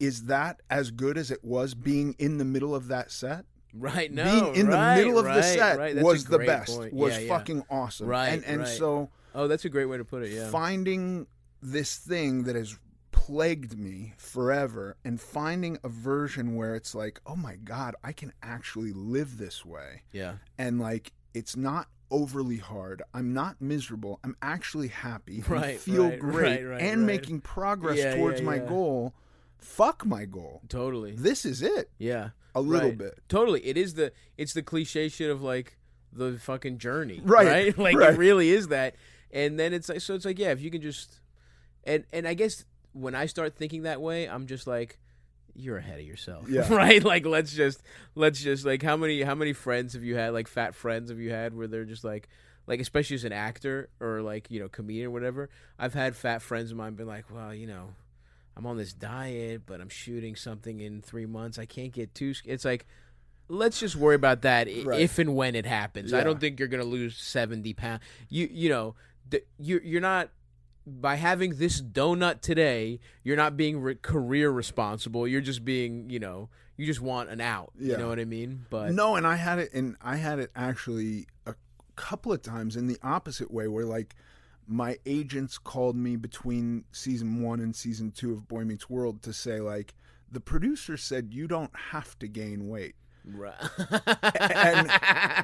Is 0.00 0.24
that 0.24 0.60
as 0.68 0.90
good 0.90 1.16
as 1.16 1.30
it 1.30 1.42
was 1.44 1.74
being 1.74 2.14
in 2.18 2.38
the 2.38 2.44
middle 2.44 2.74
of 2.74 2.88
that 2.88 3.10
set? 3.10 3.44
right 3.74 4.12
no 4.12 4.24
being 4.24 4.54
in 4.56 4.66
right, 4.66 4.96
the 4.96 5.02
middle 5.02 5.18
of 5.18 5.24
right, 5.24 5.36
the 5.36 5.42
set 5.42 5.78
right. 5.78 5.96
Was 5.96 6.26
the 6.26 6.38
best. 6.40 6.76
point. 6.76 6.92
Was 6.92 7.14
Yeah, 7.14 7.20
yeah. 7.20 7.38
fucking 7.38 7.62
awesome. 7.70 8.06
Right, 8.08 8.28
and 8.28 8.44
and 8.44 8.68
so 8.68 9.10
oh 9.34 9.48
that's 9.48 9.64
a 9.64 9.68
great 9.68 9.86
way 9.86 9.96
to 9.96 10.04
put 10.04 10.22
it 10.22 10.30
yeah 10.30 10.48
finding 10.50 11.26
this 11.60 11.96
thing 11.96 12.44
that 12.44 12.56
has 12.56 12.76
plagued 13.12 13.78
me 13.78 14.14
forever 14.16 14.96
and 15.04 15.20
finding 15.20 15.78
a 15.84 15.88
version 15.88 16.56
where 16.56 16.74
it's 16.74 16.92
like, 16.94 17.20
oh 17.24 17.36
my 17.36 17.54
god, 17.56 17.94
I 18.02 18.12
can 18.12 18.32
actually 18.42 18.92
live 18.92 19.38
this 19.38 19.64
way. 19.64 20.02
yeah 20.12 20.34
and 20.58 20.80
like 20.80 21.12
it's 21.34 21.56
not 21.56 21.86
overly 22.10 22.56
hard. 22.58 23.02
I'm 23.14 23.32
not 23.32 23.60
miserable. 23.60 24.18
I'm 24.24 24.36
actually 24.42 24.88
happy. 24.88 25.42
Right, 25.48 25.78
feel 25.78 26.08
right, 26.10 26.18
great 26.18 26.64
right, 26.64 26.64
right, 26.72 26.82
and 26.82 27.06
making 27.06 27.40
progress 27.42 27.96
Yeah, 27.98 28.16
towards 28.16 28.40
yeah, 28.40 28.46
my 28.46 28.56
yeah. 28.56 28.68
goal. 28.68 29.14
Fuck 29.58 30.04
my 30.04 30.24
goal. 30.24 30.60
totally 30.68 31.12
This 31.12 31.44
is 31.44 31.62
it. 31.62 31.90
yeah 31.98 32.30
A 32.54 32.60
little 32.60 32.92
bit. 32.92 33.20
Totally. 33.28 33.64
It 33.64 33.76
is 33.76 33.94
the 33.94 34.12
it's 34.36 34.52
the 34.52 34.62
cliche 34.62 35.08
shit 35.08 35.30
of 35.30 35.42
like 35.42 35.78
the 36.12 36.38
fucking 36.38 36.78
journey. 36.78 37.20
Right, 37.24 37.76
Like 37.86 37.96
it 37.96 38.18
really 38.18 38.50
is 38.50 38.68
that. 38.68 38.96
And 39.32 39.58
then 39.58 39.72
it's 39.72 39.88
like 39.88 40.00
so 40.00 40.14
it's 40.14 40.24
like, 40.24 40.38
yeah, 40.38 40.50
if 40.50 40.60
you 40.60 40.70
can 40.70 40.82
just 40.82 41.20
and 41.84 42.04
and 42.12 42.26
I 42.26 42.34
guess 42.34 42.64
when 42.92 43.14
I 43.14 43.26
start 43.26 43.56
thinking 43.56 43.82
that 43.82 44.00
way, 44.00 44.28
I'm 44.28 44.46
just 44.46 44.66
like 44.66 44.98
you're 45.54 45.78
ahead 45.78 45.98
of 45.98 46.06
yourself. 46.06 46.48
Yeah. 46.48 46.72
right? 46.74 47.02
Like 47.02 47.26
let's 47.26 47.52
just 47.52 47.82
let's 48.14 48.40
just 48.40 48.64
like 48.64 48.82
how 48.82 48.96
many 48.96 49.22
how 49.22 49.34
many 49.34 49.52
friends 49.52 49.94
have 49.94 50.04
you 50.04 50.16
had, 50.16 50.32
like 50.32 50.48
fat 50.48 50.74
friends 50.74 51.10
have 51.10 51.18
you 51.18 51.30
had 51.30 51.54
where 51.54 51.66
they're 51.66 51.84
just 51.84 52.04
like 52.04 52.28
like 52.66 52.80
especially 52.80 53.14
as 53.14 53.24
an 53.24 53.32
actor 53.32 53.88
or 54.00 54.22
like, 54.22 54.50
you 54.50 54.60
know, 54.60 54.68
comedian 54.68 55.06
or 55.06 55.10
whatever. 55.10 55.50
I've 55.78 55.94
had 55.94 56.14
fat 56.16 56.42
friends 56.42 56.70
of 56.70 56.76
mine 56.76 56.94
been 56.94 57.06
like, 57.08 57.24
Well, 57.32 57.54
you 57.54 57.66
know, 57.66 57.90
I'm 58.56 58.66
on 58.66 58.76
this 58.76 58.92
diet, 58.92 59.62
but 59.66 59.80
I'm 59.80 59.88
shooting 59.88 60.36
something 60.36 60.80
in 60.80 61.02
three 61.02 61.26
months. 61.26 61.58
I 61.58 61.66
can't 61.66 61.92
get 61.92 62.14
too. 62.14 62.34
It's 62.44 62.64
like, 62.64 62.86
let's 63.48 63.80
just 63.80 63.96
worry 63.96 64.14
about 64.14 64.42
that 64.42 64.68
Right. 64.84 65.00
if 65.00 65.18
and 65.18 65.34
when 65.34 65.54
it 65.54 65.66
happens. 65.66 66.12
I 66.12 66.22
don't 66.22 66.40
think 66.40 66.58
you're 66.58 66.68
gonna 66.68 66.84
lose 66.84 67.16
seventy 67.16 67.74
pounds. 67.74 68.02
You 68.28 68.48
you 68.50 68.68
know, 68.68 68.94
you're 69.58 69.82
you're 69.82 70.00
not 70.00 70.30
by 70.86 71.16
having 71.16 71.56
this 71.56 71.80
donut 71.80 72.40
today. 72.40 73.00
You're 73.22 73.36
not 73.36 73.56
being 73.56 73.80
re- 73.80 73.94
career 73.94 74.50
responsible. 74.50 75.26
You're 75.26 75.40
just 75.40 75.64
being 75.64 76.10
you 76.10 76.18
know 76.18 76.48
you 76.76 76.86
just 76.86 77.00
want 77.00 77.30
an 77.30 77.40
out. 77.40 77.72
Yeah. 77.78 77.92
You 77.92 77.98
know 77.98 78.08
what 78.08 78.18
I 78.18 78.24
mean? 78.24 78.66
But 78.70 78.92
no, 78.92 79.16
and 79.16 79.26
I 79.26 79.36
had 79.36 79.58
it 79.58 79.72
and 79.72 79.96
I 80.02 80.16
had 80.16 80.38
it 80.38 80.50
actually 80.56 81.26
a 81.46 81.54
couple 81.96 82.32
of 82.32 82.42
times 82.42 82.76
in 82.76 82.86
the 82.86 82.98
opposite 83.02 83.50
way 83.50 83.68
where 83.68 83.84
like 83.84 84.14
my 84.66 84.98
agents 85.06 85.58
called 85.58 85.96
me 85.96 86.16
between 86.16 86.84
season 86.92 87.42
1 87.42 87.60
and 87.60 87.74
season 87.74 88.10
2 88.10 88.32
of 88.32 88.48
Boy 88.48 88.64
Meets 88.64 88.88
World 88.88 89.22
to 89.22 89.32
say 89.32 89.60
like 89.60 89.94
the 90.30 90.40
producer 90.40 90.96
said 90.96 91.34
you 91.34 91.46
don't 91.46 91.70
have 91.90 92.18
to 92.20 92.28
gain 92.28 92.68
weight. 92.68 92.94
Right. 93.24 93.54
and 93.78 94.90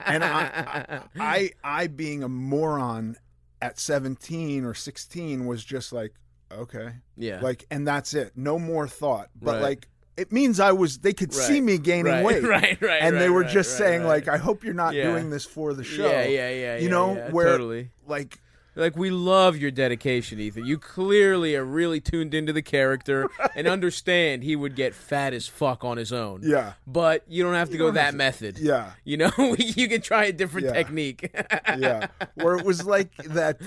and 0.07 0.25
I, 0.25 0.41
I 0.67 1.01
I 1.21 1.51
I 1.63 1.87
being 1.87 2.23
a 2.23 2.29
moron 2.29 3.17
at 3.61 3.79
17 3.79 4.65
or 4.65 4.75
16 4.75 5.47
was 5.47 5.65
just 5.65 5.93
like 5.93 6.13
okay 6.53 6.93
yeah. 7.17 7.41
like 7.41 7.67
and 7.71 7.87
that's 7.87 8.15
it 8.15 8.33
no 8.37 8.59
more 8.59 8.87
thought 8.89 9.29
but 9.41 9.55
Right. 9.55 9.63
like 9.63 9.89
it 10.17 10.33
means 10.33 10.59
I 10.59 10.73
was 10.73 10.99
they 10.99 11.13
could 11.13 11.33
see 11.33 11.61
me 11.61 11.79
gaining 11.79 12.13
Right, 12.13 12.25
weight 12.25 12.43
right, 12.57 12.81
right, 12.81 13.03
and 13.03 13.17
they 13.17 13.29
were 13.29 13.43
right, 13.43 13.51
just 13.51 13.79
right, 13.79 13.87
saying 13.87 14.01
right. 14.03 14.09
like 14.09 14.29
I 14.29 14.37
hope 14.37 14.65
you're 14.65 14.75
not 14.75 14.95
Yeah. 14.95 15.11
doing 15.13 15.31
this 15.31 15.45
for 15.45 15.75
the 15.75 15.85
show 15.85 16.09
Yeah, 16.11 16.25
yeah, 16.25 16.49
yeah. 16.51 16.77
you 16.77 16.85
yeah, 16.85 16.89
know 16.91 17.15
yeah, 17.15 17.31
where 17.31 17.47
totally. 17.47 17.91
like 18.07 18.41
Like 18.79 18.97
we 18.97 19.11
love 19.11 19.57
your 19.57 19.71
dedication, 19.71 20.39
Ethan. 20.41 20.65
You 20.65 20.79
clearly 20.79 21.57
are 21.57 21.65
really 21.65 22.01
tuned 22.01 22.33
into 22.33 22.53
the 22.53 22.63
character 22.63 23.29
and 23.57 23.67
understand 23.67 24.45
he 24.45 24.55
would 24.57 24.75
get 24.77 24.95
fat 24.95 25.35
as 25.35 25.47
fuck 25.49 25.85
on 25.85 25.97
his 25.97 26.13
own. 26.13 26.41
Yeah. 26.45 26.75
But 26.87 27.25
you 27.29 27.43
don't 27.43 27.55
have 27.55 27.69
to 27.69 27.73
You 27.75 27.79
go 27.81 27.91
that 27.91 28.13
to- 28.13 28.17
method. 28.17 28.59
yeah 28.59 28.93
You 29.05 29.17
know, 29.19 29.31
you 29.59 29.89
can 29.89 30.01
try 30.01 30.25
a 30.27 30.33
different 30.33 30.69
Yeah. 30.69 30.73
technique. 30.75 31.31
yeah, 31.79 32.07
where 32.35 32.55
it 32.57 32.65
was 32.65 32.87
like 32.87 33.15
that 33.25 33.59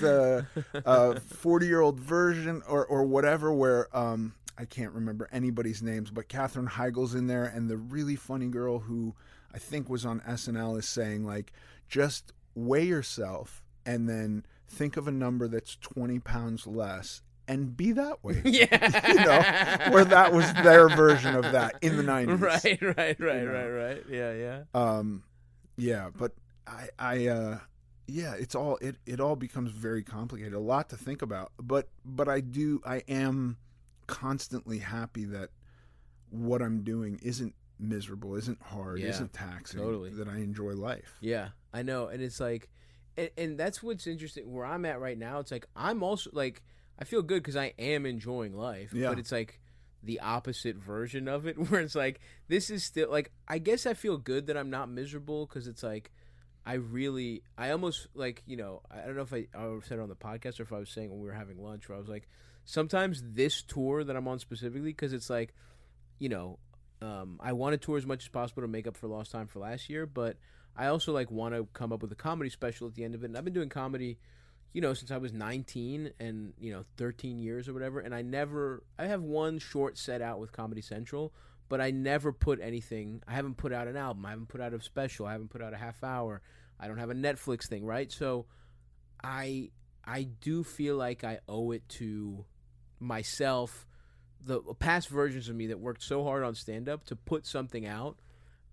forty 1.26 1.66
year 1.66 1.80
old 1.80 2.00
version 2.00 2.62
or 2.68 2.84
or 2.86 3.04
whatever, 3.04 3.52
where 3.52 3.94
um 3.96 4.34
I 4.58 4.64
can't 4.64 4.92
remember 4.92 5.28
anybody's 5.32 5.82
names, 5.82 6.10
but 6.10 6.28
Katherine 6.28 6.66
Heigl's 6.68 7.14
in 7.14 7.26
there, 7.26 7.44
and 7.44 7.68
the 7.70 7.76
really 7.76 8.16
funny 8.16 8.48
girl 8.48 8.80
who 8.80 9.14
I 9.54 9.58
think 9.58 9.88
was 9.88 10.04
on 10.06 10.20
SNL 10.20 10.78
is 10.78 10.88
saying 10.88 11.24
like, 11.24 11.52
just 11.88 12.32
weigh 12.54 12.84
yourself 12.84 13.62
and 13.84 14.08
then 14.08 14.44
think 14.72 14.96
of 14.96 15.06
a 15.06 15.12
number 15.12 15.46
that's 15.48 15.76
twenty 15.76 16.18
pounds 16.18 16.66
less. 16.66 17.22
And 17.48 17.76
be 17.76 17.90
that 17.92 18.22
way, 18.24 18.40
yeah. 18.44 19.08
you 19.08 19.14
know, 19.16 19.92
where 19.92 20.04
that 20.04 20.32
was 20.32 20.50
their 20.54 20.88
version 20.88 21.34
of 21.34 21.42
that 21.52 21.74
in 21.82 21.96
the 21.96 22.02
nineties, 22.02 22.38
Right, 22.40 22.62
right, 22.80 22.96
right, 22.96 23.18
You 23.18 23.24
know. 23.46 23.52
right, 23.52 23.68
right. 23.68 24.04
Yeah, 24.08 24.32
yeah. 24.32 24.62
um 24.74 25.24
yeah 25.76 26.10
but 26.16 26.32
i 26.66 26.88
i 26.98 27.26
uh 27.26 27.58
yeah 28.06 28.34
it's 28.38 28.54
all 28.54 28.76
it 28.82 28.96
it 29.06 29.20
all 29.20 29.34
becomes 29.36 29.70
very 29.72 30.02
complicated 30.04 30.52
a 30.52 30.58
lot 30.60 30.88
to 30.90 30.96
think 30.96 31.22
about 31.22 31.50
but 31.60 31.88
but 32.04 32.28
i 32.28 32.40
do 32.40 32.80
i 32.84 32.98
am 33.08 33.56
constantly 34.06 34.78
happy 34.78 35.24
that 35.24 35.48
what 36.30 36.60
i'm 36.62 36.82
doing 36.84 37.18
isn't 37.22 37.54
miserable 37.80 38.36
isn't 38.36 38.60
hard 38.62 39.00
Yeah, 39.00 39.08
isn't 39.08 39.32
taxing 39.32 39.80
totally. 39.80 40.10
that 40.10 40.28
i 40.28 40.36
enjoy 40.36 40.72
life 40.72 41.16
Yeah, 41.20 41.48
I 41.72 41.82
know, 41.82 42.06
and 42.08 42.22
it's 42.22 42.38
like, 42.38 42.68
and, 43.16 43.30
and 43.36 43.58
that's 43.58 43.82
what's 43.82 44.06
interesting. 44.06 44.50
Where 44.52 44.64
I'm 44.64 44.84
at 44.84 45.00
right 45.00 45.18
now, 45.18 45.38
it's 45.38 45.50
like 45.50 45.66
I'm 45.76 46.02
also 46.02 46.30
like 46.32 46.62
I 46.98 47.04
feel 47.04 47.22
good 47.22 47.42
because 47.42 47.56
I 47.56 47.72
am 47.78 48.06
enjoying 48.06 48.56
life. 48.56 48.92
Yeah. 48.92 49.08
But 49.08 49.18
it's 49.18 49.32
like 49.32 49.60
the 50.02 50.20
opposite 50.20 50.76
version 50.76 51.28
of 51.28 51.46
it, 51.46 51.58
where 51.70 51.80
it's 51.80 51.94
like 51.94 52.20
this 52.48 52.70
is 52.70 52.84
still 52.84 53.10
like 53.10 53.32
I 53.48 53.58
guess 53.58 53.86
I 53.86 53.94
feel 53.94 54.16
good 54.16 54.46
that 54.46 54.56
I'm 54.56 54.70
not 54.70 54.88
miserable 54.88 55.46
because 55.46 55.66
it's 55.66 55.82
like 55.82 56.10
I 56.64 56.74
really 56.74 57.42
I 57.58 57.70
almost 57.70 58.08
like 58.14 58.42
you 58.46 58.56
know 58.56 58.82
I 58.90 59.06
don't 59.06 59.16
know 59.16 59.22
if 59.22 59.32
I, 59.32 59.46
I 59.54 59.78
said 59.84 59.98
it 59.98 60.02
on 60.02 60.08
the 60.08 60.16
podcast 60.16 60.60
or 60.60 60.64
if 60.64 60.72
I 60.72 60.78
was 60.78 60.90
saying 60.90 61.10
when 61.10 61.20
we 61.20 61.26
were 61.26 61.34
having 61.34 61.62
lunch 61.62 61.88
where 61.88 61.96
I 61.96 62.00
was 62.00 62.08
like 62.08 62.28
sometimes 62.64 63.22
this 63.24 63.62
tour 63.62 64.04
that 64.04 64.14
I'm 64.14 64.28
on 64.28 64.38
specifically 64.38 64.90
because 64.90 65.12
it's 65.12 65.28
like 65.28 65.54
you 66.18 66.28
know 66.28 66.58
um, 67.02 67.40
I 67.40 67.52
want 67.52 67.72
to 67.72 67.78
tour 67.78 67.98
as 67.98 68.06
much 68.06 68.24
as 68.24 68.28
possible 68.28 68.62
to 68.62 68.68
make 68.68 68.86
up 68.86 68.96
for 68.96 69.08
lost 69.08 69.32
time 69.32 69.48
for 69.48 69.58
last 69.58 69.90
year, 69.90 70.06
but 70.06 70.36
I 70.76 70.86
also 70.86 71.12
like 71.12 71.30
want 71.30 71.54
to 71.54 71.66
come 71.72 71.92
up 71.92 72.02
with 72.02 72.12
a 72.12 72.16
comedy 72.16 72.50
special 72.50 72.86
at 72.86 72.94
the 72.94 73.04
end 73.04 73.14
of 73.14 73.22
it. 73.22 73.26
And 73.26 73.36
I've 73.36 73.44
been 73.44 73.52
doing 73.52 73.68
comedy, 73.68 74.18
you 74.72 74.80
know, 74.80 74.94
since 74.94 75.10
I 75.10 75.18
was 75.18 75.32
19 75.32 76.12
and 76.18 76.52
you 76.58 76.72
know 76.72 76.84
13 76.96 77.38
years 77.38 77.68
or 77.68 77.74
whatever. 77.74 78.00
And 78.00 78.14
I 78.14 78.22
never, 78.22 78.82
I 78.98 79.06
have 79.06 79.22
one 79.22 79.58
short 79.58 79.98
set 79.98 80.22
out 80.22 80.38
with 80.38 80.52
Comedy 80.52 80.80
Central, 80.80 81.32
but 81.68 81.80
I 81.80 81.90
never 81.90 82.32
put 82.32 82.60
anything. 82.60 83.22
I 83.28 83.32
haven't 83.32 83.56
put 83.56 83.72
out 83.72 83.88
an 83.88 83.96
album. 83.96 84.24
I 84.24 84.30
haven't 84.30 84.48
put 84.48 84.60
out 84.60 84.72
a 84.72 84.80
special. 84.80 85.26
I 85.26 85.32
haven't 85.32 85.50
put 85.50 85.62
out 85.62 85.74
a 85.74 85.78
half 85.78 86.02
hour. 86.02 86.40
I 86.80 86.88
don't 86.88 86.98
have 86.98 87.10
a 87.10 87.14
Netflix 87.14 87.68
thing, 87.68 87.84
right? 87.84 88.10
So, 88.10 88.46
I 89.22 89.70
I 90.04 90.24
do 90.24 90.64
feel 90.64 90.96
like 90.96 91.22
I 91.22 91.38
owe 91.48 91.70
it 91.70 91.88
to 91.90 92.44
myself 92.98 93.86
the 94.44 94.60
past 94.78 95.08
versions 95.08 95.48
of 95.48 95.54
me 95.54 95.68
that 95.68 95.78
worked 95.78 96.02
so 96.02 96.24
hard 96.24 96.42
on 96.42 96.54
stand 96.54 96.88
up 96.88 97.04
to 97.04 97.14
put 97.14 97.46
something 97.46 97.86
out 97.86 98.18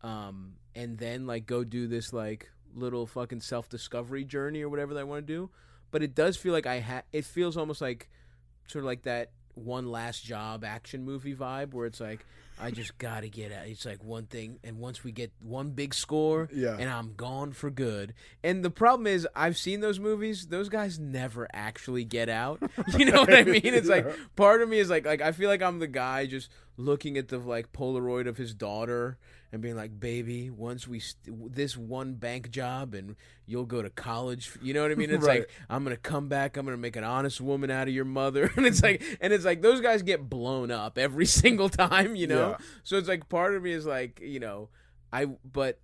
um, 0.02 0.54
and 0.80 0.98
then 0.98 1.28
like 1.28 1.46
go 1.46 1.64
do 1.64 1.88
this 1.88 2.14
like 2.14 2.50
little 2.76 3.06
fucking 3.06 3.42
self 3.42 3.68
discovery 3.70 4.24
journey 4.24 4.62
or 4.62 4.70
whatever 4.70 4.94
that 4.94 5.02
I 5.02 5.04
want 5.04 5.26
to 5.28 5.34
do. 5.34 5.50
But 5.92 6.04
it 6.04 6.16
does 6.16 6.38
feel 6.38 6.54
like 6.54 6.66
I 6.68 6.80
ha 6.80 7.02
It 7.12 7.26
feels 7.26 7.58
almost 7.58 7.82
like 7.82 8.10
sort 8.68 8.84
of 8.84 8.88
like 8.88 9.04
that 9.04 9.32
one 9.56 9.92
last 9.92 10.24
job 10.24 10.64
action 10.64 11.04
movie 11.04 11.36
vibe 11.36 11.74
where 11.74 11.86
it's 11.86 12.00
like 12.00 12.26
I 12.62 12.72
just 12.72 12.98
gotta 12.98 13.30
get 13.30 13.52
out. 13.54 13.68
It's 13.68 13.86
like 13.86 14.04
one 14.04 14.26
thing, 14.26 14.60
and 14.66 14.80
once 14.80 15.02
we 15.02 15.14
get 15.14 15.32
one 15.40 15.70
big 15.70 15.94
score, 15.94 16.50
Yeah. 16.54 16.76
and 16.78 16.90
I'm 16.90 17.14
gone 17.16 17.54
for 17.54 17.70
good. 17.72 18.14
And 18.44 18.66
the 18.66 18.70
problem 18.70 19.08
is, 19.08 19.26
I've 19.34 19.58
seen 19.58 19.80
those 19.80 19.98
movies. 19.98 20.48
Those 20.48 20.68
guys 20.68 21.00
never 21.00 21.48
actually 21.54 22.04
get 22.04 22.28
out. 22.28 22.62
You 22.98 23.06
know 23.06 23.22
what 23.22 23.34
I 23.34 23.44
mean? 23.46 23.62
It's 23.64 23.88
like 23.88 24.06
part 24.36 24.62
of 24.62 24.68
me 24.68 24.80
is 24.80 24.90
like, 24.90 25.06
like 25.06 25.22
I 25.22 25.32
feel 25.32 25.48
like 25.50 25.62
I'm 25.62 25.80
the 25.80 25.88
guy 25.88 26.26
just 26.26 26.50
looking 26.76 27.18
at 27.18 27.30
the 27.30 27.38
like 27.40 27.72
Polaroid 27.72 28.28
of 28.28 28.36
his 28.36 28.54
daughter 28.54 29.18
and 29.52 29.62
being 29.62 29.76
like, 29.76 30.00
"Baby, 30.00 30.50
once 30.50 30.88
we 30.88 31.00
st- 31.00 31.54
this 31.56 31.76
one 31.76 32.14
bank 32.16 32.52
job 32.52 32.94
and 32.94 33.16
you'll 33.46 33.66
go 33.66 33.82
to 33.82 33.90
college." 33.90 34.52
You 34.62 34.74
know 34.74 34.82
what 34.84 34.92
I 34.92 34.96
mean? 34.96 35.10
It's 35.14 35.26
Right. 35.26 35.42
like 35.42 35.50
I'm 35.70 35.84
gonna 35.84 35.98
come 35.98 36.28
back. 36.30 36.56
I'm 36.58 36.66
gonna 36.66 36.78
make 36.78 36.96
an 36.96 37.04
honest 37.04 37.42
woman 37.42 37.72
out 37.72 37.88
of 37.88 37.94
your 37.94 38.06
mother, 38.06 38.52
and 38.58 38.66
it's 38.66 38.84
like, 38.84 39.02
and 39.22 39.34
it's 39.34 39.46
like 39.46 39.62
those 39.62 39.82
guys 39.82 40.02
get 40.04 40.30
blown 40.30 40.70
up 40.72 40.98
every 40.98 41.26
single 41.42 41.70
time. 41.70 42.16
You 42.16 42.28
know, 42.28 42.50
Yeah. 42.52 42.66
so 42.84 42.98
it's 42.98 43.08
like 43.08 43.28
part 43.30 43.56
of 43.56 43.64
me 43.64 43.72
is 43.72 43.86
like, 43.86 44.20
you 44.22 44.40
know, 44.40 44.70
I 45.12 45.26
but 45.26 45.80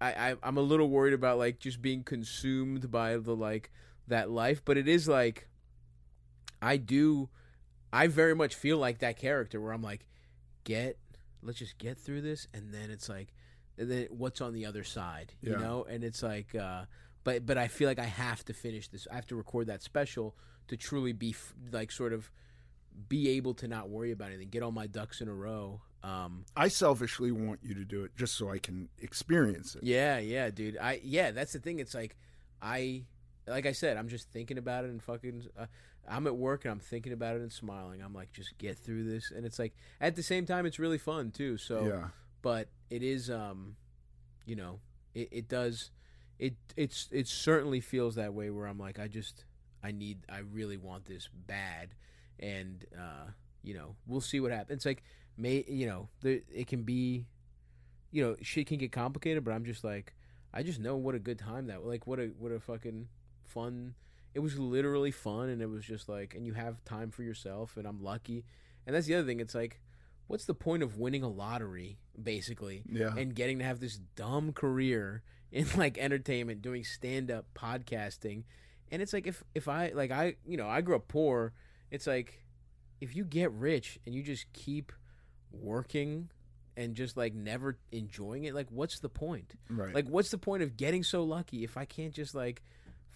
I, 0.00 0.30
I 0.30 0.36
I'm 0.42 0.56
a 0.56 0.62
little 0.62 0.88
worried 0.88 1.14
about 1.14 1.38
like 1.38 1.58
just 1.58 1.82
being 1.82 2.04
consumed 2.04 2.90
by 2.90 3.16
the 3.16 3.34
like 3.34 3.70
that 4.06 4.30
life, 4.30 4.62
but 4.64 4.76
it 4.78 4.86
is 4.88 5.08
like 5.08 5.48
I 6.62 6.76
do 6.76 7.28
I 7.92 8.06
very 8.06 8.34
much 8.34 8.54
feel 8.54 8.78
like 8.78 8.98
that 8.98 9.16
character 9.16 9.60
where 9.60 9.72
I'm 9.72 9.82
like, 9.82 10.06
get 10.64 10.98
let's 11.42 11.58
just 11.58 11.78
get 11.78 11.98
through 11.98 12.20
this 12.22 12.46
and 12.54 12.72
then 12.72 12.90
it's 12.90 13.08
like 13.08 13.32
and 13.76 13.90
then 13.90 14.06
what's 14.10 14.40
on 14.40 14.52
the 14.54 14.66
other 14.66 14.82
side, 14.84 15.32
you 15.40 15.52
Yeah. 15.52 15.58
know? 15.58 15.84
And 15.88 16.02
it's 16.04 16.22
like 16.22 16.54
uh 16.54 16.84
but 17.24 17.44
but 17.46 17.58
I 17.58 17.68
feel 17.68 17.88
like 17.88 17.98
I 17.98 18.04
have 18.06 18.44
to 18.46 18.52
finish 18.54 18.88
this. 18.88 19.06
I 19.10 19.14
have 19.14 19.26
to 19.26 19.36
record 19.36 19.66
that 19.68 19.82
special 19.82 20.36
to 20.68 20.76
truly 20.76 21.12
be 21.12 21.30
f- 21.30 21.54
like 21.72 21.90
sort 21.92 22.12
of 22.12 22.30
be 23.08 23.28
able 23.30 23.54
to 23.54 23.68
not 23.68 23.88
worry 23.88 24.10
about 24.12 24.28
anything, 24.28 24.48
get 24.48 24.62
all 24.62 24.72
my 24.72 24.86
ducks 24.86 25.20
in 25.20 25.28
a 25.28 25.34
row. 25.34 25.80
Um 26.02 26.44
I 26.56 26.68
selfishly 26.68 27.30
want 27.32 27.60
you 27.62 27.74
to 27.74 27.84
do 27.84 28.04
it 28.04 28.12
just 28.16 28.34
so 28.34 28.50
I 28.50 28.58
can 28.58 28.88
experience 29.00 29.74
it. 29.74 29.82
yeah, 29.84 30.18
yeah, 30.18 30.50
dude. 30.50 30.76
I 30.78 31.00
yeah, 31.02 31.30
that's 31.32 31.52
the 31.52 31.58
thing. 31.60 31.78
It's 31.80 31.94
like 31.94 32.16
I 32.62 33.04
like 33.46 33.64
I 33.66 33.72
said, 33.72 33.96
I'm 33.96 34.08
just 34.08 34.28
thinking 34.30 34.58
about 34.58 34.84
it 34.84 34.90
and 34.90 35.02
fucking 35.02 35.44
uh, 35.58 35.66
I'm 36.10 36.26
at 36.26 36.36
work 36.36 36.64
and 36.64 36.72
I'm 36.72 36.80
thinking 36.80 37.12
about 37.12 37.36
it 37.36 37.42
and 37.42 37.52
smiling. 37.52 38.02
I'm 38.02 38.14
like 38.14 38.32
just 38.32 38.56
get 38.58 38.78
through 38.78 39.04
this 39.04 39.30
and 39.30 39.44
it's 39.44 39.58
like 39.58 39.74
at 40.00 40.16
the 40.16 40.22
same 40.22 40.46
time 40.46 40.66
it's 40.66 40.78
really 40.78 40.98
fun 40.98 41.30
too. 41.30 41.56
So 41.58 41.86
Yeah. 41.86 42.08
but 42.42 42.68
it 42.90 43.02
is 43.02 43.30
um 43.30 43.76
you 44.46 44.56
know, 44.56 44.80
it, 45.14 45.28
it 45.30 45.48
does 45.48 45.90
it 46.38 46.54
it's 46.76 47.08
it 47.12 47.28
certainly 47.28 47.80
feels 47.80 48.14
that 48.14 48.32
way 48.34 48.50
where 48.50 48.66
I'm 48.66 48.78
like 48.78 48.98
I 48.98 49.08
just 49.08 49.44
I 49.82 49.92
need 49.92 50.18
I 50.28 50.38
really 50.38 50.76
want 50.76 51.06
this 51.06 51.28
bad 51.46 51.90
and 52.40 52.84
uh 52.98 53.30
you 53.62 53.74
know, 53.74 53.96
we'll 54.06 54.20
see 54.20 54.40
what 54.40 54.52
happens. 54.52 54.78
It's 54.78 54.86
like 54.86 55.02
may 55.36 55.64
you 55.68 55.86
know, 55.86 56.08
there, 56.22 56.40
it 56.52 56.66
can 56.66 56.82
be 56.82 57.26
you 58.10 58.24
know, 58.24 58.36
shit 58.40 58.66
can 58.66 58.78
get 58.78 58.90
complicated, 58.92 59.44
but 59.44 59.52
I'm 59.52 59.64
just 59.64 59.84
like 59.84 60.14
I 60.54 60.62
just 60.62 60.80
know 60.80 60.96
what 60.96 61.14
a 61.14 61.18
good 61.18 61.38
time 61.38 61.66
that 61.66 61.84
like 61.84 62.06
what 62.06 62.18
a 62.18 62.30
what 62.38 62.52
a 62.52 62.60
fucking 62.60 63.08
fun 63.44 63.94
it 64.34 64.40
was 64.40 64.58
literally 64.58 65.10
fun 65.10 65.48
and 65.48 65.60
it 65.62 65.68
was 65.68 65.84
just 65.84 66.08
like 66.08 66.34
and 66.34 66.46
you 66.46 66.52
have 66.54 66.84
time 66.84 67.10
for 67.10 67.22
yourself 67.22 67.76
and 67.76 67.86
I'm 67.86 68.02
lucky. 68.02 68.44
And 68.86 68.94
that's 68.96 69.06
the 69.06 69.14
other 69.16 69.26
thing, 69.26 69.40
it's 69.40 69.54
like 69.54 69.80
what's 70.28 70.44
the 70.44 70.54
point 70.54 70.82
of 70.82 70.98
winning 70.98 71.22
a 71.22 71.28
lottery 71.28 71.98
basically 72.22 72.82
Yeah. 72.90 73.14
and 73.16 73.34
getting 73.34 73.58
to 73.60 73.64
have 73.64 73.80
this 73.80 73.98
dumb 74.16 74.52
career 74.52 75.22
in 75.50 75.66
like 75.76 75.96
entertainment 75.98 76.60
doing 76.62 76.84
stand 76.84 77.30
up 77.30 77.46
podcasting 77.54 78.44
and 78.90 79.00
it's 79.02 79.12
like 79.14 79.26
if 79.26 79.42
if 79.54 79.68
I 79.68 79.92
like 79.94 80.10
I 80.10 80.36
you 80.46 80.56
know 80.58 80.68
I 80.68 80.82
grew 80.82 80.96
up 80.96 81.08
poor 81.08 81.52
it's 81.90 82.06
like 82.06 82.44
if 83.00 83.16
you 83.16 83.24
get 83.24 83.50
rich 83.52 83.98
and 84.04 84.14
you 84.14 84.22
just 84.22 84.52
keep 84.52 84.92
working 85.52 86.28
and 86.76 86.94
just 86.94 87.16
like 87.16 87.34
never 87.34 87.78
enjoying 87.92 88.44
it 88.44 88.54
like 88.54 88.66
what's 88.70 89.00
the 89.00 89.08
point 89.08 89.54
Right. 89.70 89.94
like 89.94 90.08
what's 90.08 90.30
the 90.30 90.38
point 90.38 90.62
of 90.62 90.76
getting 90.76 91.02
so 91.02 91.22
lucky 91.24 91.64
if 91.64 91.76
I 91.76 91.84
can't 91.84 92.12
just 92.14 92.34
like 92.34 92.62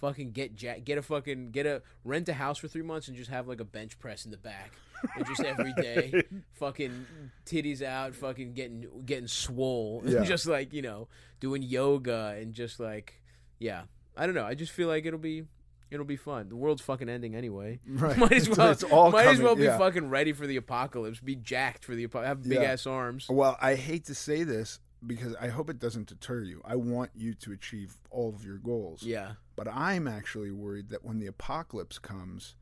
fucking 0.02 0.32
get 0.32 0.60
ja- 0.60 0.80
get 0.84 0.98
a 0.98 1.02
fucking 1.02 1.50
get 1.52 1.64
a 1.64 1.80
rent 2.04 2.28
a 2.28 2.32
house 2.34 2.58
for 2.58 2.66
3 2.68 2.82
months 2.82 3.06
and 3.08 3.16
just 3.16 3.30
have 3.30 3.46
like 3.48 3.60
a 3.60 3.64
bench 3.64 3.98
press 4.00 4.24
in 4.24 4.32
the 4.32 4.36
back 4.36 4.72
and 5.16 5.24
just 5.24 5.40
every 5.40 5.72
day 5.80 6.22
fucking 6.54 7.06
titties 7.46 7.82
out 7.82 8.14
fucking 8.14 8.52
getting 8.52 8.84
getting 9.06 9.28
swole 9.28 10.02
Yeah. 10.06 10.18
and 10.18 10.26
just 10.26 10.46
like 10.46 10.72
you 10.72 10.82
know 10.82 11.06
doing 11.40 11.62
yoga 11.62 12.36
and 12.38 12.52
just 12.52 12.80
like 12.80 13.22
yeah 13.60 13.82
I 14.16 14.26
don't 14.26 14.34
know 14.34 14.44
I 14.44 14.54
just 14.54 14.72
feel 14.72 14.88
like 14.88 15.06
it'll 15.06 15.20
be 15.20 15.44
it'll 15.92 16.04
be 16.04 16.16
fun 16.16 16.48
the 16.48 16.56
world's 16.56 16.82
fucking 16.82 17.08
ending 17.08 17.36
anyway 17.36 17.78
Right. 17.86 18.16
might 18.18 18.32
as 18.32 18.48
well 18.50 18.70
it's 18.72 18.82
all 18.82 19.12
might 19.12 19.28
as 19.28 19.40
well 19.40 19.54
be 19.54 19.64
yeah. 19.64 19.78
fucking 19.78 20.08
ready 20.10 20.32
for 20.32 20.48
the 20.48 20.56
apocalypse 20.56 21.20
be 21.20 21.36
jacked 21.36 21.84
for 21.84 21.94
the 21.94 22.02
apocalypse. 22.04 22.28
have 22.28 22.42
big 22.48 22.60
Yeah. 22.62 22.72
ass 22.72 22.86
arms 22.88 23.28
Well, 23.28 23.56
I 23.62 23.76
hate 23.76 24.06
to 24.06 24.14
say 24.16 24.42
this 24.42 24.80
because 25.06 25.34
I 25.40 25.48
hope 25.48 25.68
it 25.70 25.78
doesn't 25.78 26.08
deter 26.08 26.40
you. 26.42 26.60
I 26.64 26.76
want 26.76 27.10
you 27.14 27.34
to 27.34 27.52
achieve 27.52 27.96
all 28.10 28.28
of 28.34 28.44
your 28.44 28.58
goals. 28.58 29.02
yeah 29.02 29.32
But 29.56 29.68
I'm 29.68 30.06
actually 30.08 30.50
worried 30.50 30.90
that 30.90 31.04
when 31.04 31.18
the 31.18 31.26
apocalypse 31.26 31.98
comes, 31.98 32.54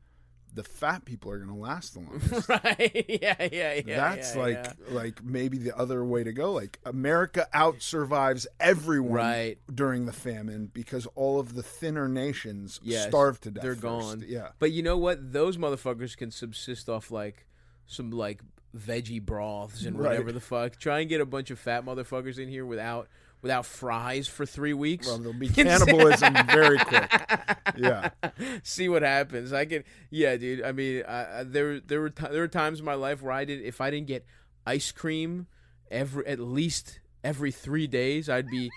the 0.53 0.63
fat 0.63 1.05
people 1.05 1.31
are 1.31 1.37
going 1.37 1.47
to 1.49 1.55
last 1.55 1.93
the 1.93 1.99
longest. 2.01 2.49
right 2.49 3.05
yeah 3.21 3.35
yeah 3.51 3.73
yeah 3.73 3.81
That's 3.95 4.35
yeah, 4.35 4.41
like 4.41 4.65
yeah. 4.65 4.93
like 4.93 5.23
maybe 5.23 5.57
the 5.57 5.77
other 5.77 6.03
way 6.03 6.23
to 6.25 6.33
go. 6.33 6.51
Like 6.51 6.79
America 6.85 7.47
out 7.53 7.81
survives 7.81 8.47
everyone 8.59 9.13
Right. 9.13 9.57
during 9.73 10.07
the 10.07 10.11
famine 10.11 10.69
because 10.73 11.05
all 11.15 11.39
of 11.39 11.53
the 11.53 11.63
thinner 11.63 12.09
nations 12.09 12.79
Yes, 12.83 13.07
starve 13.07 13.39
to 13.41 13.51
death. 13.51 13.61
They're 13.63 13.71
first. 13.75 13.81
gone. 13.81 14.25
Yeah. 14.27 14.49
But 14.59 14.71
you 14.71 14.83
know 14.83 14.97
what? 14.97 15.31
Those 15.31 15.55
motherfuckers 15.57 16.17
can 16.17 16.31
subsist 16.31 16.89
off 16.89 17.11
like 17.11 17.45
some 17.85 18.11
like 18.11 18.41
veggie 18.77 19.21
broths 19.21 19.85
and 19.85 19.97
Right. 19.99 20.09
whatever 20.11 20.31
the 20.31 20.39
fuck. 20.39 20.77
Try 20.77 20.99
and 20.99 21.09
get 21.09 21.21
a 21.21 21.25
bunch 21.25 21.51
of 21.51 21.59
fat 21.59 21.85
motherfuckers 21.85 22.37
in 22.39 22.47
here 22.49 22.65
without 22.65 23.07
without 23.41 23.65
fries 23.65 24.27
for 24.27 24.45
three 24.45 24.73
weeks. 24.73 25.07
Well, 25.07 25.17
there'll 25.17 25.33
be 25.33 25.49
cannibalism 25.49 26.35
very 26.47 26.77
quick. 26.77 27.11
Yeah. 27.75 28.09
See 28.63 28.87
what 28.87 29.01
happens. 29.01 29.51
I 29.51 29.65
can, 29.65 29.83
yeah, 30.11 30.37
dude. 30.37 30.61
I 30.63 30.71
mean, 30.71 31.03
I, 31.07 31.39
I, 31.39 31.43
there 31.43 31.79
there 31.79 32.01
were 32.01 32.09
t- 32.11 32.27
there 32.29 32.41
were 32.41 32.47
times 32.47 32.79
in 32.79 32.85
my 32.85 32.93
life 32.93 33.21
where 33.21 33.31
I 33.33 33.45
did 33.45 33.61
if 33.61 33.81
I 33.81 33.89
didn't 33.89 34.07
get 34.07 34.25
ice 34.65 34.91
cream 34.91 35.47
every 35.89 36.25
at 36.27 36.39
least 36.39 36.99
every 37.23 37.51
three 37.51 37.87
days, 37.87 38.29
I'd 38.29 38.47
be 38.49 38.69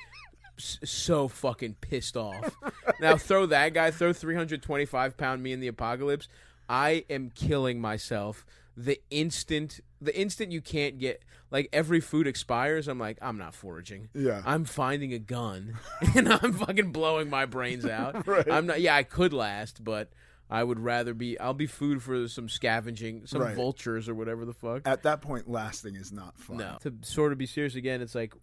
s- 0.58 0.78
so 0.82 1.28
fucking 1.28 1.76
pissed 1.80 2.16
off. 2.16 2.54
now 3.00 3.16
throw 3.16 3.46
that 3.46 3.74
guy, 3.74 3.90
throw 3.90 4.12
three 4.12 4.34
hundred 4.34 4.62
twenty 4.62 4.86
five 4.86 5.16
pound 5.16 5.42
me 5.42 5.52
in 5.52 5.60
the 5.60 5.68
apocalypse. 5.68 6.26
I 6.68 7.04
am 7.10 7.30
killing 7.34 7.80
myself 7.82 8.46
the 8.76 9.00
instant 9.10 9.80
the 10.00 10.16
instant 10.18 10.52
you 10.52 10.60
can't 10.60 10.98
get 10.98 11.22
like 11.50 11.68
every 11.72 12.00
food 12.00 12.26
expires. 12.26 12.88
I'm 12.88 12.98
like 12.98 13.18
I'm 13.22 13.38
not 13.38 13.54
foraging. 13.54 14.08
Yeah. 14.14 14.42
I'm 14.44 14.64
finding 14.64 15.12
a 15.12 15.18
gun 15.18 15.78
and 16.16 16.28
I'm 16.32 16.52
fucking 16.52 16.92
blowing 16.92 17.30
my 17.30 17.46
brains 17.46 17.86
out. 17.86 18.26
Right. 18.26 18.50
I'm 18.50 18.66
not. 18.66 18.80
Yeah, 18.80 18.96
I 18.96 19.02
could 19.04 19.32
last, 19.32 19.82
but 19.84 20.10
I 20.50 20.62
would 20.64 20.78
rather 20.80 21.14
be. 21.14 21.38
I'll 21.38 21.54
be 21.54 21.66
food 21.66 22.02
for 22.02 22.28
some 22.28 22.48
scavenging, 22.48 23.26
some 23.26 23.40
Right. 23.42 23.54
vultures 23.56 24.08
or 24.08 24.14
whatever 24.14 24.44
the 24.44 24.52
fuck. 24.52 24.82
At 24.86 25.02
that 25.04 25.20
point, 25.22 25.48
lasting 25.48 25.94
is 25.96 26.12
not 26.12 26.38
fun. 26.38 26.58
No. 26.58 26.76
To 26.82 26.92
sort 27.02 27.32
of 27.32 27.38
be 27.38 27.46
serious 27.46 27.74
again, 27.76 28.02
it's 28.02 28.14
like 28.14 28.34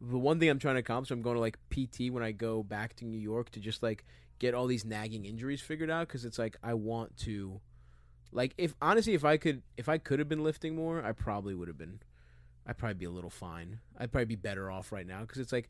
the 0.00 0.18
one 0.18 0.38
thing 0.38 0.48
I'm 0.48 0.58
trying 0.58 0.76
to 0.76 0.80
accomplish. 0.80 1.10
I'm 1.10 1.22
going 1.22 1.34
to 1.36 1.40
like 1.40 1.58
PT 1.70 2.10
when 2.12 2.22
I 2.22 2.32
go 2.32 2.62
back 2.62 2.94
to 2.96 3.04
New 3.04 3.18
York 3.18 3.50
to 3.50 3.60
just 3.60 3.82
like 3.82 4.04
get 4.38 4.54
all 4.54 4.66
these 4.66 4.84
nagging 4.84 5.24
injuries 5.24 5.60
figured 5.60 5.90
out 5.90 6.06
because 6.08 6.24
it's 6.24 6.38
like 6.38 6.56
I 6.62 6.74
want 6.74 7.16
to. 7.18 7.60
Like 8.32 8.54
if 8.58 8.74
honestly, 8.80 9.14
if 9.14 9.24
I 9.24 9.36
could, 9.36 9.62
if 9.76 9.88
I 9.88 9.98
could 9.98 10.18
have 10.18 10.28
been 10.28 10.44
lifting 10.44 10.74
more, 10.76 11.02
I 11.04 11.12
probably 11.12 11.54
would 11.54 11.68
have 11.68 11.78
been. 11.78 12.00
I'd 12.66 12.78
probably 12.78 12.94
be 12.94 13.06
a 13.06 13.10
little 13.10 13.30
fine. 13.30 13.80
I'd 13.98 14.12
probably 14.12 14.26
be 14.26 14.36
better 14.36 14.70
off 14.70 14.92
right 14.92 15.06
now 15.06 15.22
because 15.22 15.38
it's 15.38 15.50
like, 15.52 15.68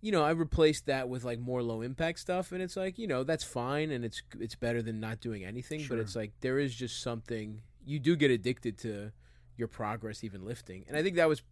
you 0.00 0.12
know, 0.12 0.22
I 0.22 0.30
replaced 0.30 0.86
that 0.86 1.08
with 1.08 1.24
like 1.24 1.38
more 1.38 1.62
low 1.62 1.82
impact 1.82 2.20
stuff, 2.20 2.52
and 2.52 2.62
it's 2.62 2.76
like, 2.76 2.98
you 2.98 3.06
know, 3.06 3.24
that's 3.24 3.44
fine, 3.44 3.90
and 3.90 4.04
it's 4.04 4.22
it's 4.38 4.54
better 4.54 4.82
than 4.82 5.00
not 5.00 5.20
doing 5.20 5.44
anything. 5.44 5.80
Sure. 5.80 5.96
But 5.96 6.02
it's 6.02 6.16
like 6.16 6.32
there 6.40 6.58
is 6.58 6.74
just 6.74 7.02
something 7.02 7.60
you 7.84 7.98
do 7.98 8.16
get 8.16 8.30
addicted 8.30 8.78
to 8.78 9.12
your 9.56 9.68
progress 9.68 10.24
even 10.24 10.44
lifting, 10.44 10.84
and 10.88 10.96
I 10.96 11.02
think 11.02 11.16
that 11.16 11.28
was 11.28 11.42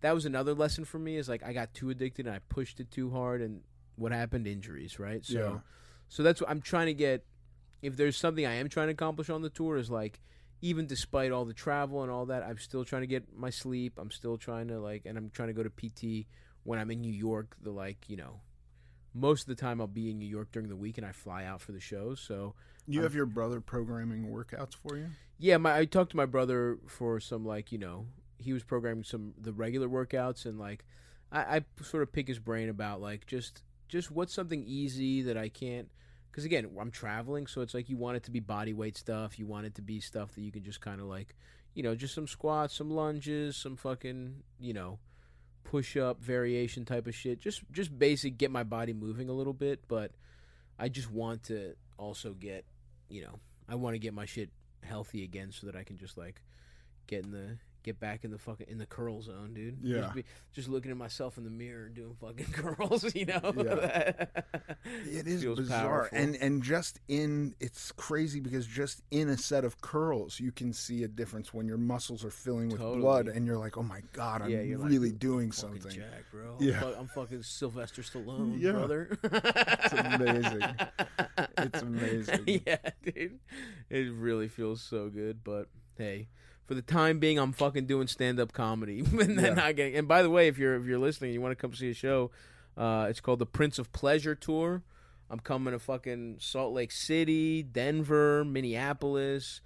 that 0.00 0.14
was 0.14 0.24
another 0.26 0.54
lesson 0.54 0.84
for 0.84 0.98
me 0.98 1.16
is 1.16 1.28
like 1.28 1.42
I 1.42 1.52
got 1.52 1.74
too 1.74 1.90
addicted 1.90 2.26
and 2.26 2.34
I 2.34 2.40
pushed 2.48 2.80
it 2.80 2.90
too 2.90 3.10
hard, 3.10 3.42
and 3.42 3.62
what 3.96 4.12
happened? 4.12 4.46
Injuries, 4.46 4.98
right? 4.98 5.24
So, 5.24 5.38
Yeah. 5.38 5.58
so 6.08 6.22
that's 6.22 6.40
what 6.40 6.48
I'm 6.50 6.60
trying 6.60 6.86
to 6.86 6.94
get. 6.94 7.24
If 7.82 7.96
there's 7.96 8.16
something 8.16 8.46
I 8.46 8.54
am 8.54 8.68
trying 8.68 8.88
to 8.88 8.92
accomplish 8.92 9.30
on 9.30 9.42
the 9.42 9.50
tour 9.50 9.76
is 9.76 9.90
like 9.90 10.20
even 10.62 10.86
despite 10.86 11.32
all 11.32 11.44
the 11.46 11.54
travel 11.54 12.02
and 12.02 12.10
all 12.10 12.26
that, 12.26 12.42
I'm 12.42 12.58
still 12.58 12.84
trying 12.84 13.02
to 13.02 13.06
get 13.06 13.34
my 13.34 13.50
sleep. 13.50 13.98
I'm 13.98 14.10
still 14.10 14.36
trying 14.36 14.68
to 14.68 14.78
like, 14.78 15.06
and 15.06 15.16
I'm 15.16 15.30
trying 15.30 15.48
to 15.48 15.54
go 15.54 15.62
to 15.62 15.70
PT 15.70 16.26
when 16.64 16.78
I'm 16.78 16.90
in 16.90 17.00
New 17.00 17.12
York. 17.12 17.56
The 17.62 17.70
like, 17.70 18.08
you 18.08 18.16
know, 18.16 18.40
most 19.14 19.42
of 19.42 19.46
the 19.48 19.54
time 19.54 19.80
I'll 19.80 19.86
be 19.86 20.10
in 20.10 20.18
New 20.18 20.28
York 20.28 20.52
during 20.52 20.68
the 20.68 20.76
week, 20.76 20.98
and 20.98 21.06
I 21.06 21.12
fly 21.12 21.44
out 21.44 21.62
for 21.62 21.72
the 21.72 21.80
shows. 21.80 22.20
So 22.20 22.54
You 22.86 23.02
have 23.02 23.14
your 23.14 23.24
brother 23.26 23.60
programming 23.60 24.26
workouts 24.26 24.74
for 24.74 24.96
you? 24.96 25.06
yeah, 25.38 25.56
my 25.56 25.78
I 25.78 25.84
talked 25.86 26.10
to 26.10 26.16
my 26.18 26.26
brother 26.26 26.78
for 26.86 27.18
some 27.20 27.46
like 27.46 27.72
you 27.72 27.78
know 27.78 28.06
he 28.36 28.52
was 28.52 28.62
programming 28.62 29.04
some 29.04 29.32
the 29.40 29.52
regular 29.52 29.88
workouts 29.88 30.44
and 30.44 30.58
like 30.58 30.84
I, 31.32 31.56
I 31.56 31.64
sort 31.82 32.02
of 32.02 32.12
pick 32.12 32.28
his 32.28 32.38
brain 32.38 32.68
about 32.68 33.00
like 33.00 33.26
just 33.26 33.62
just 33.88 34.10
what's 34.10 34.34
something 34.34 34.62
easy 34.66 35.22
that 35.22 35.38
I 35.38 35.48
can't. 35.48 35.88
Because 36.30 36.44
again, 36.44 36.70
I'm 36.80 36.90
traveling, 36.90 37.46
so 37.46 37.60
it's 37.60 37.74
like 37.74 37.88
you 37.88 37.96
want 37.96 38.16
it 38.16 38.24
to 38.24 38.30
be 38.30 38.40
body 38.40 38.72
weight 38.72 38.96
stuff. 38.96 39.38
You 39.38 39.46
want 39.46 39.66
it 39.66 39.74
to 39.76 39.82
be 39.82 40.00
stuff 40.00 40.34
that 40.34 40.42
you 40.42 40.52
can 40.52 40.62
just 40.62 40.80
kind 40.80 41.00
of 41.00 41.06
like, 41.06 41.34
you 41.74 41.82
know, 41.82 41.94
just 41.94 42.14
some 42.14 42.28
squats, 42.28 42.74
some 42.74 42.90
lunges, 42.90 43.56
some 43.56 43.76
fucking, 43.76 44.36
you 44.58 44.72
know, 44.72 44.98
push 45.64 45.96
up 45.96 46.22
variation 46.22 46.84
type 46.84 47.06
of 47.06 47.14
shit. 47.14 47.40
Just 47.40 47.62
just 47.72 47.98
basic, 47.98 48.38
get 48.38 48.50
my 48.50 48.62
body 48.62 48.92
moving 48.92 49.28
a 49.28 49.32
little 49.32 49.52
bit. 49.52 49.80
But 49.88 50.12
I 50.78 50.88
just 50.88 51.10
want 51.10 51.44
to 51.44 51.74
also 51.98 52.32
get, 52.32 52.64
you 53.08 53.22
know, 53.22 53.40
I 53.68 53.74
want 53.74 53.94
to 53.94 53.98
get 53.98 54.14
my 54.14 54.24
shit 54.24 54.50
healthy 54.82 55.24
again 55.24 55.52
so 55.52 55.66
that 55.66 55.76
I 55.76 55.84
can 55.84 55.98
just 55.98 56.16
like 56.16 56.42
get 57.06 57.24
in 57.24 57.32
the 57.32 57.58
get 57.82 57.98
back 58.00 58.24
in 58.24 58.30
the 58.30 58.38
fucking 58.38 58.66
in 58.68 58.78
the 58.78 58.86
curl 58.86 59.22
zone, 59.22 59.52
dude. 59.54 59.78
Yeah. 59.82 60.00
Just, 60.02 60.14
be, 60.14 60.24
just 60.52 60.68
looking 60.68 60.90
at 60.90 60.96
myself 60.96 61.38
in 61.38 61.44
the 61.44 61.50
mirror 61.50 61.86
and 61.86 61.94
doing 61.94 62.14
fucking 62.20 62.46
curls, 62.52 63.14
you 63.14 63.26
know. 63.26 63.52
Yeah. 63.56 64.24
It 65.06 65.26
is 65.26 65.42
Feels 65.42 65.58
bizarre, 65.58 66.08
powerful. 66.08 66.18
and 66.18 66.36
and 66.36 66.62
just 66.62 67.00
in 67.08 67.54
it's 67.60 67.92
crazy 67.92 68.40
because 68.40 68.66
just 68.66 69.02
in 69.10 69.28
a 69.28 69.36
set 69.36 69.64
of 69.64 69.80
curls, 69.82 70.40
you 70.40 70.52
can 70.52 70.72
see 70.72 71.04
a 71.04 71.08
difference 71.08 71.52
when 71.52 71.66
your 71.68 71.76
muscles 71.76 72.24
are 72.24 72.30
filling 72.30 72.68
with 72.68 72.78
Totally. 72.80 73.00
blood, 73.00 73.28
and 73.28 73.46
you're 73.46 73.58
like, 73.58 73.76
oh 73.76 73.82
my 73.82 74.00
god, 74.12 74.42
I'm 74.42 74.50
Yeah, 74.50 74.60
you're 74.62 74.78
like, 74.78 74.88
really 74.90 75.12
doing 75.12 75.50
fucking 75.50 75.80
something. 75.82 76.00
Jack, 76.00 76.24
bro. 76.32 76.56
Yeah. 76.60 76.74
I'm, 76.76 76.80
fu- 76.80 76.98
I'm 77.00 77.06
fucking 77.08 77.42
Sylvester 77.42 78.02
Stallone, 78.02 78.58
Yeah. 78.60 78.72
brother. 78.72 79.18
It's 79.22 79.92
amazing. 79.92 80.62
It's 81.58 81.82
amazing. 81.82 82.62
yeah, 82.66 82.76
dude. 83.02 83.38
It 83.90 84.12
really 84.12 84.48
feels 84.48 84.82
so 84.82 85.08
good, 85.08 85.42
but 85.44 85.68
hey, 85.98 86.28
for 86.70 86.74
the 86.76 86.82
time 86.82 87.18
being, 87.18 87.36
I'm 87.36 87.50
fucking 87.52 87.86
doing 87.86 88.06
stand 88.06 88.38
up 88.38 88.52
comedy, 88.52 89.00
and 89.10 89.18
then 89.36 89.44
Yeah. 89.44 89.54
not 89.54 89.74
getting. 89.74 89.96
And 89.96 90.06
by 90.06 90.22
the 90.22 90.30
way, 90.30 90.46
if 90.46 90.56
you're 90.56 90.76
if 90.76 90.86
you're 90.86 91.00
listening, 91.00 91.30
and 91.30 91.34
you 91.34 91.40
want 91.40 91.50
to 91.50 91.60
come 91.60 91.74
see 91.74 91.90
a 91.90 91.94
show, 91.94 92.30
uh, 92.76 93.08
it's 93.10 93.18
called 93.20 93.40
the 93.40 93.46
Prince 93.46 93.80
of 93.80 93.92
Pleasure 93.92 94.36
Tour. 94.36 94.84
I'm 95.28 95.40
coming 95.40 95.72
to 95.72 95.80
fucking 95.80 96.36
Salt 96.38 96.72
Lake 96.72 96.92
City, 96.92 97.64
Denver, 97.64 98.44
Minneapolis, 98.44 99.62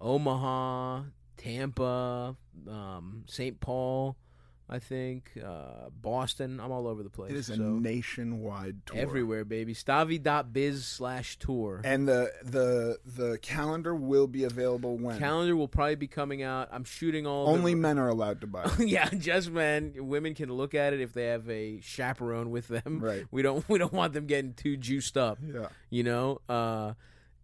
Omaha, 0.00 1.02
Tampa, 1.36 2.36
um, 2.66 3.24
St. 3.28 3.60
Paul. 3.60 4.16
I 4.68 4.80
think 4.80 5.30
uh, 5.44 5.90
Boston. 6.02 6.58
I'm 6.58 6.72
all 6.72 6.88
over 6.88 7.02
the 7.04 7.10
place. 7.10 7.30
It 7.30 7.36
is 7.36 7.50
a 7.50 7.56
nationwide 7.56 8.84
tour. 8.86 8.98
everywhere, 8.98 9.44
baby. 9.44 9.74
Stavvy.biz 9.74 10.84
slash 10.84 11.38
tour. 11.38 11.80
And 11.84 12.08
the 12.08 12.32
the 12.42 12.98
the 13.04 13.38
calendar 13.38 13.94
will 13.94 14.26
be 14.26 14.42
available 14.44 14.96
when 14.98 15.18
Calendar 15.18 15.54
will 15.56 15.68
probably 15.68 15.94
be 15.94 16.08
coming 16.08 16.42
out. 16.42 16.68
I'm 16.72 16.84
shooting 16.84 17.26
all 17.26 17.48
only 17.48 17.74
the, 17.74 17.80
men 17.80 17.98
are 17.98 18.08
allowed 18.08 18.40
to 18.40 18.46
buy. 18.48 18.64
it. 18.78 18.78
yeah, 18.88 19.08
just 19.10 19.50
men. 19.50 19.94
Women 19.96 20.34
can 20.34 20.52
look 20.52 20.74
at 20.74 20.92
it 20.92 21.00
if 21.00 21.12
they 21.12 21.26
have 21.26 21.48
a 21.48 21.80
chaperone 21.80 22.50
with 22.50 22.68
them. 22.68 22.98
Right. 23.00 23.24
We 23.36 23.42
don't 23.42 23.68
we 23.68 23.78
don't 23.78 23.92
want 23.92 24.14
them 24.14 24.26
getting 24.26 24.54
too 24.54 24.76
juiced 24.76 25.16
up. 25.16 25.38
Yeah. 25.42 25.68
You 25.90 26.02
know, 26.04 26.40
uh, 26.48 26.94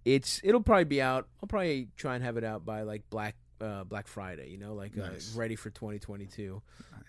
it's 0.04 0.40
it'll 0.42 0.62
probably 0.62 0.84
be 0.84 1.02
out. 1.02 1.28
I'll 1.42 1.46
probably 1.46 1.88
try 1.96 2.14
and 2.14 2.24
have 2.24 2.36
it 2.36 2.44
out 2.44 2.64
by 2.64 2.82
like 2.82 3.02
Black 3.10 3.36
uh, 3.60 3.84
Black 3.84 4.06
Friday. 4.08 4.48
You 4.50 4.58
know, 4.58 4.74
like 4.74 4.96
Nice. 4.96 5.34
uh, 5.36 5.38
ready 5.38 5.54
for 5.54 5.70
2022. 5.70 6.62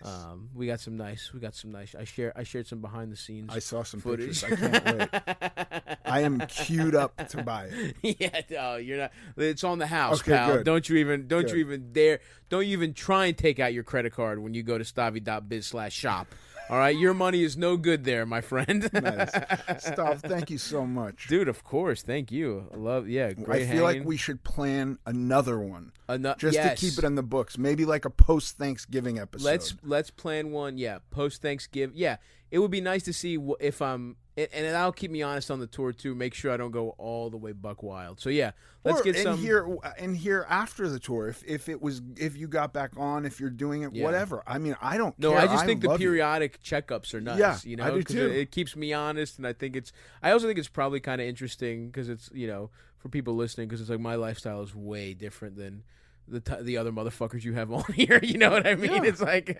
Um, 0.04 0.50
we 0.54 0.66
got 0.66 0.80
some 0.80 0.98
nice. 0.98 1.32
We 1.32 1.40
got 1.40 1.54
some 1.54 1.72
nice. 1.72 1.94
I 1.94 2.04
share. 2.04 2.30
I 2.36 2.42
shared 2.42 2.66
some 2.66 2.80
behind 2.80 3.10
the 3.10 3.16
scenes. 3.16 3.50
I 3.50 3.58
saw 3.58 3.82
some 3.82 4.00
footage. 4.00 4.42
pictures. 4.42 4.60
I 4.60 4.78
can't 4.80 4.98
wait. 4.98 5.98
I 6.04 6.20
am 6.20 6.40
queued 6.40 6.94
up 6.94 7.26
to 7.28 7.42
buy 7.42 7.70
it. 7.72 7.96
yeah, 8.20 8.40
no, 8.50 8.76
you're 8.76 8.98
not. 8.98 9.12
It's 9.38 9.64
on 9.64 9.78
the 9.78 9.86
house, 9.86 10.20
Okay, 10.20 10.32
pal. 10.32 10.56
good. 10.56 10.64
Don't 10.66 10.86
you 10.88 10.98
even 10.98 11.26
don't 11.26 11.42
Good. 11.46 11.52
you 11.52 11.56
even 11.60 11.92
dare 11.92 12.20
don't 12.50 12.66
you 12.66 12.72
even 12.74 12.92
try 12.92 13.26
and 13.26 13.38
take 13.38 13.58
out 13.58 13.72
your 13.72 13.82
credit 13.82 14.12
card 14.12 14.38
when 14.40 14.52
you 14.52 14.62
go 14.62 14.76
to 14.76 14.84
stavvy.biz 14.84 15.66
slash 15.66 15.94
shop. 15.94 16.26
All 16.70 16.78
right, 16.78 16.96
your 16.96 17.12
money 17.12 17.42
is 17.42 17.56
no 17.58 17.76
good 17.76 18.04
there, 18.04 18.24
my 18.24 18.40
friend. 18.40 18.88
Nice. 18.94 19.30
Stop. 19.84 20.18
Thank 20.18 20.50
you 20.50 20.56
so 20.58 20.86
much. 20.86 21.26
Dude, 21.28 21.48
of 21.48 21.62
course. 21.62 22.02
Thank 22.02 22.32
you. 22.32 22.68
I 22.72 22.76
love 22.76 23.08
yeah, 23.08 23.32
great 23.32 23.68
I 23.68 23.72
feel 23.72 23.82
like 23.82 24.04
we 24.04 24.16
should 24.16 24.42
plan 24.44 24.98
another 25.04 25.58
one 25.58 25.92
Ano- 26.08 26.34
just 26.38 26.54
yes. 26.54 26.80
to 26.80 26.86
keep 26.86 26.98
it 26.98 27.04
in 27.04 27.16
the 27.16 27.22
books. 27.22 27.58
Maybe 27.58 27.84
like 27.84 28.04
a 28.06 28.10
post 28.10 28.56
Thanksgiving 28.56 29.18
episode. 29.18 29.44
Let's 29.46 29.74
let's 29.82 30.10
plan 30.10 30.52
one. 30.52 30.78
Yeah, 30.78 30.98
post 31.10 31.42
Thanksgiving. 31.42 31.96
Yeah, 31.96 32.16
it 32.50 32.58
would 32.60 32.70
be 32.70 32.80
nice 32.80 33.02
to 33.04 33.12
see 33.12 33.36
wh- 33.36 33.60
if 33.60 33.82
I'm, 33.82 34.16
and, 34.36 34.48
and 34.52 34.66
that'll 34.66 34.92
keep 34.92 35.10
me 35.10 35.22
honest 35.22 35.50
on 35.50 35.60
the 35.60 35.66
tour 35.66 35.92
too. 35.92 36.14
Make 36.14 36.34
sure 36.34 36.50
I 36.52 36.56
don't 36.56 36.70
go 36.70 36.90
all 36.98 37.30
the 37.30 37.36
way 37.36 37.52
buck 37.52 37.82
wild. 37.82 38.20
So 38.20 38.30
yeah, 38.30 38.52
let's 38.84 39.00
or 39.00 39.04
get 39.04 39.16
in 39.16 39.22
some. 39.22 39.38
here 39.38 39.76
and 39.98 40.16
here 40.16 40.46
after 40.48 40.88
the 40.88 40.98
tour. 40.98 41.28
If 41.28 41.44
if 41.46 41.68
it 41.68 41.80
was 41.80 42.02
if 42.16 42.36
you 42.36 42.48
got 42.48 42.72
back 42.72 42.92
on, 42.96 43.26
if 43.26 43.40
you're 43.40 43.50
doing 43.50 43.82
it, 43.82 43.94
Yeah. 43.94 44.04
whatever. 44.04 44.42
I 44.46 44.58
mean, 44.58 44.76
I 44.80 44.96
don't. 44.96 45.16
No, 45.18 45.30
care. 45.30 45.40
I 45.40 45.46
just 45.46 45.64
think 45.64 45.82
the 45.82 45.88
love 45.88 46.00
you. 46.00 46.08
periodic 46.08 46.62
checkups 46.62 47.14
are 47.14 47.20
nice. 47.20 47.38
Yeah, 47.38 47.58
you 47.64 47.76
know, 47.76 47.84
I 47.84 47.90
do 47.90 48.02
too. 48.02 48.26
It, 48.26 48.36
it 48.36 48.50
keeps 48.50 48.74
me 48.74 48.92
honest, 48.92 49.38
and 49.38 49.46
I 49.46 49.52
think 49.52 49.76
it's. 49.76 49.92
I 50.22 50.32
also 50.32 50.46
think 50.46 50.58
it's 50.58 50.68
probably 50.68 51.00
kind 51.00 51.20
of 51.20 51.26
interesting 51.26 51.86
because 51.86 52.08
it's 52.08 52.30
you 52.32 52.46
know 52.46 52.70
for 52.98 53.08
people 53.08 53.34
listening 53.34 53.68
because 53.68 53.80
it's 53.80 53.90
like 53.90 54.00
my 54.00 54.14
lifestyle 54.14 54.62
is 54.62 54.74
way 54.74 55.14
different 55.14 55.56
than 55.56 55.82
the 56.28 56.40
t- 56.40 56.62
the 56.62 56.76
other 56.78 56.92
motherfuckers 56.92 57.44
you 57.44 57.52
have 57.54 57.70
on 57.72 57.84
here. 57.92 58.20
You 58.22 58.38
know 58.38 58.50
what 58.50 58.66
I 58.66 58.74
mean? 58.74 59.02
Yeah. 59.04 59.08
It's 59.10 59.20
like 59.20 59.58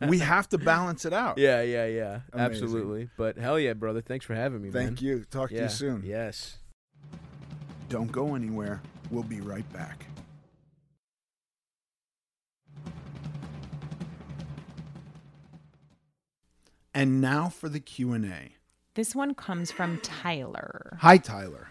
we 0.08 0.18
have 0.18 0.48
to 0.50 0.58
balance 0.58 1.04
it 1.04 1.12
out. 1.12 1.38
yeah, 1.38 1.62
yeah, 1.62 1.86
yeah, 1.86 2.20
Amazing. 2.32 2.62
absolutely. 2.64 3.10
But 3.16 3.38
hell 3.38 3.58
yeah, 3.58 3.72
brother! 3.74 4.00
Thanks 4.02 4.24
for 4.24 4.34
having 4.34 4.62
me. 4.62 4.70
man. 4.70 4.86
Thank 4.86 5.02
you. 5.02 5.24
Talk 5.30 5.50
to 5.50 5.56
you 5.56 5.68
soon. 5.68 6.02
Yes. 6.04 6.58
Don't 7.88 8.10
go 8.10 8.34
anywhere. 8.34 8.80
We'll 9.10 9.22
be 9.22 9.40
right 9.40 9.70
back. 9.72 10.06
And 16.94 17.20
now 17.20 17.48
for 17.48 17.68
the 17.68 17.80
Q&A. 17.80 18.56
This 18.94 19.14
one 19.14 19.34
comes 19.34 19.70
from 19.70 19.98
Tyler. 20.02 20.98
Hi 21.00 21.16
Tyler. 21.16 21.68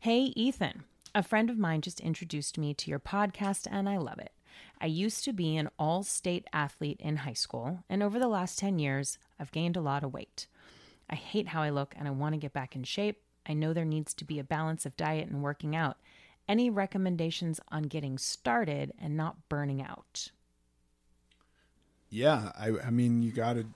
Hey, 0.00 0.32
Ethan. 0.36 0.84
A 1.16 1.22
friend 1.22 1.48
of 1.48 1.56
mine 1.56 1.80
just 1.80 2.00
introduced 2.00 2.58
me 2.58 2.74
to 2.74 2.90
your 2.90 2.98
podcast, 2.98 3.66
and 3.70 3.88
I 3.88 3.96
love 3.96 4.18
it. 4.18 4.32
I 4.82 4.84
used 4.84 5.24
to 5.24 5.32
be 5.32 5.56
an 5.56 5.70
all 5.78 6.02
state 6.02 6.46
athlete 6.52 7.00
in 7.00 7.16
high 7.16 7.32
school, 7.32 7.82
and 7.88 8.02
over 8.02 8.18
the 8.18 8.28
last 8.28 8.58
10 8.58 8.78
years, 8.78 9.16
I've 9.40 9.50
gained 9.50 9.78
a 9.78 9.80
lot 9.80 10.04
of 10.04 10.12
weight. 10.12 10.46
I 11.08 11.14
hate 11.14 11.48
how 11.48 11.62
I 11.62 11.70
look, 11.70 11.94
and 11.96 12.06
I 12.06 12.10
want 12.10 12.34
to 12.34 12.38
get 12.38 12.52
back 12.52 12.76
in 12.76 12.84
shape. 12.84 13.22
I 13.48 13.54
know 13.54 13.72
there 13.72 13.86
needs 13.86 14.12
to 14.12 14.26
be 14.26 14.38
a 14.38 14.44
balance 14.44 14.84
of 14.84 14.94
diet 14.98 15.30
and 15.30 15.42
working 15.42 15.74
out. 15.74 15.96
Any 16.46 16.68
recommendations 16.68 17.60
on 17.72 17.84
getting 17.84 18.18
started 18.18 18.92
and 19.00 19.16
not 19.16 19.48
burning 19.48 19.80
out? 19.80 20.32
Yeah, 22.10 22.52
I 22.58 22.72
I 22.86 22.90
mean 22.90 23.22
you 23.22 23.32
got 23.32 23.54
to 23.54 23.66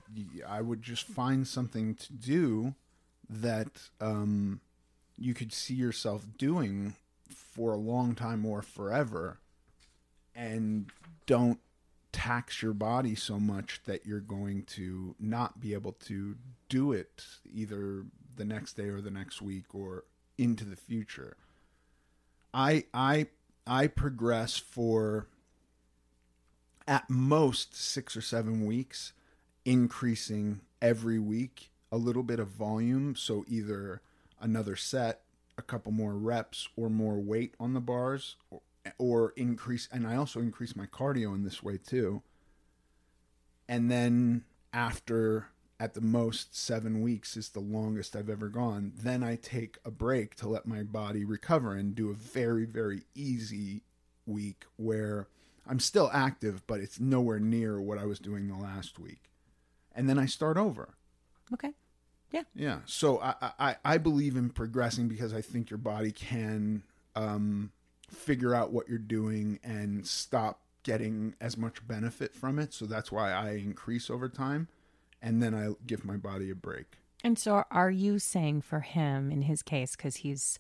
I 0.47 0.61
would 0.61 0.83
just 0.83 1.05
find 1.05 1.49
something 1.49 1.95
to 1.95 2.13
do 2.13 2.75
that 3.31 3.89
um 3.99 4.61
you 5.17 5.33
could 5.33 5.55
see 5.55 5.75
yourself 5.75 6.27
doing 6.37 6.97
for 7.33 7.73
a 7.73 7.79
long 7.79 8.15
time 8.15 8.45
or 8.45 8.63
forever 8.63 9.39
and 10.35 10.91
don't 11.27 11.61
tax 12.13 12.63
your 12.63 12.73
body 12.73 13.15
so 13.15 13.39
much 13.39 13.81
that 13.85 14.05
you're 14.05 14.21
going 14.21 14.63
to 14.65 15.15
not 15.21 15.61
be 15.61 15.75
able 15.75 15.93
to 15.93 16.37
do 16.69 16.93
it 16.93 17.25
either 17.53 18.05
the 18.37 18.45
next 18.45 18.75
day 18.75 18.89
or 18.89 19.01
the 19.01 19.11
next 19.11 19.41
week 19.41 19.75
or 19.75 20.05
into 20.39 20.65
the 20.65 20.77
future. 20.77 21.37
I 22.53 22.85
I 22.93 23.27
I 23.67 23.87
progress 23.87 24.57
for 24.57 25.29
at 26.89 27.09
most 27.09 27.77
6 27.77 28.17
or 28.17 28.21
7 28.21 28.67
weeks 28.67 29.13
increasing 29.65 30.61
every 30.83 31.19
week 31.19 31.71
a 31.93 31.97
little 31.97 32.23
bit 32.23 32.41
of 32.41 32.49
volume 32.49 33.15
so 33.15 33.45
either 33.47 34.01
another 34.41 34.75
set 34.75 35.21
a 35.61 35.63
couple 35.63 35.93
more 35.93 36.15
reps 36.15 36.69
or 36.77 36.91
more 36.91 37.21
weight 37.21 37.55
on 37.61 37.75
the 37.75 37.81
bars 37.81 38.37
or, 38.51 38.61
or 38.99 39.33
increase 39.37 39.89
and 39.93 40.07
I 40.07 40.17
also 40.17 40.41
increase 40.41 40.75
my 40.75 40.87
cardio 40.87 41.35
in 41.35 41.45
this 41.45 41.63
way 41.63 41.79
too 41.79 42.23
and 43.69 43.89
then 43.91 44.45
after 44.73 45.47
at 45.81 45.95
the 45.95 46.01
most 46.03 46.55
seven 46.55 47.01
weeks 47.01 47.39
is 47.39 47.49
the 47.49 47.61
longest 47.61 48.15
I've 48.15 48.29
ever 48.29 48.51
gone. 48.51 48.93
Then 48.95 49.23
I 49.23 49.37
take 49.37 49.79
a 49.83 49.91
break 49.91 50.35
to 50.37 50.49
let 50.49 50.67
my 50.67 50.83
body 50.83 51.25
recover 51.25 51.75
and 51.75 51.95
do 51.95 52.11
a 52.11 52.15
very, 52.15 52.67
very 52.67 53.05
easy 53.15 53.83
week 54.27 54.67
where 54.77 55.29
I'm 55.67 55.81
still 55.81 56.11
active, 56.13 56.67
but 56.67 56.81
it's 56.81 57.01
nowhere 57.01 57.41
near 57.41 57.81
what 57.81 57.97
I 57.97 58.05
was 58.05 58.19
doing 58.19 58.47
the 58.47 58.57
last 58.57 58.99
week. 58.99 59.31
And 59.95 60.07
then 60.07 60.19
I 60.19 60.27
start 60.27 60.59
over. 60.59 60.97
Okay. 61.55 61.73
Yeah. 62.31 62.43
Yeah. 62.55 62.79
So 62.87 63.21
I, 63.21 63.53
I, 63.59 63.77
I 63.85 63.99
believe 63.99 64.37
in 64.37 64.51
progressing 64.51 65.09
because 65.09 65.35
I 65.35 65.41
think 65.41 65.71
your 65.71 65.79
body 65.79 66.13
can 66.13 66.83
um, 67.17 67.73
figure 68.09 68.55
out 68.55 68.73
what 68.73 68.89
you're 68.89 68.99
doing 68.99 69.59
and 69.65 70.07
stop 70.07 70.61
getting 70.83 71.35
as 71.41 71.57
much 71.57 71.87
benefit 71.87 72.35
from 72.35 72.59
it. 72.59 72.73
So 72.73 72.87
that's 72.87 73.11
why 73.11 73.33
I 73.33 73.53
increase 73.53 74.11
over 74.11 74.29
time. 74.29 74.69
And 75.23 75.43
then 75.43 75.55
I 75.55 75.71
give 75.87 76.05
my 76.05 76.17
body 76.17 76.51
a 76.51 76.55
break. 76.55 76.97
And 77.23 77.39
so, 77.39 77.65
are 77.71 77.91
you 77.91 78.19
saying 78.19 78.63
for 78.63 78.81
him, 78.81 79.31
in 79.31 79.43
his 79.43 79.63
case, 79.63 79.95
because 79.95 80.17
he's 80.17 80.59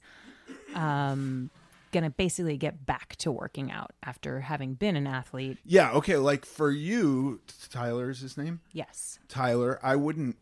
um, 0.74 1.50
going 1.92 2.04
to 2.04 2.10
basically 2.10 2.56
get 2.56 2.86
back 2.86 3.16
to 3.16 3.32
working 3.32 3.70
out 3.70 3.92
after 4.02 4.40
having 4.40 4.74
been 4.74 4.96
an 4.96 5.06
athlete. 5.06 5.58
Yeah, 5.64 5.92
okay, 5.92 6.16
like 6.16 6.44
for 6.44 6.70
you, 6.70 7.40
Tyler 7.70 8.10
is 8.10 8.20
his 8.20 8.36
name? 8.36 8.60
Yes. 8.72 9.18
Tyler, 9.28 9.78
I 9.82 9.96
wouldn't 9.96 10.36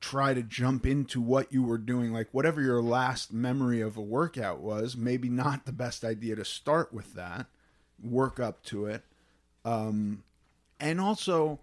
try 0.00 0.34
to 0.34 0.42
jump 0.42 0.86
into 0.86 1.20
what 1.20 1.52
you 1.52 1.62
were 1.62 1.78
doing 1.78 2.12
like 2.12 2.28
whatever 2.32 2.60
your 2.60 2.82
last 2.82 3.32
memory 3.32 3.80
of 3.80 3.96
a 3.96 4.02
workout 4.02 4.60
was, 4.60 4.96
maybe 4.96 5.28
not 5.28 5.66
the 5.66 5.72
best 5.72 6.04
idea 6.04 6.36
to 6.36 6.44
start 6.44 6.92
with 6.92 7.14
that. 7.14 7.46
Work 8.02 8.40
up 8.40 8.62
to 8.64 8.86
it. 8.86 9.02
Um 9.64 10.24
and 10.80 11.00
also 11.00 11.60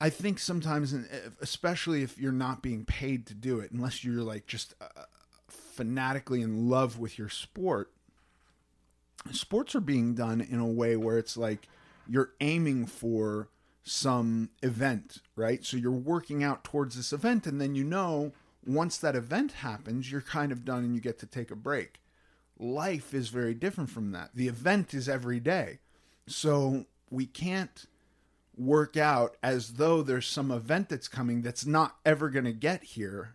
I 0.00 0.08
think 0.08 0.38
sometimes, 0.38 0.94
especially 1.42 2.02
if 2.02 2.16
you're 2.16 2.32
not 2.32 2.62
being 2.62 2.86
paid 2.86 3.26
to 3.26 3.34
do 3.34 3.60
it, 3.60 3.70
unless 3.70 4.02
you're 4.02 4.22
like 4.22 4.46
just 4.46 4.74
uh, 4.80 5.02
fanatically 5.46 6.40
in 6.40 6.70
love 6.70 6.98
with 6.98 7.18
your 7.18 7.28
sport, 7.28 7.92
sports 9.30 9.74
are 9.74 9.80
being 9.80 10.14
done 10.14 10.40
in 10.40 10.58
a 10.58 10.66
way 10.66 10.96
where 10.96 11.18
it's 11.18 11.36
like 11.36 11.68
you're 12.08 12.32
aiming 12.40 12.86
for 12.86 13.48
some 13.82 14.50
event, 14.62 15.18
right? 15.36 15.64
So 15.64 15.76
you're 15.76 15.90
working 15.90 16.42
out 16.44 16.64
towards 16.64 16.96
this 16.96 17.12
event, 17.12 17.46
and 17.46 17.60
then 17.60 17.74
you 17.74 17.84
know 17.84 18.32
once 18.66 18.98
that 18.98 19.16
event 19.16 19.52
happens, 19.52 20.10
you're 20.12 20.20
kind 20.20 20.52
of 20.52 20.64
done 20.64 20.84
and 20.84 20.94
you 20.94 21.00
get 21.00 21.18
to 21.20 21.26
take 21.26 21.50
a 21.50 21.56
break. 21.56 22.00
Life 22.58 23.14
is 23.14 23.28
very 23.30 23.54
different 23.54 23.88
from 23.90 24.12
that. 24.12 24.30
The 24.34 24.48
event 24.48 24.92
is 24.92 25.08
every 25.08 25.40
day. 25.40 25.78
So 26.26 26.84
we 27.10 27.24
can't 27.26 27.86
work 28.56 28.96
out 28.96 29.36
as 29.42 29.74
though 29.74 30.02
there's 30.02 30.26
some 30.26 30.50
event 30.50 30.90
that's 30.90 31.08
coming 31.08 31.40
that's 31.40 31.64
not 31.64 31.96
ever 32.04 32.28
going 32.28 32.44
to 32.44 32.52
get 32.52 32.82
here 32.82 33.34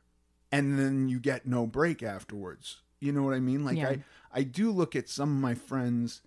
and 0.51 0.77
then 0.77 1.07
you 1.09 1.19
get 1.19 1.47
no 1.47 1.65
break 1.65 2.03
afterwards 2.03 2.81
you 2.99 3.11
know 3.11 3.23
what 3.23 3.33
i 3.33 3.39
mean 3.39 3.65
like 3.65 3.77
Yeah. 3.77 3.89
i 3.89 4.03
i 4.31 4.43
do 4.43 4.69
look 4.69 4.95
at 4.95 5.09
some 5.09 5.29
of 5.35 5.41
my 5.41 5.55
friends 5.55 6.21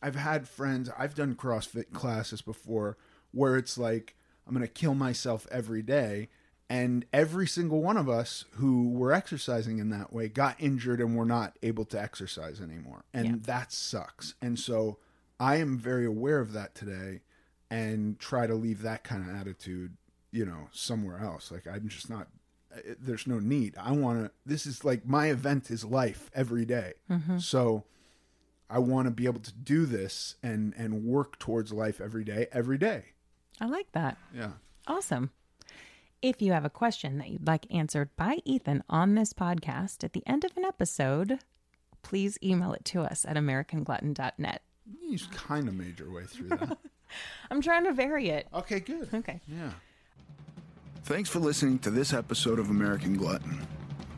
i've 0.00 0.14
had 0.14 0.46
friends 0.46 0.88
i've 0.96 1.16
done 1.16 1.34
crossfit 1.34 1.92
classes 1.92 2.42
before 2.42 2.96
where 3.32 3.56
it's 3.56 3.76
like 3.76 4.14
i'm 4.46 4.54
going 4.54 4.66
to 4.66 4.72
kill 4.72 4.94
myself 4.94 5.46
every 5.50 5.82
day 5.82 6.28
and 6.70 7.04
every 7.12 7.46
single 7.46 7.82
one 7.82 7.96
of 7.98 8.08
us 8.08 8.44
who 8.52 8.88
were 8.90 9.12
exercising 9.12 9.78
in 9.78 9.90
that 9.90 10.12
way 10.12 10.28
got 10.28 10.56
injured 10.58 11.00
and 11.00 11.16
were 11.16 11.26
not 11.26 11.58
able 11.62 11.84
to 11.84 12.00
exercise 12.00 12.60
anymore 12.60 13.04
and 13.12 13.26
Yeah. 13.26 13.34
that 13.42 13.72
sucks 13.72 14.34
and 14.40 14.58
so 14.58 14.98
i 15.40 15.56
am 15.56 15.78
very 15.78 16.06
aware 16.06 16.38
of 16.40 16.52
that 16.52 16.74
today 16.74 17.20
and 17.70 18.18
try 18.18 18.46
to 18.46 18.54
leave 18.54 18.82
that 18.82 19.02
kind 19.02 19.26
of 19.28 19.34
attitude, 19.34 19.96
you 20.30 20.44
know, 20.44 20.68
somewhere 20.72 21.18
else. 21.20 21.50
Like 21.50 21.66
I'm 21.66 21.88
just 21.88 22.10
not. 22.10 22.28
uh, 22.70 22.80
There's 23.00 23.26
no 23.26 23.38
need. 23.38 23.74
I 23.80 23.92
want 23.92 24.24
to. 24.26 24.30
This 24.44 24.66
is 24.66 24.84
like 24.84 25.06
my 25.06 25.28
event 25.30 25.70
is 25.70 25.82
life 25.82 26.30
every 26.34 26.66
day. 26.66 26.92
So 27.38 27.84
I 28.68 28.78
want 28.78 29.06
to 29.06 29.10
be 29.10 29.24
able 29.24 29.40
to 29.40 29.52
do 29.54 29.86
this 29.86 30.34
and 30.42 30.74
and 30.76 31.02
work 31.04 31.38
towards 31.38 31.72
life 31.72 31.98
every 31.98 32.24
day, 32.24 32.46
every 32.52 32.76
day. 32.76 33.11
I 33.62 33.66
like 33.66 33.92
that. 33.92 34.18
Yeah. 34.34 34.50
Awesome. 34.88 35.30
If 36.20 36.42
you 36.42 36.50
have 36.52 36.64
a 36.64 36.70
question 36.70 37.18
that 37.18 37.28
you'd 37.28 37.46
like 37.46 37.72
answered 37.72 38.10
by 38.16 38.38
Ethan 38.44 38.82
on 38.90 39.14
this 39.14 39.32
podcast 39.32 40.02
at 40.02 40.14
the 40.14 40.24
end 40.26 40.44
of 40.44 40.50
an 40.56 40.64
episode, 40.64 41.38
please 42.02 42.36
email 42.42 42.72
it 42.72 42.84
to 42.86 43.02
us 43.02 43.24
at 43.24 43.36
americanglutton.net. 43.36 44.62
You 45.00 45.16
just 45.16 45.30
kind 45.30 45.68
of 45.68 45.74
made 45.74 46.00
your 46.00 46.12
way 46.12 46.24
through 46.24 46.48
that. 46.48 46.76
I'm 47.52 47.60
trying 47.60 47.84
to 47.84 47.92
vary 47.92 48.30
it. 48.30 48.48
okay, 48.52 48.80
good. 48.80 49.08
Okay. 49.14 49.40
Yeah. 49.46 49.70
Thanks 51.04 51.30
for 51.30 51.38
listening 51.38 51.78
to 51.80 51.90
this 51.90 52.12
episode 52.12 52.58
of 52.58 52.68
American 52.68 53.16
Glutton. 53.16 53.64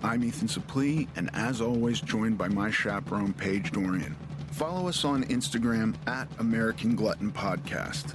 I'm 0.02 0.24
Ethan 0.24 0.48
Suplee, 0.48 1.06
and 1.16 1.28
as 1.34 1.60
always, 1.60 2.00
joined 2.00 2.38
by 2.38 2.48
my 2.48 2.70
chaperone, 2.70 3.34
Paige 3.34 3.72
Dorian. 3.72 4.16
Follow 4.52 4.88
us 4.88 5.04
on 5.04 5.24
Instagram 5.24 5.94
at 6.06 6.28
American 6.38 6.96
Glutton 6.96 7.30
Podcast. 7.30 8.14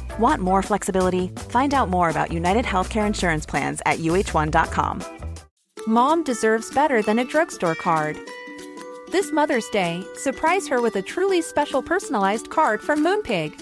Want 0.19 0.41
more 0.41 0.61
flexibility? 0.61 1.29
Find 1.49 1.73
out 1.73 1.89
more 1.89 2.09
about 2.09 2.31
United 2.31 2.65
Healthcare 2.65 3.07
Insurance 3.07 3.45
Plans 3.45 3.81
at 3.85 3.99
uh1.com. 3.99 5.03
Mom 5.87 6.23
deserves 6.23 6.73
better 6.73 7.01
than 7.01 7.19
a 7.19 7.25
drugstore 7.25 7.75
card. 7.75 8.17
This 9.11 9.31
Mother's 9.31 9.67
Day, 9.69 10.03
surprise 10.15 10.67
her 10.67 10.81
with 10.81 10.95
a 10.95 11.01
truly 11.01 11.41
special 11.41 11.81
personalized 11.81 12.49
card 12.49 12.81
from 12.81 13.03
Moonpig. 13.03 13.53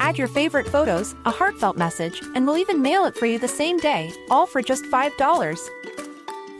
Add 0.00 0.18
your 0.18 0.28
favorite 0.28 0.68
photos, 0.68 1.14
a 1.24 1.30
heartfelt 1.30 1.76
message, 1.76 2.20
and 2.34 2.46
we'll 2.46 2.58
even 2.58 2.82
mail 2.82 3.04
it 3.04 3.16
for 3.16 3.26
you 3.26 3.38
the 3.38 3.48
same 3.48 3.78
day, 3.78 4.12
all 4.30 4.46
for 4.46 4.62
just 4.62 4.84
$5. 4.84 5.58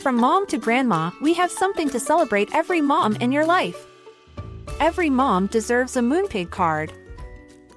From 0.00 0.16
mom 0.16 0.46
to 0.46 0.59
grandma, 0.59 1.11
we 1.20 1.34
have 1.34 1.50
something 1.50 1.88
to 1.90 2.00
celebrate 2.00 2.55
every 2.55 2.80
mom 2.80 3.16
in 3.16 3.30
your 3.30 3.46
life. 3.46 3.86
Every 4.80 5.11
mom 5.11 5.46
deserves 5.46 5.96
a 5.96 6.00
Moonpig 6.00 6.50
card. 6.50 6.92